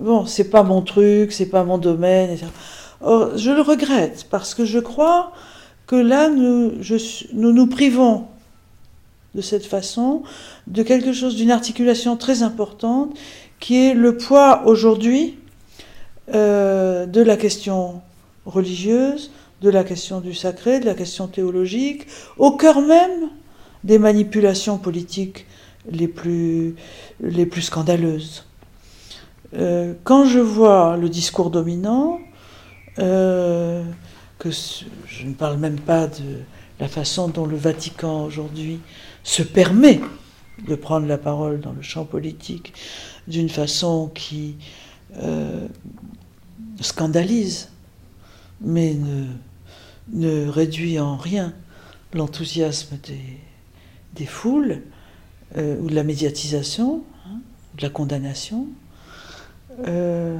[0.00, 2.46] bon, c'est pas mon truc, c'est pas mon domaine, etc.
[3.00, 5.32] Or, je le regrette parce que je crois
[5.86, 6.72] que là, nous,
[7.32, 8.26] nous nous privons
[9.34, 10.22] de cette façon
[10.66, 13.16] de quelque chose, d'une articulation très importante
[13.60, 15.38] qui est le poids aujourd'hui
[16.34, 18.02] euh, de la question
[18.46, 19.30] religieuse,
[19.60, 22.06] de la question du sacré, de la question théologique,
[22.38, 23.30] au cœur même
[23.84, 25.46] des manipulations politiques
[25.90, 26.74] les plus,
[27.20, 28.44] les plus scandaleuses.
[29.54, 32.18] Euh, quand je vois le discours dominant,
[32.98, 33.82] euh,
[34.38, 36.40] que je ne parle même pas de
[36.78, 38.80] la façon dont le Vatican aujourd'hui
[39.22, 40.00] se permet
[40.66, 42.72] de prendre la parole dans le champ politique
[43.30, 44.56] d'une façon qui
[45.16, 45.66] euh,
[46.80, 47.70] scandalise,
[48.60, 48.94] mais
[50.12, 51.54] ne, réduit en rien
[52.12, 52.98] l'enthousiasme
[54.14, 54.82] des, foules,
[55.56, 57.38] euh, ou de la médiatisation, hein,
[57.76, 58.66] de la condamnation.
[59.86, 60.36] Euh,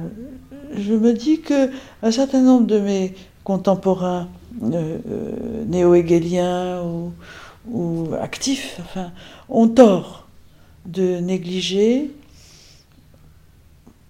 [0.75, 1.71] je me dis que
[2.03, 4.27] un certain nombre de mes contemporains
[5.67, 7.13] néo-hégéliens ou,
[8.19, 8.79] actifs
[9.49, 10.27] ont tort
[10.85, 12.11] de négliger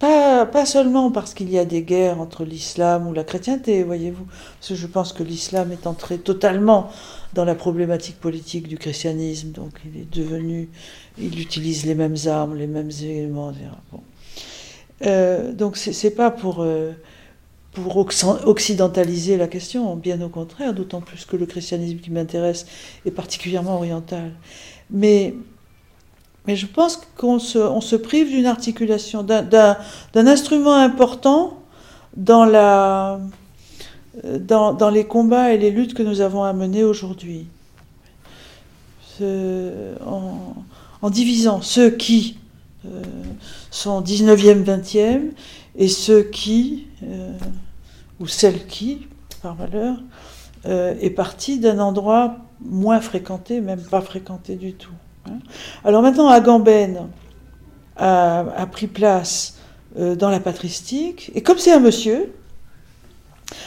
[0.02, 4.68] pas, seulement parce qu'il y a des guerres entre l'islam ou la chrétienté, voyez-vous, parce
[4.70, 6.90] que je pense que l'islam est entré totalement
[7.34, 10.68] dans la problématique politique du christianisme, donc il est devenu,
[11.18, 13.66] il utilise les mêmes armes, les mêmes éléments, etc.
[13.92, 14.00] Bon.
[15.06, 16.92] Euh, donc c'est pas pour, euh,
[17.72, 22.66] pour occidentaliser la question, bien au contraire, d'autant plus que le christianisme qui m'intéresse
[23.06, 24.32] est particulièrement oriental.
[24.90, 25.34] Mais
[26.46, 29.76] mais je pense qu'on se, on se prive d'une articulation, d'un
[30.14, 31.62] instrument important
[32.16, 33.20] dans, la,
[34.24, 37.46] dans, les combats et les luttes que nous avons à mener aujourd'hui.
[39.20, 42.38] En, divisant ceux qui
[42.86, 43.02] euh,
[43.70, 45.30] sont 19e, 20e
[45.76, 47.32] et ceux qui, euh,
[48.18, 49.06] ou celles qui,
[49.42, 49.96] par malheur,
[50.66, 54.92] euh, est parti d'un endroit moins fréquenté, même pas fréquenté du tout.
[55.26, 55.38] Hein.
[55.84, 57.08] Alors maintenant, Agamben
[57.96, 59.58] a, pris place
[59.98, 62.32] euh, dans la patristique, et comme c'est un monsieur,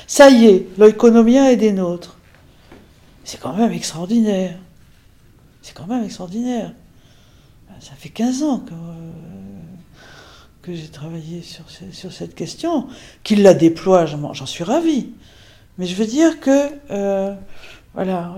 [0.07, 2.17] ça y est, l'oikonomia est des nôtres.
[3.23, 4.57] C'est quand même extraordinaire.
[5.61, 6.73] C'est quand même extraordinaire.
[7.79, 9.11] Ça fait 15 ans que, euh,
[10.61, 12.87] que j'ai travaillé sur, cette question.
[13.23, 15.09] Qu'il la déploie, j'en suis ravi.
[15.77, 17.35] Mais je veux dire que, euh,
[17.93, 18.35] voilà,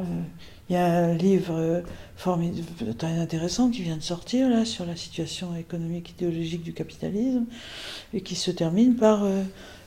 [0.70, 1.84] il y a un livre
[2.18, 7.46] très intéressant qui vient de sortir là sur la situation économique idéologique du capitalisme
[8.14, 9.44] et qui se termine par euh,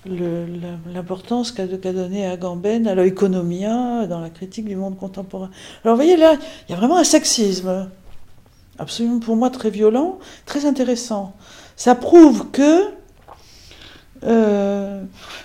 [0.06, 5.50] l'importance qu'a donné Agamben à l'économia dans la critique du monde contemporain.
[5.84, 6.36] Alors vous voyez là,
[6.68, 7.88] il y a vraiment un sexisme
[8.78, 11.34] absolument pour moi très violent, très intéressant.
[11.76, 12.90] Ça prouve que
[14.22, 15.02] euh,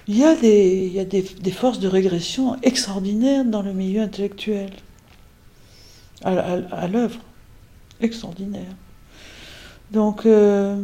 [0.08, 4.70] il y a, des forces de régression extraordinaires dans le milieu intellectuel
[6.26, 7.20] à, l'œuvre.
[8.02, 8.74] Extraordinaire.
[9.92, 10.82] Donc, euh,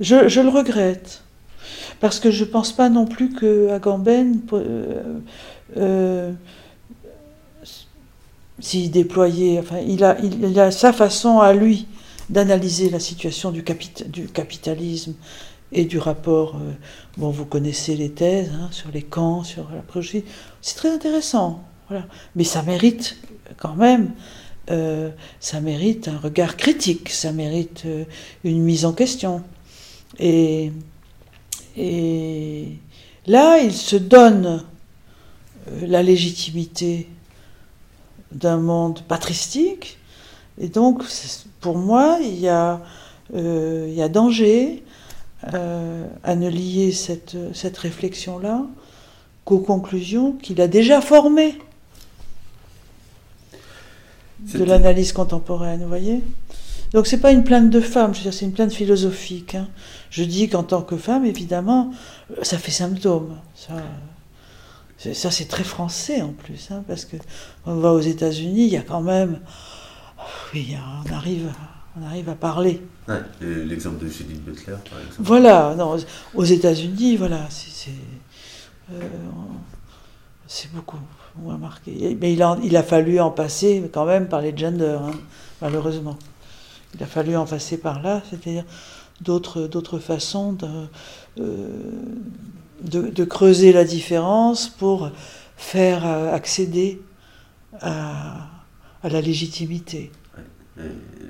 [0.00, 1.22] je, le regrette.
[2.00, 5.18] Parce que je ne pense pas non plus que Agamben, euh,
[5.76, 6.32] euh,
[8.60, 11.86] s'il déployait, il a, sa façon à lui
[12.28, 15.14] d'analyser la situation du, capitalisme
[15.72, 16.56] et du rapport.
[16.56, 16.72] Euh,
[17.16, 20.24] bon, vous connaissez les thèses hein, sur les camps, sur la projet.
[20.60, 21.62] C'est très intéressant.
[21.88, 22.06] Voilà.
[22.34, 23.16] Mais ça mérite
[23.58, 24.10] quand même
[24.70, 28.04] euh, ça mérite un regard critique, ça mérite euh,
[28.42, 29.42] une mise en question.
[30.18, 30.72] Et,
[33.26, 34.64] là, il se donne
[35.68, 37.08] euh, la légitimité
[38.32, 39.98] d'un monde patristique,
[40.60, 41.04] et donc
[41.60, 42.80] pour moi, il y a,
[44.08, 44.82] danger
[45.42, 48.66] à ne lier cette réflexion-là
[49.44, 51.56] qu'aux conclusions qu'il a déjà formées
[54.54, 56.22] de l'analyse contemporaine, vous voyez
[56.92, 59.54] Donc c'est pas une plainte de femme, je veux dire, c'est une plainte philosophique.
[59.54, 59.68] Hein.
[60.10, 61.90] Je dis qu'en tant que femme, évidemment,
[62.30, 63.36] euh, ça fait symptôme.
[63.54, 63.74] Ça,
[65.12, 67.16] ça c'est très français en plus, hein, parce que
[67.66, 69.40] on va aux États-Unis, il y a quand même,
[70.54, 71.52] oui, on arrive,
[72.00, 72.82] on arrive à parler.
[73.08, 75.20] Ouais, L'exemple de Judith Butler, par exemple.
[75.20, 75.96] Voilà, non,
[76.34, 77.90] aux États-Unis, voilà, c'est
[78.92, 79.00] euh,
[80.72, 80.98] beaucoup
[81.44, 85.12] Mais il a, fallu en passer quand même par les genders, hein,
[85.60, 86.16] malheureusement.
[86.94, 88.64] Il a fallu en passer par là, c'est-à-dire
[89.20, 90.68] d'autres, façons de,
[91.40, 91.68] euh,
[92.82, 95.10] de, creuser la différence pour
[95.56, 97.00] faire euh, accéder
[97.80, 98.48] à,
[99.04, 100.10] la légitimité.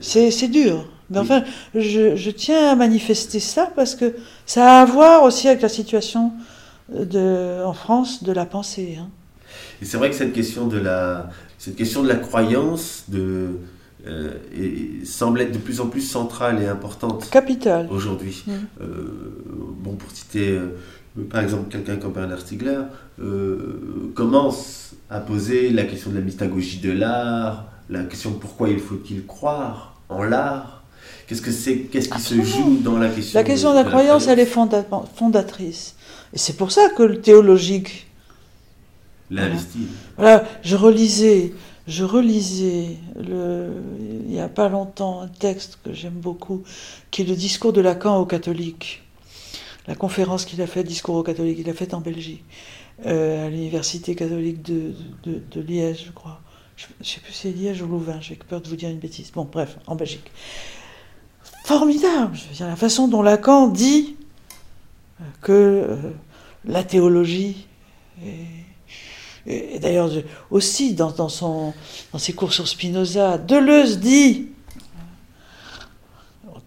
[0.01, 0.89] C'est, dur.
[1.11, 5.63] Mais enfin, je, tiens à manifester ça parce que ça a à voir aussi avec
[5.63, 6.33] la situation
[6.91, 8.99] en France de la pensée.
[9.01, 9.09] Hein.
[9.83, 13.49] Et c'est vrai que cette question de la, cette question de la croyance, de,
[14.07, 17.89] euh, et semble être de plus en plus centrale et importante Capital.
[17.91, 18.45] aujourd'hui.
[18.47, 18.53] Mm.
[18.81, 18.87] Euh,
[19.79, 20.77] bon, pour citer euh,
[21.31, 22.83] par exemple quelqu'un comme Bernard Stiegler,
[24.15, 28.79] commence à poser la question de la mystagogie de l'art, la question de pourquoi il
[28.81, 30.83] faut-il croire en l'art.
[31.27, 34.29] Qu'est-ce que c'est, qu'est-ce qui se joue dans la question La question de la croyance,
[34.29, 34.85] elle est fonda-
[35.15, 35.97] fondatrice.
[36.33, 38.07] Et c'est pour ça que le théologique.
[39.31, 39.89] L'investi.
[40.17, 41.53] Voilà, je relisais,
[41.89, 43.71] je relisais le,
[44.01, 46.63] il n'y a pas longtemps un texte que j'aime beaucoup,
[47.11, 49.03] qui est le discours de Lacan aux catholiques.
[49.89, 52.45] La conférence qu'il a faite, discours aux catholiques, il l'a faite en Belgique,
[53.07, 54.93] euh, à l'université catholique de,
[55.25, 56.41] de- de Liège, je crois.
[56.77, 58.99] Je ne sais plus si c'est Liège ou Louvain, j'ai peur de vous dire une
[58.99, 59.31] bêtise.
[59.33, 60.31] Bon, bref, en Belgique.
[61.65, 64.17] Formidable, je veux dire, la façon dont Lacan dit
[65.41, 65.97] que euh,
[66.65, 67.67] la théologie
[68.25, 68.66] est-
[69.47, 70.11] et, d'ailleurs,
[70.51, 71.13] aussi dans
[72.19, 74.49] ses cours sur Spinoza, Deleuze dit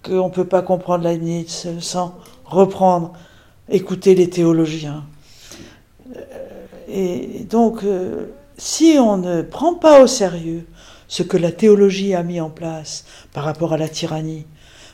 [0.04, 2.16] qu'on ne peut pas comprendre Leibniz sans
[2.46, 3.14] reprendre,
[3.70, 5.04] écouter les théologiens.
[6.16, 8.28] Euh, Et donc, euh,
[8.58, 10.66] si on ne prend pas au sérieux
[11.08, 14.46] ce que la théologie a mis en place par rapport à la tyrannie,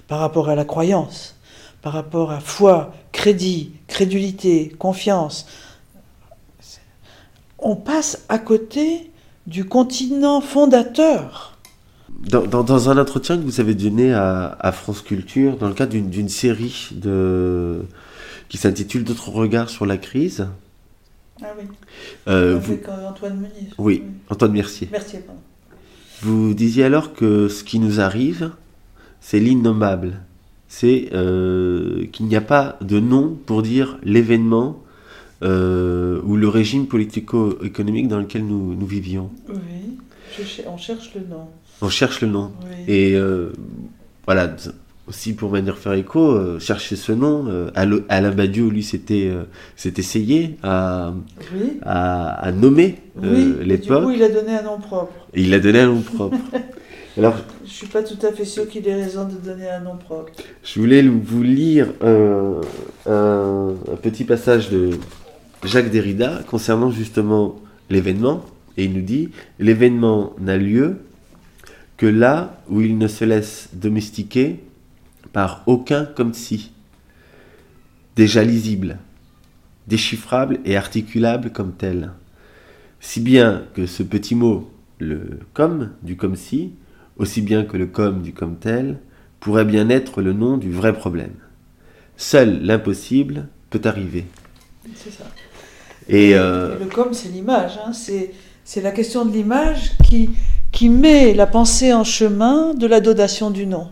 [0.07, 1.35] par rapport à la croyance,
[1.81, 5.45] par rapport à foi, crédit, crédulité, confiance,
[7.59, 9.11] on passe à côté
[9.47, 11.57] du continent fondateur.
[12.29, 15.73] Dans, dans- dans un entretien que vous avez donné à, à France Culture, dans le
[15.73, 17.81] cadre d'une, série de,
[18.49, 20.47] qui s'intitule D'autres regards sur la crise,
[21.41, 21.65] Ah oui,
[22.27, 23.69] euh, vous, euh, Antoine Meunier.
[23.77, 25.17] oui, Antoine Mercier, Merci.
[25.17, 25.39] pardon.
[26.21, 28.51] vous disiez alors que ce qui nous arrive,
[29.19, 30.21] c'est l'innommable.
[30.67, 34.79] C'est euh, qu'il n'y a pas de nom pour dire l'événement
[35.45, 39.29] euh, ou le régime politico-économique dans lequel nous, nous vivions.
[39.49, 39.97] Oui,
[40.37, 41.45] je on cherche le nom.
[41.81, 42.51] On cherche le nom.
[42.63, 42.93] Oui.
[42.93, 43.51] Et euh,
[44.25, 44.55] voilà,
[45.07, 47.45] aussi pour venir faire écho, euh, chercher ce nom,
[47.75, 49.31] Alain Badiou, lui, s'était
[49.75, 51.13] s'est essayé à,
[51.53, 51.79] oui.
[51.83, 55.13] à, à nommer oui, et du l'époque, coup, il a donné un nom propre.
[55.33, 56.37] et il a donné un nom propre.
[57.17, 57.35] Alors,
[57.65, 60.33] Je suis pas tout à fait sûr qu'il ait raison de donner un nom propre.
[60.63, 62.59] je voulais vous lire un,
[63.05, 64.89] un- un petit passage de
[65.65, 67.55] Jacques Derrida concernant justement
[67.89, 68.45] l'événement,
[68.77, 69.29] et il nous dit
[69.59, 70.97] L'événement n'a lieu
[71.97, 74.59] que là où il ne se laisse domestiquer
[75.33, 76.71] par aucun comme si,
[78.15, 78.97] déjà lisible,
[79.87, 82.11] déchiffrable et articulable comme tel.
[82.99, 86.73] Si bien que ce petit mot, le comme du comme si,
[87.17, 88.99] aussi bien que le comme du comme tel,
[89.39, 91.33] pourrait bien être le nom du vrai problème.
[92.17, 94.25] Seul l'impossible peut arriver.
[96.09, 97.79] Et euh, Et le com, c'est l'image.
[97.85, 97.91] hein.
[97.93, 100.31] C'est, la question de l'image qui,
[100.71, 103.87] qui met la pensée en chemin de la dodation du nom.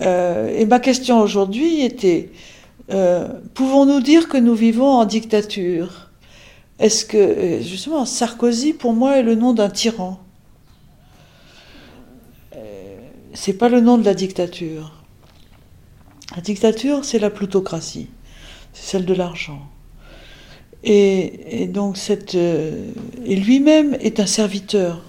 [0.00, 2.30] Euh, et ma question aujourd'hui était,
[2.90, 6.10] euh, pouvons-nous dire que nous vivons en dictature?
[6.78, 10.18] Est-ce que, justement, Sarkozy, pour moi, est le nom d'un tyran?
[13.34, 14.92] C'est pas le nom de la dictature.
[16.36, 18.08] La dictature, c'est la plutocratie.
[18.74, 19.71] C'est celle de l'argent.
[20.84, 22.90] Et, donc, cette, euh,
[23.24, 25.04] et lui-même est un serviteur.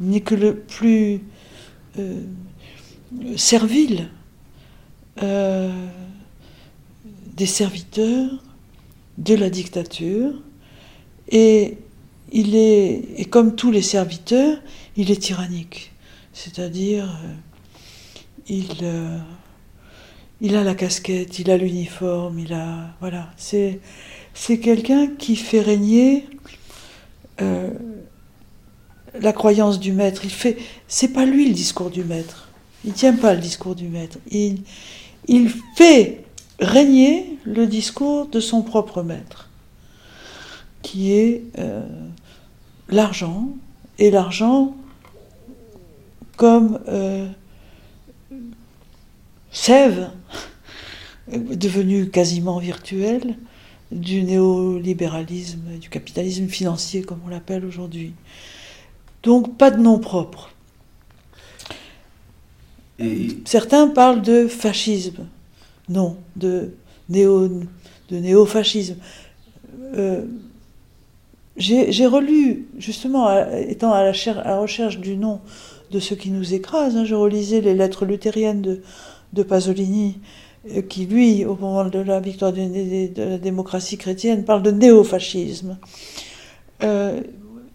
[0.00, 1.20] N'est que le plus
[1.98, 2.20] euh,
[3.36, 4.08] servile
[5.22, 5.70] euh,
[7.36, 8.30] des serviteurs
[9.18, 10.32] de la dictature.
[11.28, 11.78] Et
[12.32, 14.58] il est, et comme tous les serviteurs,
[14.96, 15.92] il est tyrannique.
[16.32, 17.20] C'est-à-dire,
[18.48, 18.66] il,
[20.40, 23.80] il a la casquette, il a l'uniforme, il a, voilà, c'est
[24.34, 26.26] c'est quelqu'un qui fait régner
[27.40, 27.70] euh,
[29.18, 30.24] la croyance du maître.
[30.24, 30.58] Il fait,
[30.88, 32.48] c'est pas lui le discours du maître.
[32.84, 34.18] Il tient pas le discours du maître.
[34.30, 34.62] Il,
[35.28, 36.24] il fait
[36.58, 39.48] régner le discours de son propre maître,
[40.82, 41.86] qui est euh,
[42.88, 43.48] l'argent
[43.98, 44.74] et l'argent
[46.36, 47.28] comme euh,
[49.52, 50.10] sève
[51.28, 53.36] devenue quasiment virtuelle
[53.94, 58.12] du néolibéralisme, du capitalisme financier, comme on l'appelle aujourd'hui.
[59.22, 60.50] Donc pas de nom propre.
[62.98, 65.26] et- Certains parlent de fascisme.
[65.88, 66.74] Non, de,
[67.08, 68.96] néo, de néofascisme.
[69.96, 70.24] Euh,
[71.56, 75.40] J'ai relu, justement, à- étant à la, cher- à la recherche du nom
[75.92, 78.82] de ce qui nous écrase, hein, je relisais les lettres luthériennes de,
[79.34, 80.18] de Pasolini,
[80.88, 85.78] qui, lui, au moment de la victoire de, la démocratie chrétienne, parle de néofascisme.
[86.82, 87.20] Euh,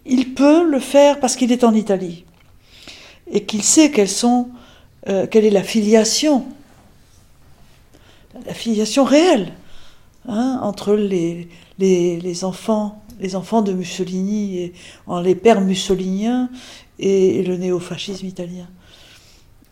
[0.06, 2.24] il peut le faire parce qu'il est en Italie.
[3.32, 4.48] et qu'il sait quelles sont,
[5.08, 6.44] euh, quelle est la filiation,
[8.44, 9.52] la filiation réelle
[10.28, 11.48] hein, entre les,
[11.78, 14.72] les, enfants, les enfants de Mussolini et
[15.22, 16.50] les pères mussoliniens
[16.98, 18.68] et, le néofascisme italien.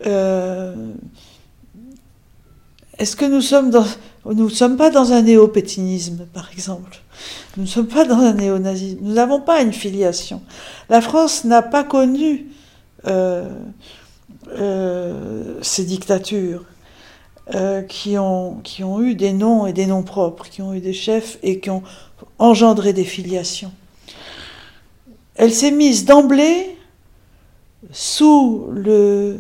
[0.07, 0.93] Euh,
[2.99, 3.71] est-ce que nous sommes
[4.25, 7.01] nous ne sommes pas dans un néo-pétinisme, par exemple?
[7.57, 8.99] Nous ne sommes pas dans un néo-nazisme.
[9.01, 10.43] Nous n'avons pas une filiation.
[10.89, 12.47] La France n'a pas connu
[13.07, 13.49] euh,
[14.49, 16.65] euh, ces dictatures
[17.55, 20.81] euh, qui, ont, qui ont eu des noms et des noms propres, qui ont eu
[20.81, 21.83] des chefs et qui ont
[22.39, 23.73] engendré des filiations.
[25.37, 26.77] Elle s'est mise d'emblée
[27.93, 29.39] sous le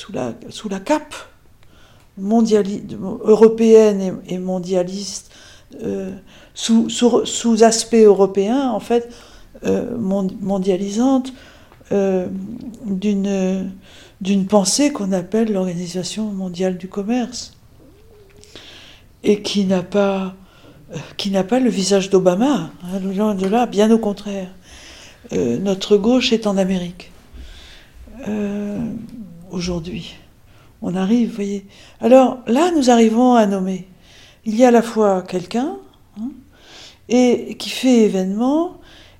[0.00, 1.14] sous la, sous la cape
[2.18, 5.30] européenne et, mondialiste,
[5.82, 6.10] euh,
[6.54, 9.12] sous, aspect européen, en fait,
[9.66, 11.34] euh, mondialisante,
[11.92, 12.28] euh,
[12.86, 17.58] d'une pensée qu'on appelle l'Organisation mondiale du commerce,
[19.22, 20.34] et qui n'a pas,
[21.18, 24.48] qui pas le visage d'Obama, hein, de là, bien au contraire.
[25.32, 27.12] notre gauche est en Amérique
[29.52, 30.16] aujourd'hui
[30.82, 31.66] on arrive, vous voyez.
[32.00, 33.86] Alors là, nous arrivons à nommer.
[34.44, 35.76] Il y a à la fois quelqu'un
[36.18, 36.30] hein,
[37.08, 38.78] et qui fait événement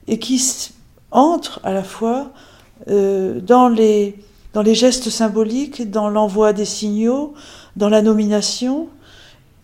[0.08, 0.42] et qui
[1.10, 2.30] entre à la fois
[2.88, 4.16] euh, dans, les,
[4.54, 7.34] dans les gestes symboliques, dans l'envoi des signaux,
[7.76, 8.88] dans la nomination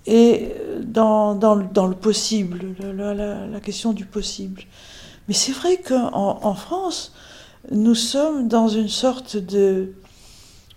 [0.07, 0.53] et
[0.83, 1.55] dans, dans,
[1.87, 4.63] le possible, la, question du possible.
[5.27, 7.13] Mais c'est vrai qu'en en France,
[7.73, 9.95] nous sommes dans une sorte de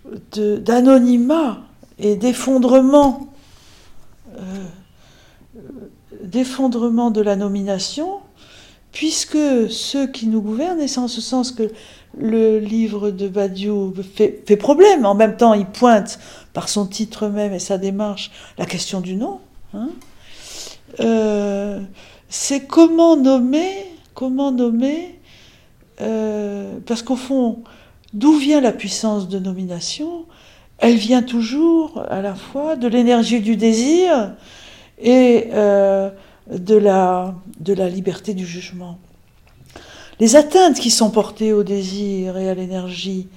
[0.04, 1.62] d'anonymat
[1.98, 3.28] et d'effondrement,
[4.36, 4.64] euh,
[6.22, 8.20] d'effondrement de la nomination,
[8.92, 11.70] puisque ceux qui nous gouvernent, et c'est en ce sens que
[12.18, 16.18] le livre de Badiou fait, fait, problème, en même temps il pointe
[16.52, 19.40] par son titre même et sa démarche la question du nom,
[19.74, 19.90] hein,
[20.98, 21.80] euh,
[22.28, 25.20] c'est comment nommer, comment nommer,
[26.00, 27.62] euh, parce qu'au fond,
[28.12, 30.24] D'où vient la puissance de nomination?
[30.78, 34.32] Elle vient toujours à la fois de l'énergie du désir
[34.98, 36.10] et euh,
[36.50, 37.34] de, la,
[37.88, 38.98] liberté du jugement.
[40.18, 43.28] Les atteintes qui sont portées au désir et à l'énergie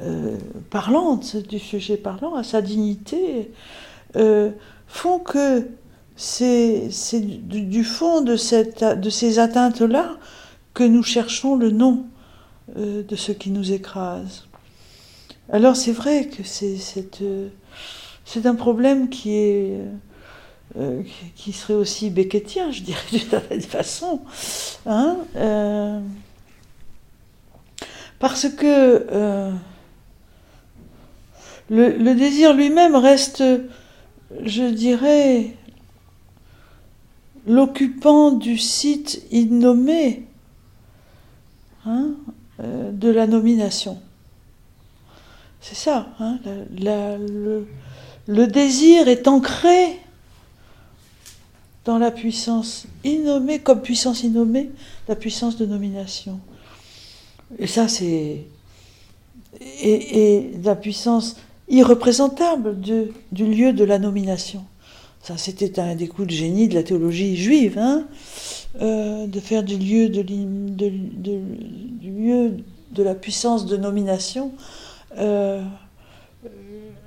[0.00, 0.36] euh,
[0.70, 3.50] parlante du sujet parlant, à sa dignité,
[4.16, 4.50] euh,
[4.86, 5.66] font que
[6.14, 6.90] c'est
[7.20, 10.16] du, fond de, de ces atteintes-là
[10.74, 12.04] que nous cherchons le nom
[12.76, 14.46] euh, de ce qui nous écrase.
[15.50, 16.78] Alors c'est vrai que c'est
[17.20, 17.50] euh,
[18.44, 19.72] un problème qui
[20.78, 21.02] euh,
[21.52, 24.22] serait aussi beckettien, je dirais d'une certaine façon,
[24.86, 25.18] hein,
[28.18, 29.52] parce que
[31.68, 33.44] le, désir lui-même reste,
[34.44, 35.54] je dirais,
[37.46, 40.26] l'occupant du site innommé.
[41.84, 42.14] Hein,
[42.62, 43.98] de la nomination.
[45.62, 46.40] C'est ça, hein,
[48.26, 50.00] le, désir est ancré
[51.84, 54.70] dans la puissance innommée, comme puissance innommée,
[55.06, 56.40] la puissance de nomination.
[57.58, 58.44] Et ça, c'est.
[59.60, 61.36] Et, la puissance
[61.68, 64.64] irreprésentable du lieu de la nomination.
[65.22, 67.78] Ça, c'était un des coups de génie de la théologie juive.
[67.78, 68.04] Hein
[68.80, 70.22] euh, de faire du lieu de,
[73.02, 74.52] la puissance de nomination
[75.18, 75.60] euh,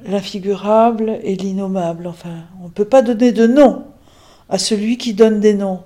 [0.06, 2.06] l'infigurable et l'innommable.
[2.06, 3.84] Enfin, on ne peut pas donner de nom
[4.48, 5.82] à celui qui donne des noms.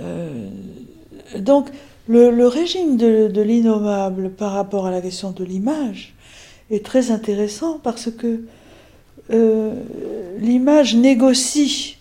[0.00, 0.48] Euh,
[1.38, 1.68] donc,
[2.08, 6.14] le, régime de, de l'innommable par rapport à la question de l'image
[6.70, 8.40] est très intéressant parce que
[10.40, 11.95] l'image négocie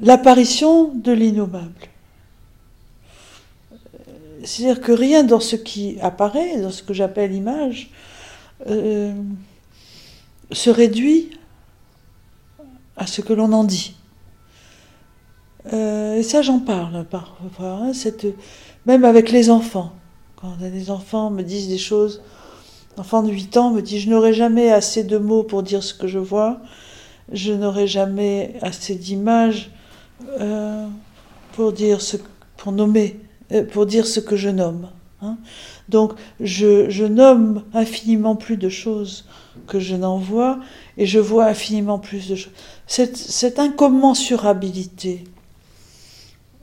[0.00, 1.88] l'apparition de l'innommable.
[4.44, 7.90] C'est-à-dire que rien dans ce qui apparaît, dans ce que j'appelle image,
[8.68, 9.12] euh,
[10.50, 11.30] se réduit
[12.96, 13.94] à ce que l'on en dit.
[15.72, 17.92] Euh, et ça, j'en parle parfois, hein,
[18.86, 19.92] même avec les enfants.
[20.36, 22.22] Quand des enfants me disent des choses,
[22.96, 25.92] l'enfant de 8 ans me dit Je n'aurai jamais assez de mots pour dire ce
[25.92, 26.60] que je vois,
[27.30, 29.70] je n'aurai jamais assez d'images
[30.28, 30.86] euh,
[31.52, 32.16] pour dire ce,
[32.56, 33.18] pour nommer,
[33.52, 34.88] euh, pour dire ce que je nomme.
[35.22, 35.36] Hein.
[35.88, 39.26] Donc je, nomme infiniment plus de choses
[39.66, 40.60] que je n'en vois
[40.96, 42.52] et je vois infiniment plus de choses.
[42.86, 45.24] Cette, cette incommensurabilité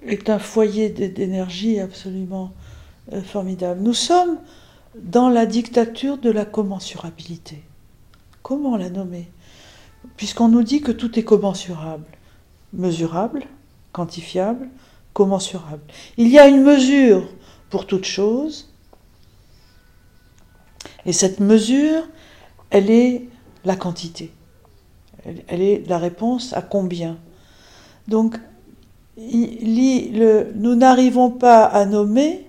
[0.06, 2.52] est un foyer d'énergie absolument
[3.14, 3.82] euh, formidable.
[3.82, 4.38] Nous sommes
[4.96, 7.64] dans la dictature de la commensurabilité.
[8.42, 9.30] Comment la nommer?
[10.16, 12.06] Puisqu'on nous dit que tout est commensurable,
[12.74, 13.44] mesurable,
[13.92, 14.70] quantifiable,
[15.14, 15.82] commensurable.
[16.18, 17.28] Il y a une mesure
[17.70, 18.70] pour toute chose,
[21.06, 22.04] et cette mesure,
[22.70, 23.24] elle est
[23.66, 24.32] la quantité.
[25.48, 27.18] Elle, est la réponse à combien.
[28.08, 28.38] Donc,
[29.18, 32.46] nous n'arrivons pas à nommer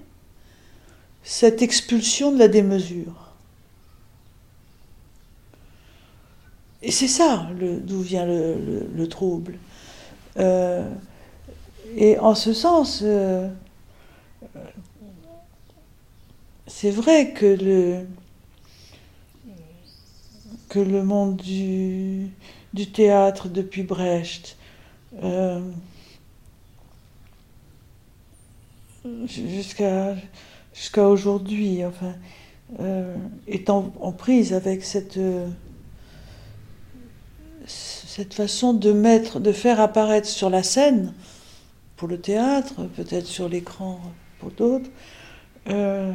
[1.22, 3.28] cette expulsion de la démesure.
[6.82, 9.58] Et c'est ça d'où vient le, trouble.
[10.36, 10.88] Euh,
[11.96, 13.48] et en ce sens, euh,
[16.66, 18.06] c'est vrai que le,
[20.68, 22.30] que le monde du,
[22.92, 24.56] théâtre depuis Brecht,
[25.22, 25.60] euh,
[29.26, 30.14] jusqu'à
[30.74, 32.14] jusqu'à aujourd'hui, enfin,
[33.48, 35.18] est en, prise avec cette,
[38.18, 41.14] cette façon de mettre, de faire apparaître sur la scène,
[41.96, 44.00] pour le théâtre, peut-être sur l'écran
[44.40, 44.90] pour d'autres,
[45.68, 46.12] euh,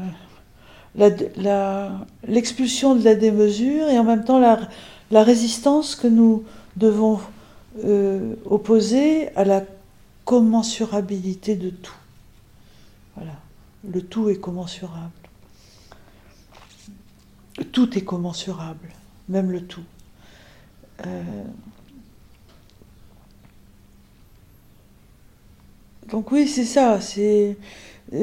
[2.28, 6.44] l'expulsion de la démesure et en même temps la, résistance que nous
[6.76, 7.22] devons
[7.86, 9.64] euh, opposer à la
[10.26, 11.96] commensurabilité de tout.
[13.16, 13.40] Voilà.
[13.90, 15.10] Le tout est commensurable.
[17.72, 18.90] Tout est commensurable,
[19.30, 19.86] même le tout.
[21.06, 21.24] Euh,
[26.14, 27.02] donc oui, c'est ça.
[27.02, 27.58] C'est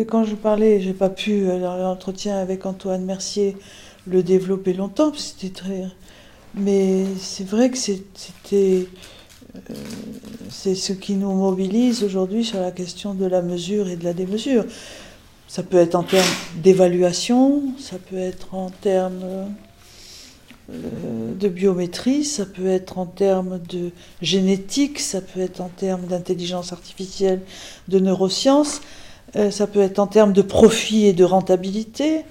[0.06, 3.56] quand je parlais, j'ai pas pu euh, dans l'entretien avec Antoine Mercier
[4.06, 5.86] le développer longtemps, c'était très.
[6.54, 8.86] Mais c'est vrai que c'était
[9.56, 9.74] euh,
[10.50, 14.12] c'est ce qui nous mobilise aujourd'hui sur la question de la mesure et de la
[14.12, 14.64] démesure.
[15.48, 16.24] Ça peut être en termes
[16.62, 19.46] d'évaluation, ça peut être en termes euh,
[20.70, 23.90] de biométrie, ça peut être en termes de
[24.22, 27.40] génétique, ça peut être en termes d'intelligence artificielle,
[27.88, 28.80] de neurosciences,
[29.36, 32.24] euh, ça peut être en termes de profit et de rentabilité,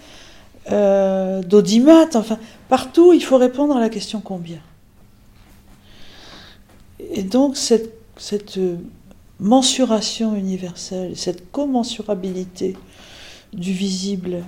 [0.72, 2.38] euh, d'audimat, enfin,
[2.70, 4.60] partout il faut répondre à la question combien.
[7.11, 8.60] Et donc cette
[9.40, 12.78] mensuration universelle, cette commensurabilité
[13.53, 14.44] du visible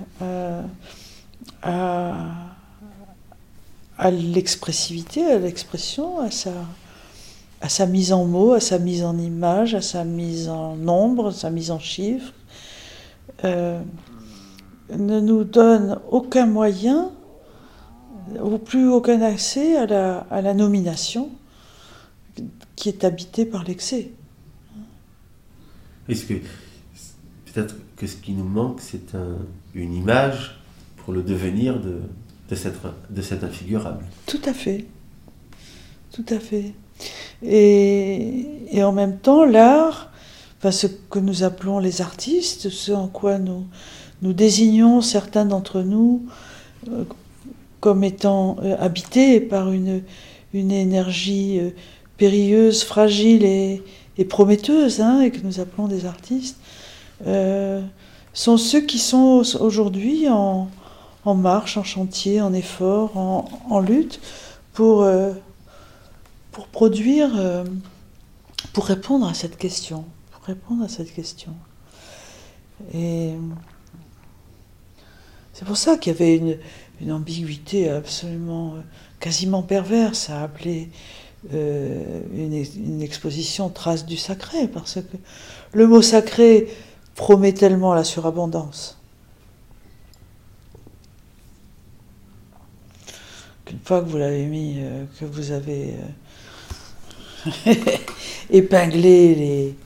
[1.62, 2.51] à,
[4.02, 6.30] à, l'expressivité, à l'expression, à
[7.68, 11.32] sa, mise en mots, à sa mise en image, à sa mise en nombre, à
[11.32, 12.32] sa mise en chiffres,
[13.44, 13.80] euh,
[14.90, 17.12] ne nous donne aucun moyen,
[18.42, 21.30] ou plus aucun accès à la, à la nomination
[22.74, 24.10] qui est habitée par l'excès.
[26.08, 29.14] Est-ce que peut-être que ce qui nous manque, c'est
[29.74, 30.60] une image
[30.96, 32.00] pour le devenir de,
[32.52, 32.76] de, cette,
[33.08, 34.04] de cet infigurable.
[34.26, 34.84] Tout à fait.
[36.12, 36.74] Tout à fait.
[37.42, 40.12] Et, en même temps, l'art,
[40.58, 43.64] enfin, ce que nous appelons les artistes, ce en quoi nous,
[44.20, 46.26] nous désignons certains d'entre nous
[46.88, 47.04] euh,
[47.80, 50.02] comme étant euh, habités par une,
[50.52, 51.70] une énergie euh,
[52.18, 53.82] périlleuse, fragile et,
[54.18, 56.58] et prometteuse, hein, et que nous appelons des artistes,
[58.34, 60.68] sont ceux qui sont aujourd'hui en,
[61.26, 64.20] marche, en chantier, en effort, en, lutte
[64.72, 65.32] pour, euh,
[66.50, 67.64] pour produire, euh,
[68.72, 70.04] pour répondre à cette question.
[70.32, 71.54] Pour répondre à cette question.
[72.92, 73.34] Et
[75.52, 78.74] c'est pour ça qu'il y avait une, ambiguïté absolument,
[79.18, 80.88] quasiment perverse à appeler
[81.52, 85.16] une, une, exposition trace du sacré, parce que
[85.72, 86.68] le mot sacré
[87.16, 89.01] promet tellement la surabondance.
[93.72, 95.94] Qu'une fois que vous l'avez mis, euh, que vous avez
[97.46, 97.74] euh,
[98.50, 99.78] épinglé les,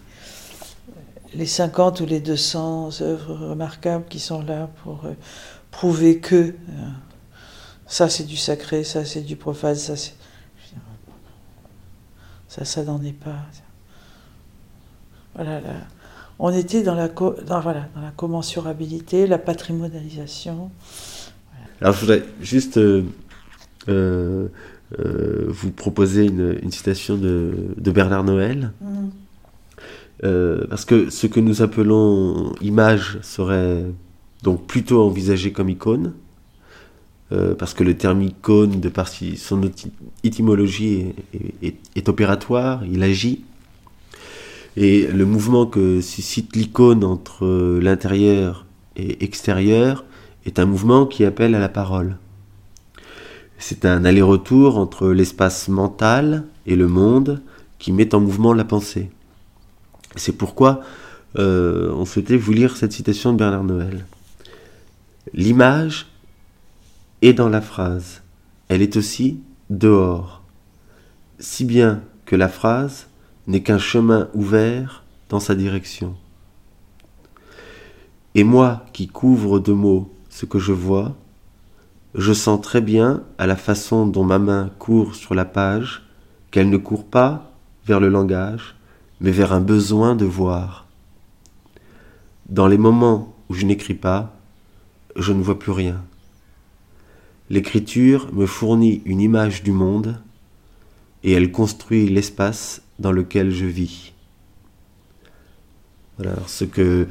[1.35, 5.13] les 50 ou les 200 œuvres remarquables qui sont là pour euh,
[5.71, 6.57] prouver que
[7.87, 10.15] ça c'est du sacré, ça c'est du profane, ça c'est.
[12.49, 13.37] Ça, ça n'en est pas.
[15.37, 15.75] Voilà, là
[16.41, 20.73] on était dans la, voilà, dans la commensurabilité, la patrimonialisation.
[21.81, 22.81] Alors je voudrais juste
[23.89, 24.49] euh, euh,
[25.01, 28.73] euh, vous proposer une, citation de, Bernard Noël.
[28.81, 30.29] Mm.
[30.71, 33.85] parce que ce que nous appelons image serait
[34.43, 36.13] donc plutôt envisagé comme icône,
[37.59, 39.69] parce que le terme icône, de par son
[40.23, 41.07] étymologie,
[41.63, 43.43] est opératoire, il agit.
[44.77, 50.05] Et le mouvement que suscite l'icône entre l'intérieur et extérieur
[50.45, 52.17] est un mouvement qui appelle à la parole.
[53.59, 57.43] C'est un aller-retour entre l'espace mental et le monde
[57.79, 59.11] qui met en mouvement la pensée.
[60.17, 60.81] C'est pourquoi
[61.39, 64.07] euh, on souhaitait vous lire cette citation de Bernard Noël.
[65.33, 66.07] L'image
[67.23, 68.23] est dans la phrase,
[68.69, 70.43] elle est aussi dehors,
[71.39, 73.09] si bien que la phrase
[73.47, 76.15] n'est qu'un chemin ouvert dans sa direction.
[78.35, 81.17] Et moi qui couvre de mots ce que je vois,
[82.17, 86.03] je sens très bien à la façon dont ma main court sur la page
[86.51, 87.53] qu'elle ne court pas
[87.85, 88.75] vers le langage,
[89.21, 90.87] mais vers un besoin de voir.
[92.49, 94.35] Dans les moments où je n'écris pas,
[95.15, 96.03] je ne vois plus rien.
[97.51, 100.19] L'écriture me fournit une image du monde
[101.23, 104.15] et elle construit l'espace dans lequel je vis.
[106.17, 107.07] Voilà, ce que,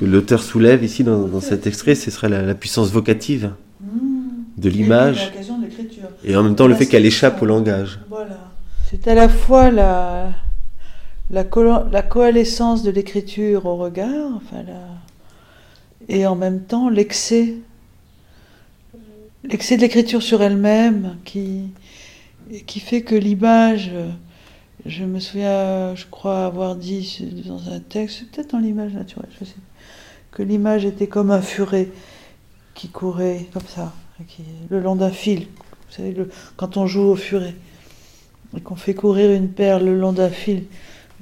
[0.00, 4.05] l'auteur soulève ici dans, cet extrait, ce serait la, puissance vocative mmh.
[4.56, 5.32] De l'image
[6.24, 8.00] et en même temps le fait qu'elle échappe au langage.
[8.08, 8.38] Voilà.
[8.88, 10.30] C'est à la fois la,
[11.30, 11.44] la,
[11.90, 14.64] la coalescence de l'écriture au regard, enfin
[16.08, 17.54] et en même temps l'excès,
[19.44, 21.70] l'excès de l'écriture sur elle-même qui,
[22.66, 23.90] qui fait que l'image,
[24.84, 29.44] je me souviens, je crois avoir dit dans un texte, peut-être dans l'image naturelle, je
[29.44, 29.56] sais,
[30.30, 31.88] que l'image était comme un furet
[32.74, 33.92] qui courait comme ça,
[34.24, 35.40] qui, le long d'un fil.
[35.40, 37.54] Vous savez, le, quand on joue au furet
[38.56, 40.64] et qu'on fait courir une perle le long d'un fil,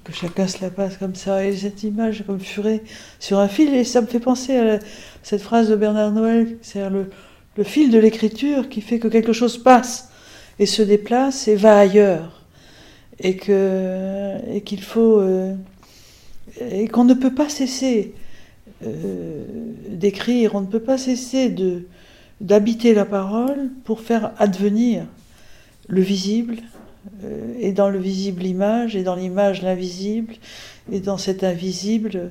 [0.04, 2.82] que chacun se la passe comme ça, et cette image comme furet
[3.18, 4.78] sur un fil, et ça me fait penser à
[5.22, 7.10] cette phrase de Bernard Noël, c'est-à-dire le,
[7.56, 10.10] le fil de l'écriture qui fait que quelque chose passe
[10.58, 12.42] et se déplace et va ailleurs,
[13.18, 15.54] et que et qu'il faut euh,
[16.60, 18.14] et qu'on ne peut pas cesser
[18.84, 19.44] euh,
[19.88, 21.86] d'écrire, on ne peut pas cesser de
[22.40, 25.04] d'habiter la parole pour faire advenir
[25.88, 26.56] le visible,
[27.22, 30.34] euh, et dans le visible l'image, et dans l'image l'invisible,
[30.90, 32.30] et dans cet invisible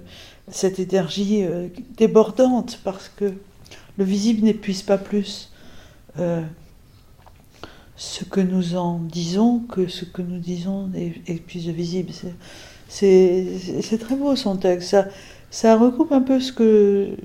[0.50, 1.68] cette énergie euh,
[1.98, 3.34] débordante, parce que
[3.98, 5.52] le visible n'épuise pas plus
[6.20, 6.42] euh,
[7.96, 10.90] ce que nous en disons que ce que nous disons
[11.28, 12.12] épuise le visible.
[12.90, 14.90] C'est très beau son texte.
[14.90, 15.08] Ça,
[15.50, 17.16] ça recoupe un peu ce que.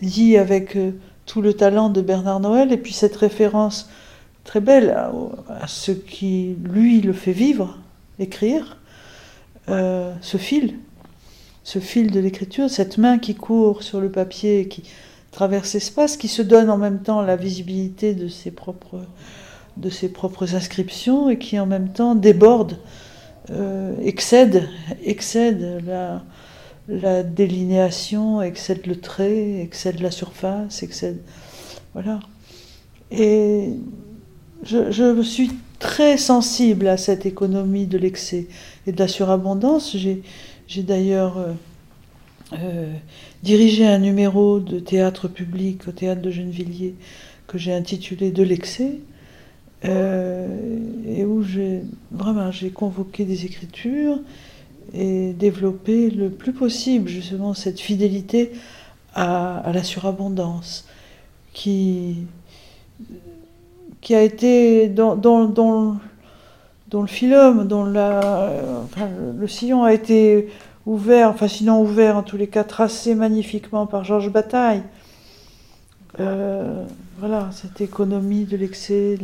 [0.00, 0.76] Dit avec
[1.26, 3.88] tout le talent de Bernard Noël, et puis cette référence
[4.44, 7.78] très belle à, ce qui, lui, le fait vivre,
[8.18, 8.78] écrire,
[9.68, 10.76] euh, ce fil,
[11.64, 14.84] ce fil de l'écriture, cette main qui court sur le papier, qui
[15.32, 19.02] traverse l'espace, qui se donne en même temps la visibilité de ses propres,
[19.76, 22.78] de ses propres inscriptions et qui en même temps déborde,
[23.50, 24.66] euh, excède,
[25.04, 26.22] excède la,
[26.88, 31.20] la délinéation, excède le trait, excède la surface, excède.
[31.92, 32.20] Voilà.
[33.10, 33.70] Et
[34.62, 38.46] je, suis très sensible à cette économie de l'excès
[38.86, 39.96] et de la surabondance.
[39.96, 41.52] J'ai d'ailleurs euh,
[42.54, 42.92] euh,
[43.42, 46.94] dirigé un numéro de théâtre public au théâtre de Gennevilliers
[47.46, 48.98] que j'ai intitulé De l'excès.
[49.84, 50.48] Euh,
[51.06, 54.18] et où j'ai vraiment j'ai convoqué des écritures
[54.92, 58.52] et développé le plus possible justement cette fidélité
[59.14, 60.86] à, la surabondance
[61.52, 62.26] qui
[64.00, 65.98] qui a été dans, dans, dans,
[67.02, 70.48] le philum, dont le sillon a été
[70.86, 74.82] ouvert, enfin sinon ouvert en tous les cas, tracé magnifiquement par Georges Bataille.
[76.20, 76.84] Euh,
[77.18, 79.18] voilà, cette économie de l'excès,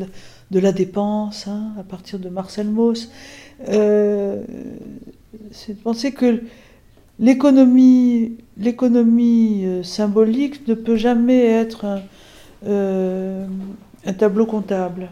[0.50, 3.10] de, la dépense, hein, à partir de Marcel Mauss.
[3.68, 4.42] Euh,
[5.50, 6.42] c'est de penser que
[7.18, 12.00] l'économie, l'économie euh, symbolique ne peut jamais être
[12.66, 15.10] un tableau comptable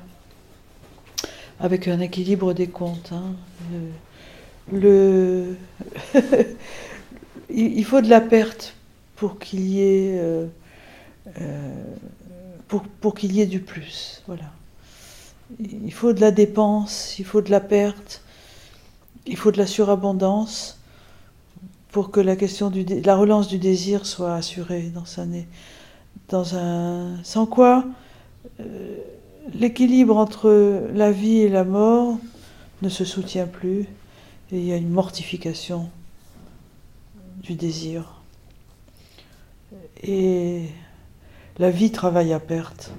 [1.61, 3.13] avec un équilibre des comptes.
[3.13, 3.35] Hein.
[7.55, 8.75] Il faut de la perte
[9.17, 10.47] pour qu'il y ait euh,
[11.41, 11.85] euh,
[12.67, 14.23] pour, pour qu'il y ait du plus.
[14.27, 14.51] Voilà.
[15.61, 18.23] Il faut de la dépense, il faut de la perte,
[19.27, 20.79] il faut de la surabondance
[21.91, 25.29] pour que la question du la relance du désir soit assurée dans un
[26.29, 27.85] dans un sans quoi
[28.61, 28.97] euh,
[29.55, 32.19] l'équilibre entre la vie et la mort
[32.83, 33.87] ne se soutient plus
[34.51, 35.89] et il y a une mortification
[37.43, 38.21] du désir.
[40.03, 40.67] Et
[41.59, 42.93] la vie travaille à perte.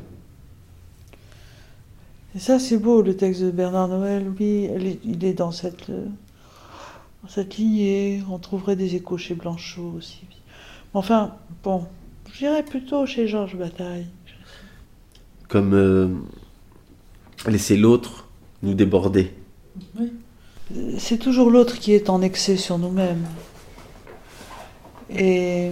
[2.36, 4.70] Et ça, c'est beau, le texte de Bernard Noël, oui,
[5.04, 8.24] il est dans cette, dans cette lignée.
[8.30, 10.22] On trouverait des échos chez Blanchot aussi.
[10.96, 11.86] Enfin, bon,
[12.34, 14.08] j'irais plutôt chez Georges Bataille.
[15.48, 16.08] Comme euh,
[17.48, 18.28] laisser l'autre
[18.64, 19.32] nous déborder.
[20.00, 20.12] Oui.
[20.98, 23.26] C'est toujours l'autre qui est en excès sur nous-mêmes.
[25.12, 25.70] Et,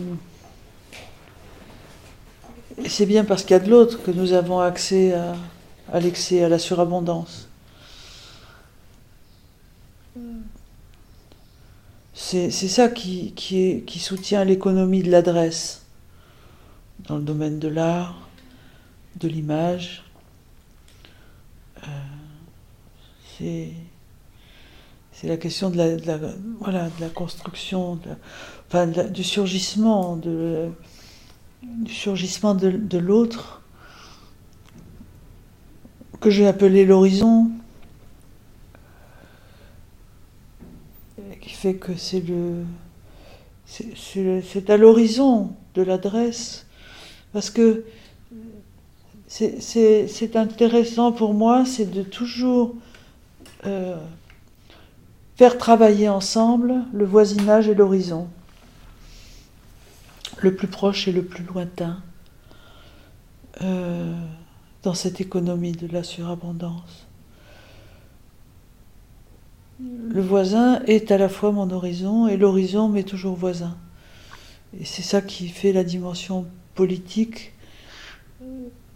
[2.78, 5.34] et c'est bien parce qu'il y a de l'autre que nous avons accès à,
[5.91, 7.47] à l'excès, à la surabondance.
[12.13, 15.81] C'est ça qui, soutient l'économie de l'adresse
[16.99, 18.30] dans le domaine de l'art,
[19.18, 20.03] de l'image.
[21.84, 21.89] Euh,
[23.38, 26.18] c'est la question de la,
[26.59, 27.99] voilà, de la construction,
[29.09, 33.61] du surgissement, du surgissement de l'autre,
[36.22, 37.52] que j'ai appelé l'horizon,
[41.41, 42.64] qui fait que c'est le
[43.65, 46.65] c'est à l'horizon de l'adresse
[47.31, 47.85] parce que
[49.27, 52.76] c'est intéressant pour moi c'est de toujours
[53.65, 53.95] euh,
[55.38, 58.27] faire travailler ensemble le voisinage et l'horizon.
[60.38, 62.02] Le plus proche et le plus lointain.
[63.61, 64.14] Euh,
[64.84, 67.08] dans cette économie de la surabondance
[70.10, 73.78] le voisin est à la fois mon horizon et l'horizon m'est toujours voisin.
[74.80, 76.45] Et c'est ça qui fait la dimension
[76.76, 77.53] politique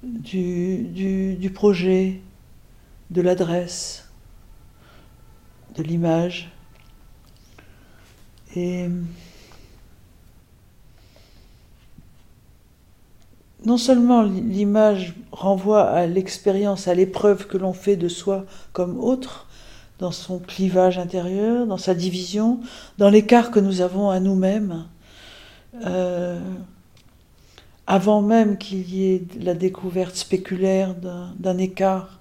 [0.04, 2.22] du, projet,
[3.12, 4.10] de l'adresse,
[5.76, 6.52] de l'image.
[8.56, 8.88] Et
[13.66, 19.48] non seulement l'image renvoie à l'expérience, à l'épreuve que l'on fait de soi comme autre,
[20.00, 22.60] dans son clivage intérieur, dans sa division,
[22.98, 24.86] dans l'écart que nous avons à nous-mêmes,
[25.86, 26.40] euh,
[27.88, 30.96] avant même qu'il y ait la découverte spéculaire
[31.40, 32.20] d'un écart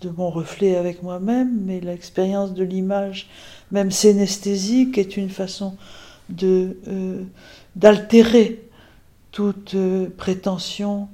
[0.00, 3.28] de mon reflet avec moi-même, mais l'expérience de l'image,
[3.72, 5.76] même synesthésique, est une façon
[6.42, 7.22] euh,
[7.74, 8.67] d'altérer
[9.30, 11.08] toute euh, prétention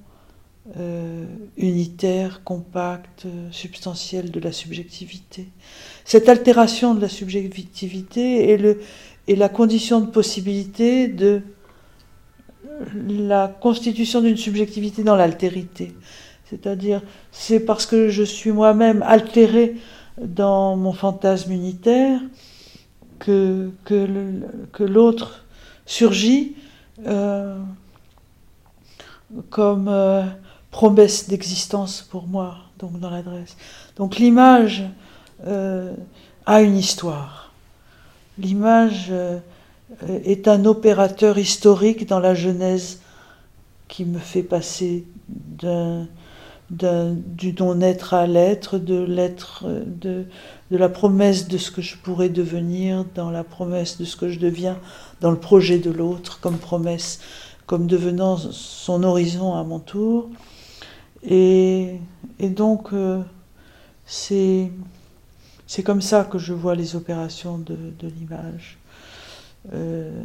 [0.79, 1.27] euh,
[1.59, 5.49] unitaire, compacte, substantielle de la subjectivité.
[6.05, 11.43] Cette altération de la subjectivité est, la condition de possibilité de
[13.07, 15.93] la constitution d'une subjectivité dans l'altérité.
[16.47, 19.77] C'est-à-dire, c'est parce que je suis moi-même altéré
[20.19, 22.21] dans mon fantasme unitaire
[23.19, 23.71] que,
[24.79, 25.45] l'autre
[25.87, 26.57] surgit
[27.07, 27.59] euh,
[29.51, 30.23] comme euh,
[30.71, 33.57] promesse d'existence pour moi, donc dans l'adresse.
[33.97, 34.85] Donc l'image
[35.47, 35.93] euh,
[36.47, 37.53] a une histoire.
[38.39, 39.39] L'image euh,
[40.25, 43.01] est un opérateur historique dans la Genèse
[43.89, 45.05] qui me fait passer
[46.71, 50.25] du non-être à l'être, de l'être, de,
[50.71, 54.29] de la promesse de ce que je pourrais devenir, dans la promesse de ce que
[54.29, 54.79] je deviens,
[55.21, 57.21] dans le projet de l'autre, comme promesse,
[57.67, 60.29] comme devenant son horizon à mon tour.
[61.23, 61.99] Et,
[62.41, 63.23] donc, euh,
[64.05, 64.71] c'est,
[65.85, 68.79] comme ça que je vois les opérations de, l'image.
[69.73, 70.25] Euh,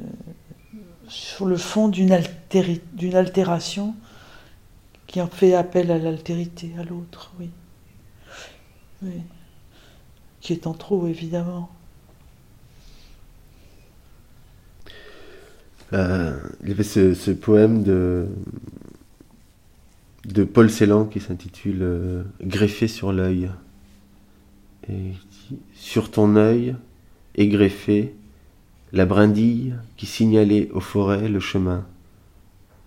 [1.08, 2.12] sur le fond d'une
[3.16, 3.96] altération
[5.08, 7.50] qui en fait appel à l'altérité, à l'autre, oui.
[9.02, 9.22] oui.
[10.40, 11.70] Qui est en trop, évidemment.
[15.94, 18.28] Euh, il y avait ce, poème de
[20.44, 23.50] Paul Celan qui s'intitule euh, Greffé sur l'œil.
[25.74, 26.76] Sur ton œil
[27.36, 28.16] est greffée
[28.92, 31.86] la brindille qui signalait aux forêts le chemin.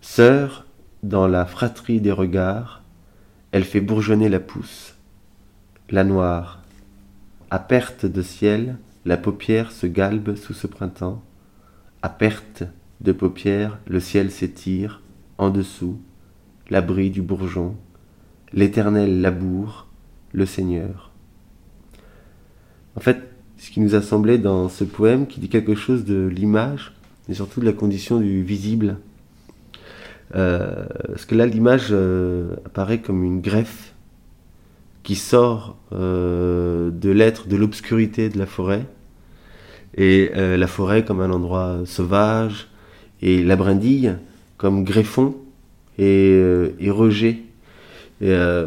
[0.01, 0.67] Sœur,
[1.05, 2.83] dans la fratrie des regards,
[3.53, 4.95] elle fait bourgeonner la pousse.
[5.91, 6.63] La noire,
[7.51, 11.23] à perte de ciel, la paupière se galbe sous ce printemps.
[12.03, 12.65] À perte
[13.03, 15.03] de paupière, le ciel s'étire
[15.39, 15.99] en dessous
[16.71, 17.77] l'abri du bourgeon,
[18.53, 19.89] l'éternel labour,
[20.33, 21.11] le Seigneur.
[22.97, 26.27] En fait, ce qui nous a semblé dans ce poème, qui dit quelque chose de
[26.27, 26.93] l'image,
[27.29, 28.99] et surtout de la condition du visible,
[30.35, 33.95] euh, parce que là, l'image euh, apparaît comme une greffe
[35.03, 38.87] qui sort euh, de l'être, de l'obscurité de la forêt,
[39.95, 42.72] et la forêt comme un endroit sauvage,
[43.23, 44.17] et la brindille
[44.57, 45.35] comme greffon
[45.99, 47.39] et, euh, et rejet.
[48.21, 48.67] Et, euh,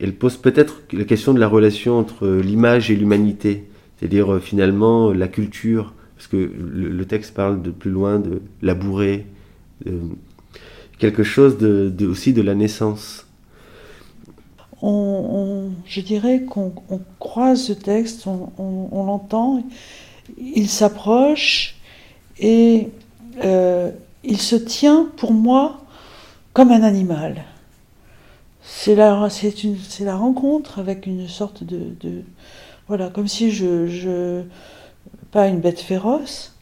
[0.00, 3.64] elle pose peut-être la question de la relation entre l'image et l'humanité,
[3.96, 9.26] C'est-à-dire euh, finalement la culture, parce que le, texte parle de plus loin de labourer,
[10.98, 13.24] quelque chose de, aussi de la naissance.
[14.82, 16.72] je dirais qu'on
[17.20, 19.64] croise ce texte, on, l'entend,
[20.36, 21.76] il s'approche
[22.40, 22.88] et
[23.44, 23.90] euh,
[24.24, 25.80] il se tient pour moi
[26.52, 27.44] comme un animal.
[28.62, 29.28] C'est la,
[30.00, 32.22] la rencontre avec une sorte de,
[32.86, 34.42] voilà, comme si je, je,
[35.30, 36.54] pas une bête féroce,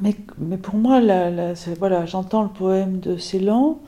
[0.00, 3.78] mais, mais pour moi, la, voilà, j'entends le poème de Célan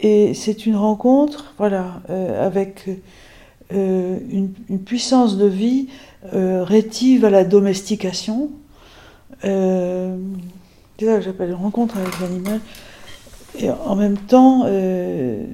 [0.00, 2.88] et c'est une rencontre, voilà, euh, avec
[3.72, 5.88] euh, une, puissance de vie
[6.32, 8.50] rétive à la domestication.
[9.42, 12.60] C'est ça que j'appelle une rencontre avec l'animal.
[13.58, 15.44] Et en même temps, euh,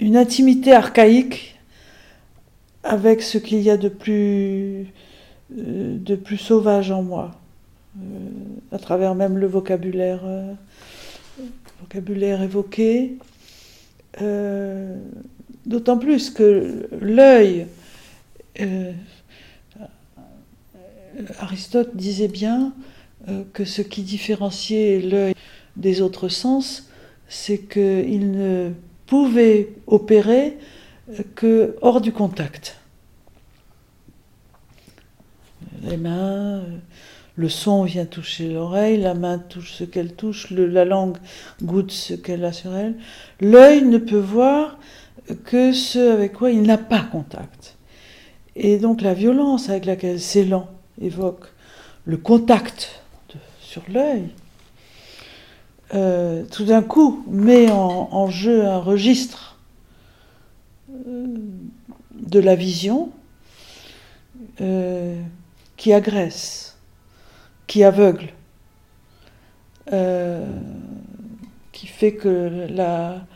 [0.00, 1.58] une intimité archaïque
[2.82, 4.86] avec ce qu'il y a de plus,
[5.56, 7.32] euh, de plus sauvage en moi,
[7.98, 8.00] euh,
[8.72, 10.22] à travers même le vocabulaire,
[11.80, 13.18] vocabulaire évoqué.
[15.66, 17.66] D'autant plus que l'œil,
[21.38, 22.72] Aristote disait bien
[23.28, 25.34] euh, que ce qui différenciait l'œil
[25.76, 26.90] des autres sens,
[27.28, 28.70] c'est qu'il ne
[29.06, 30.58] pouvait opérer
[31.10, 32.76] euh, que hors du contact.
[35.82, 36.78] Les mains, euh,
[37.36, 41.18] le son vient toucher l'oreille, la main touche ce qu'elle touche, la langue
[41.62, 42.96] goûte ce qu'elle a sur elle.
[43.40, 44.78] L'œil ne peut voir
[45.44, 47.75] que ce avec quoi il n'a pas contact.
[48.58, 50.66] Et donc la violence avec laquelle Célan
[51.00, 51.44] évoque
[52.06, 53.02] le contact
[53.60, 54.30] sur l'œil,
[55.92, 59.58] euh, tout d'un coup met en, jeu un registre
[60.90, 61.26] euh,
[62.12, 63.12] de la vision
[64.62, 65.20] euh,
[65.76, 66.78] qui agresse,
[67.66, 68.32] qui aveugle,
[71.72, 73.26] qui fait que la,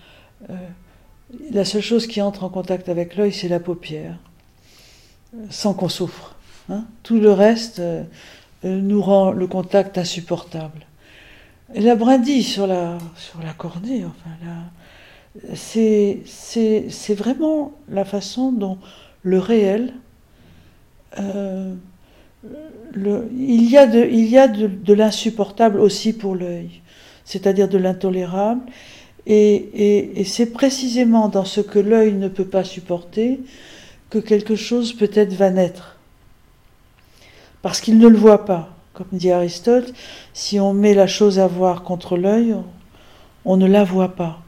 [1.51, 4.19] la seule chose qui entre en contact avec l'œil, c'est la paupière,
[5.49, 6.35] sans qu'on souffre.
[6.69, 6.85] Hein.
[7.03, 8.05] Tout le reste euh,
[8.65, 10.87] nous rend le contact insupportable.
[11.75, 14.31] Et la brindille sur la, sur la cornée, enfin,
[15.55, 18.79] c'est, vraiment la façon dont
[19.23, 19.95] le réel,
[21.21, 21.75] euh,
[22.97, 26.81] il y a, de, a de, l'insupportable aussi pour l'œil,
[27.25, 28.63] c'est-à-dire de l'intolérable,
[29.27, 33.39] et, et, et c'est précisément dans ce que l'œil ne peut pas supporter
[34.11, 35.97] que quelque chose peut-être va naître
[37.63, 38.71] parce qu'il ne le voit pas.
[38.95, 39.93] Comme dit Aristote,
[40.35, 42.57] si on met la chose à voir contre l'œil,
[43.45, 44.41] on ne la voit pas.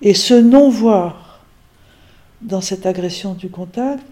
[0.00, 1.40] Et ce non-voir
[2.40, 4.02] dans cette agression du contact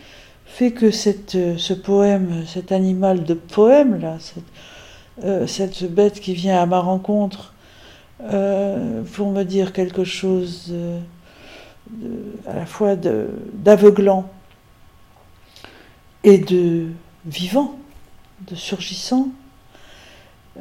[0.47, 6.67] fait que ce poème, cet animal de poème, là, cette, euh, bête qui vient à
[6.67, 7.55] ma rencontre
[8.23, 10.99] euh, pour me dire quelque chose de,
[12.49, 14.29] à la fois d'aveuglant
[16.25, 16.89] et de
[17.27, 17.79] vivant,
[18.49, 19.29] de surgissant,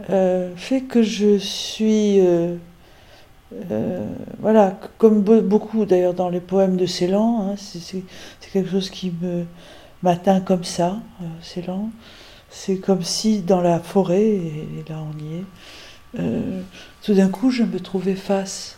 [0.09, 2.55] euh, fait que je suis, euh,
[3.71, 4.07] euh,
[4.39, 8.03] voilà, comme beaucoup d'ailleurs dans les poèmes de Célan, hein, c'est
[8.53, 9.11] quelque chose qui
[10.03, 10.99] m'atteint comme ça,
[11.41, 11.89] Célan.
[12.51, 16.23] C'est comme si dans la forêt, et, là on y est,
[17.03, 18.77] tout d'un coup je me trouvais face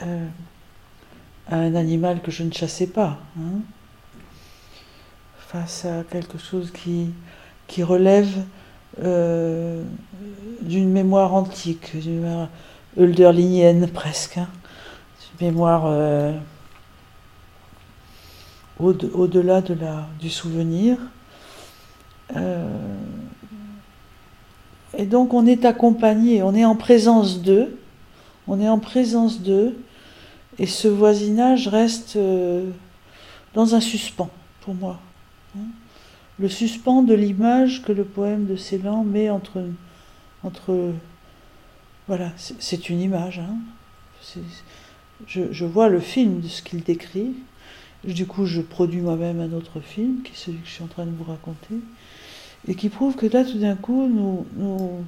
[0.00, 3.60] à un animal que je ne chassais pas, hein,
[5.54, 7.10] face à quelque chose qui
[7.68, 8.44] qui relève
[9.02, 9.84] euh,
[10.60, 12.48] d'une mémoire antique, d'une mémoire
[12.98, 14.48] hölderlinienne presque, hein.
[15.40, 16.36] une mémoire euh,
[18.80, 20.98] au-delà de la, du souvenir.
[22.34, 22.66] Euh,
[24.98, 27.78] et donc on est accompagné, on est en présence d'eux,
[28.48, 29.76] on est en présence d'eux,
[30.58, 32.18] et ce voisinage reste
[33.54, 34.98] dans un suspens pour moi.
[36.38, 39.64] Le suspens de l'image que le poème de Célan met entre.
[40.42, 40.92] entre
[42.08, 43.38] voilà, c'est une image.
[43.38, 43.56] Hein.
[45.26, 47.32] Je, vois le film de ce qu'il décrit.
[48.04, 50.88] Du coup, je produis moi-même un autre film, qui est celui que je suis en
[50.88, 51.76] train de vous raconter,
[52.68, 55.04] et qui prouve que là, tout d'un coup, nous, nous,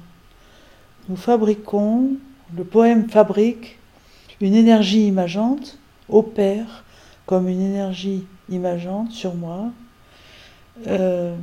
[1.07, 2.13] nous fabriquons,
[2.55, 3.77] le poème fabrique
[4.41, 5.77] une énergie imageante,
[6.09, 6.83] opère
[7.25, 9.71] comme une énergie imageante sur moi,
[10.85, 11.35] euh,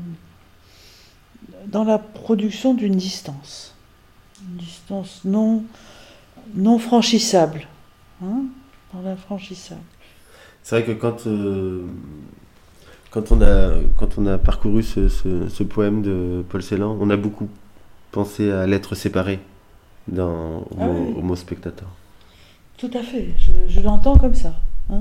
[1.66, 3.74] dans la production d'une distance,
[4.48, 5.64] une distance non,
[6.54, 7.66] non franchissable,
[8.22, 8.42] hein,
[8.92, 9.80] dans l'infranchissable.
[10.62, 11.84] C'est vrai que quand, euh,
[13.10, 17.10] quand, on a, quand on a parcouru ce, ce- ce poème de Paul Celan, on
[17.10, 17.48] a beaucoup
[18.12, 19.40] pensé à l'être séparé
[20.08, 21.14] dans, au, Ah mot, oui.
[22.76, 24.54] Tout à fait, je, je l'entends comme ça.
[24.90, 25.00] hein.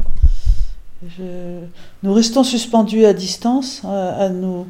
[2.04, 4.68] Nous restons suspendus à distance à, nous,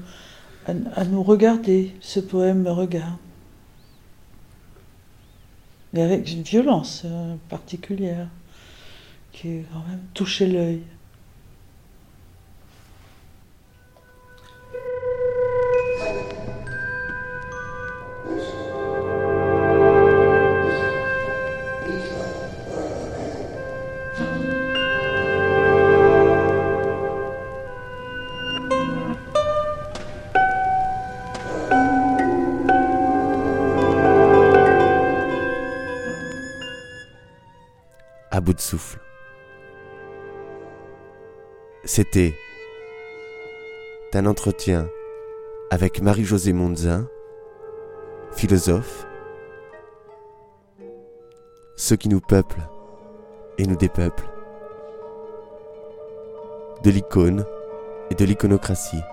[0.68, 1.96] à, nous regarder.
[2.02, 3.18] Ce poème me regarde.
[5.94, 8.28] Et avec une violence euh, particulière
[9.32, 10.82] qui est quand même toucher l'œil.
[41.96, 42.34] C'était
[44.16, 44.90] un entretien
[45.70, 47.08] avec Marie-Josée Monzin,
[48.32, 49.06] philosophe,
[51.76, 52.68] ceux qui nous peuplent
[53.60, 54.28] et nous dépeuplent,
[56.84, 57.46] de l'icône
[58.10, 59.04] et de l'iconocratie.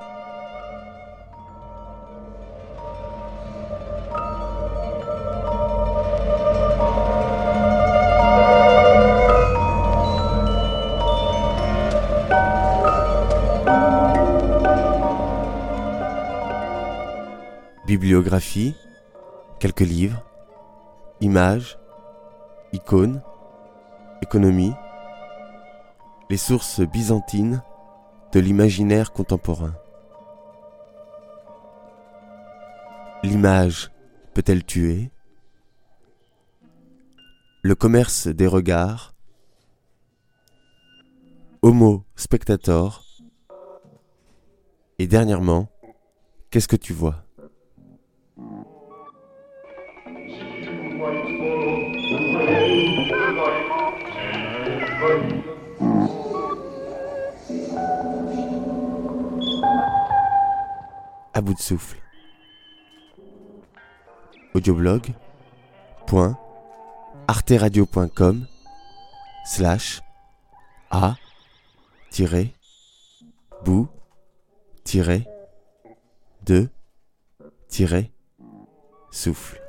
[18.00, 18.74] Bibliographie,
[19.58, 20.24] quelques livres,
[21.20, 21.78] images,
[22.72, 23.20] icônes,
[24.22, 24.72] économie,
[26.30, 27.62] les sources byzantines
[28.32, 29.74] de l'imaginaire contemporain.
[33.22, 33.90] L'image
[34.32, 35.10] peut-elle tuer?
[37.60, 39.12] Le commerce des regards?
[41.60, 43.04] Homo spectator?
[44.98, 45.68] Et dernièrement,
[46.48, 47.26] qu'est-ce que tu vois?
[61.32, 61.96] À bout de souffle.
[64.54, 65.14] Audioblog
[66.06, 66.38] point
[67.28, 68.46] arteradio.com
[69.46, 70.02] slash
[70.90, 71.14] a
[72.10, 72.52] tiré
[73.64, 73.88] bout
[74.84, 75.26] tiré
[76.42, 76.68] de
[77.68, 78.12] tiré
[79.10, 79.59] souffle.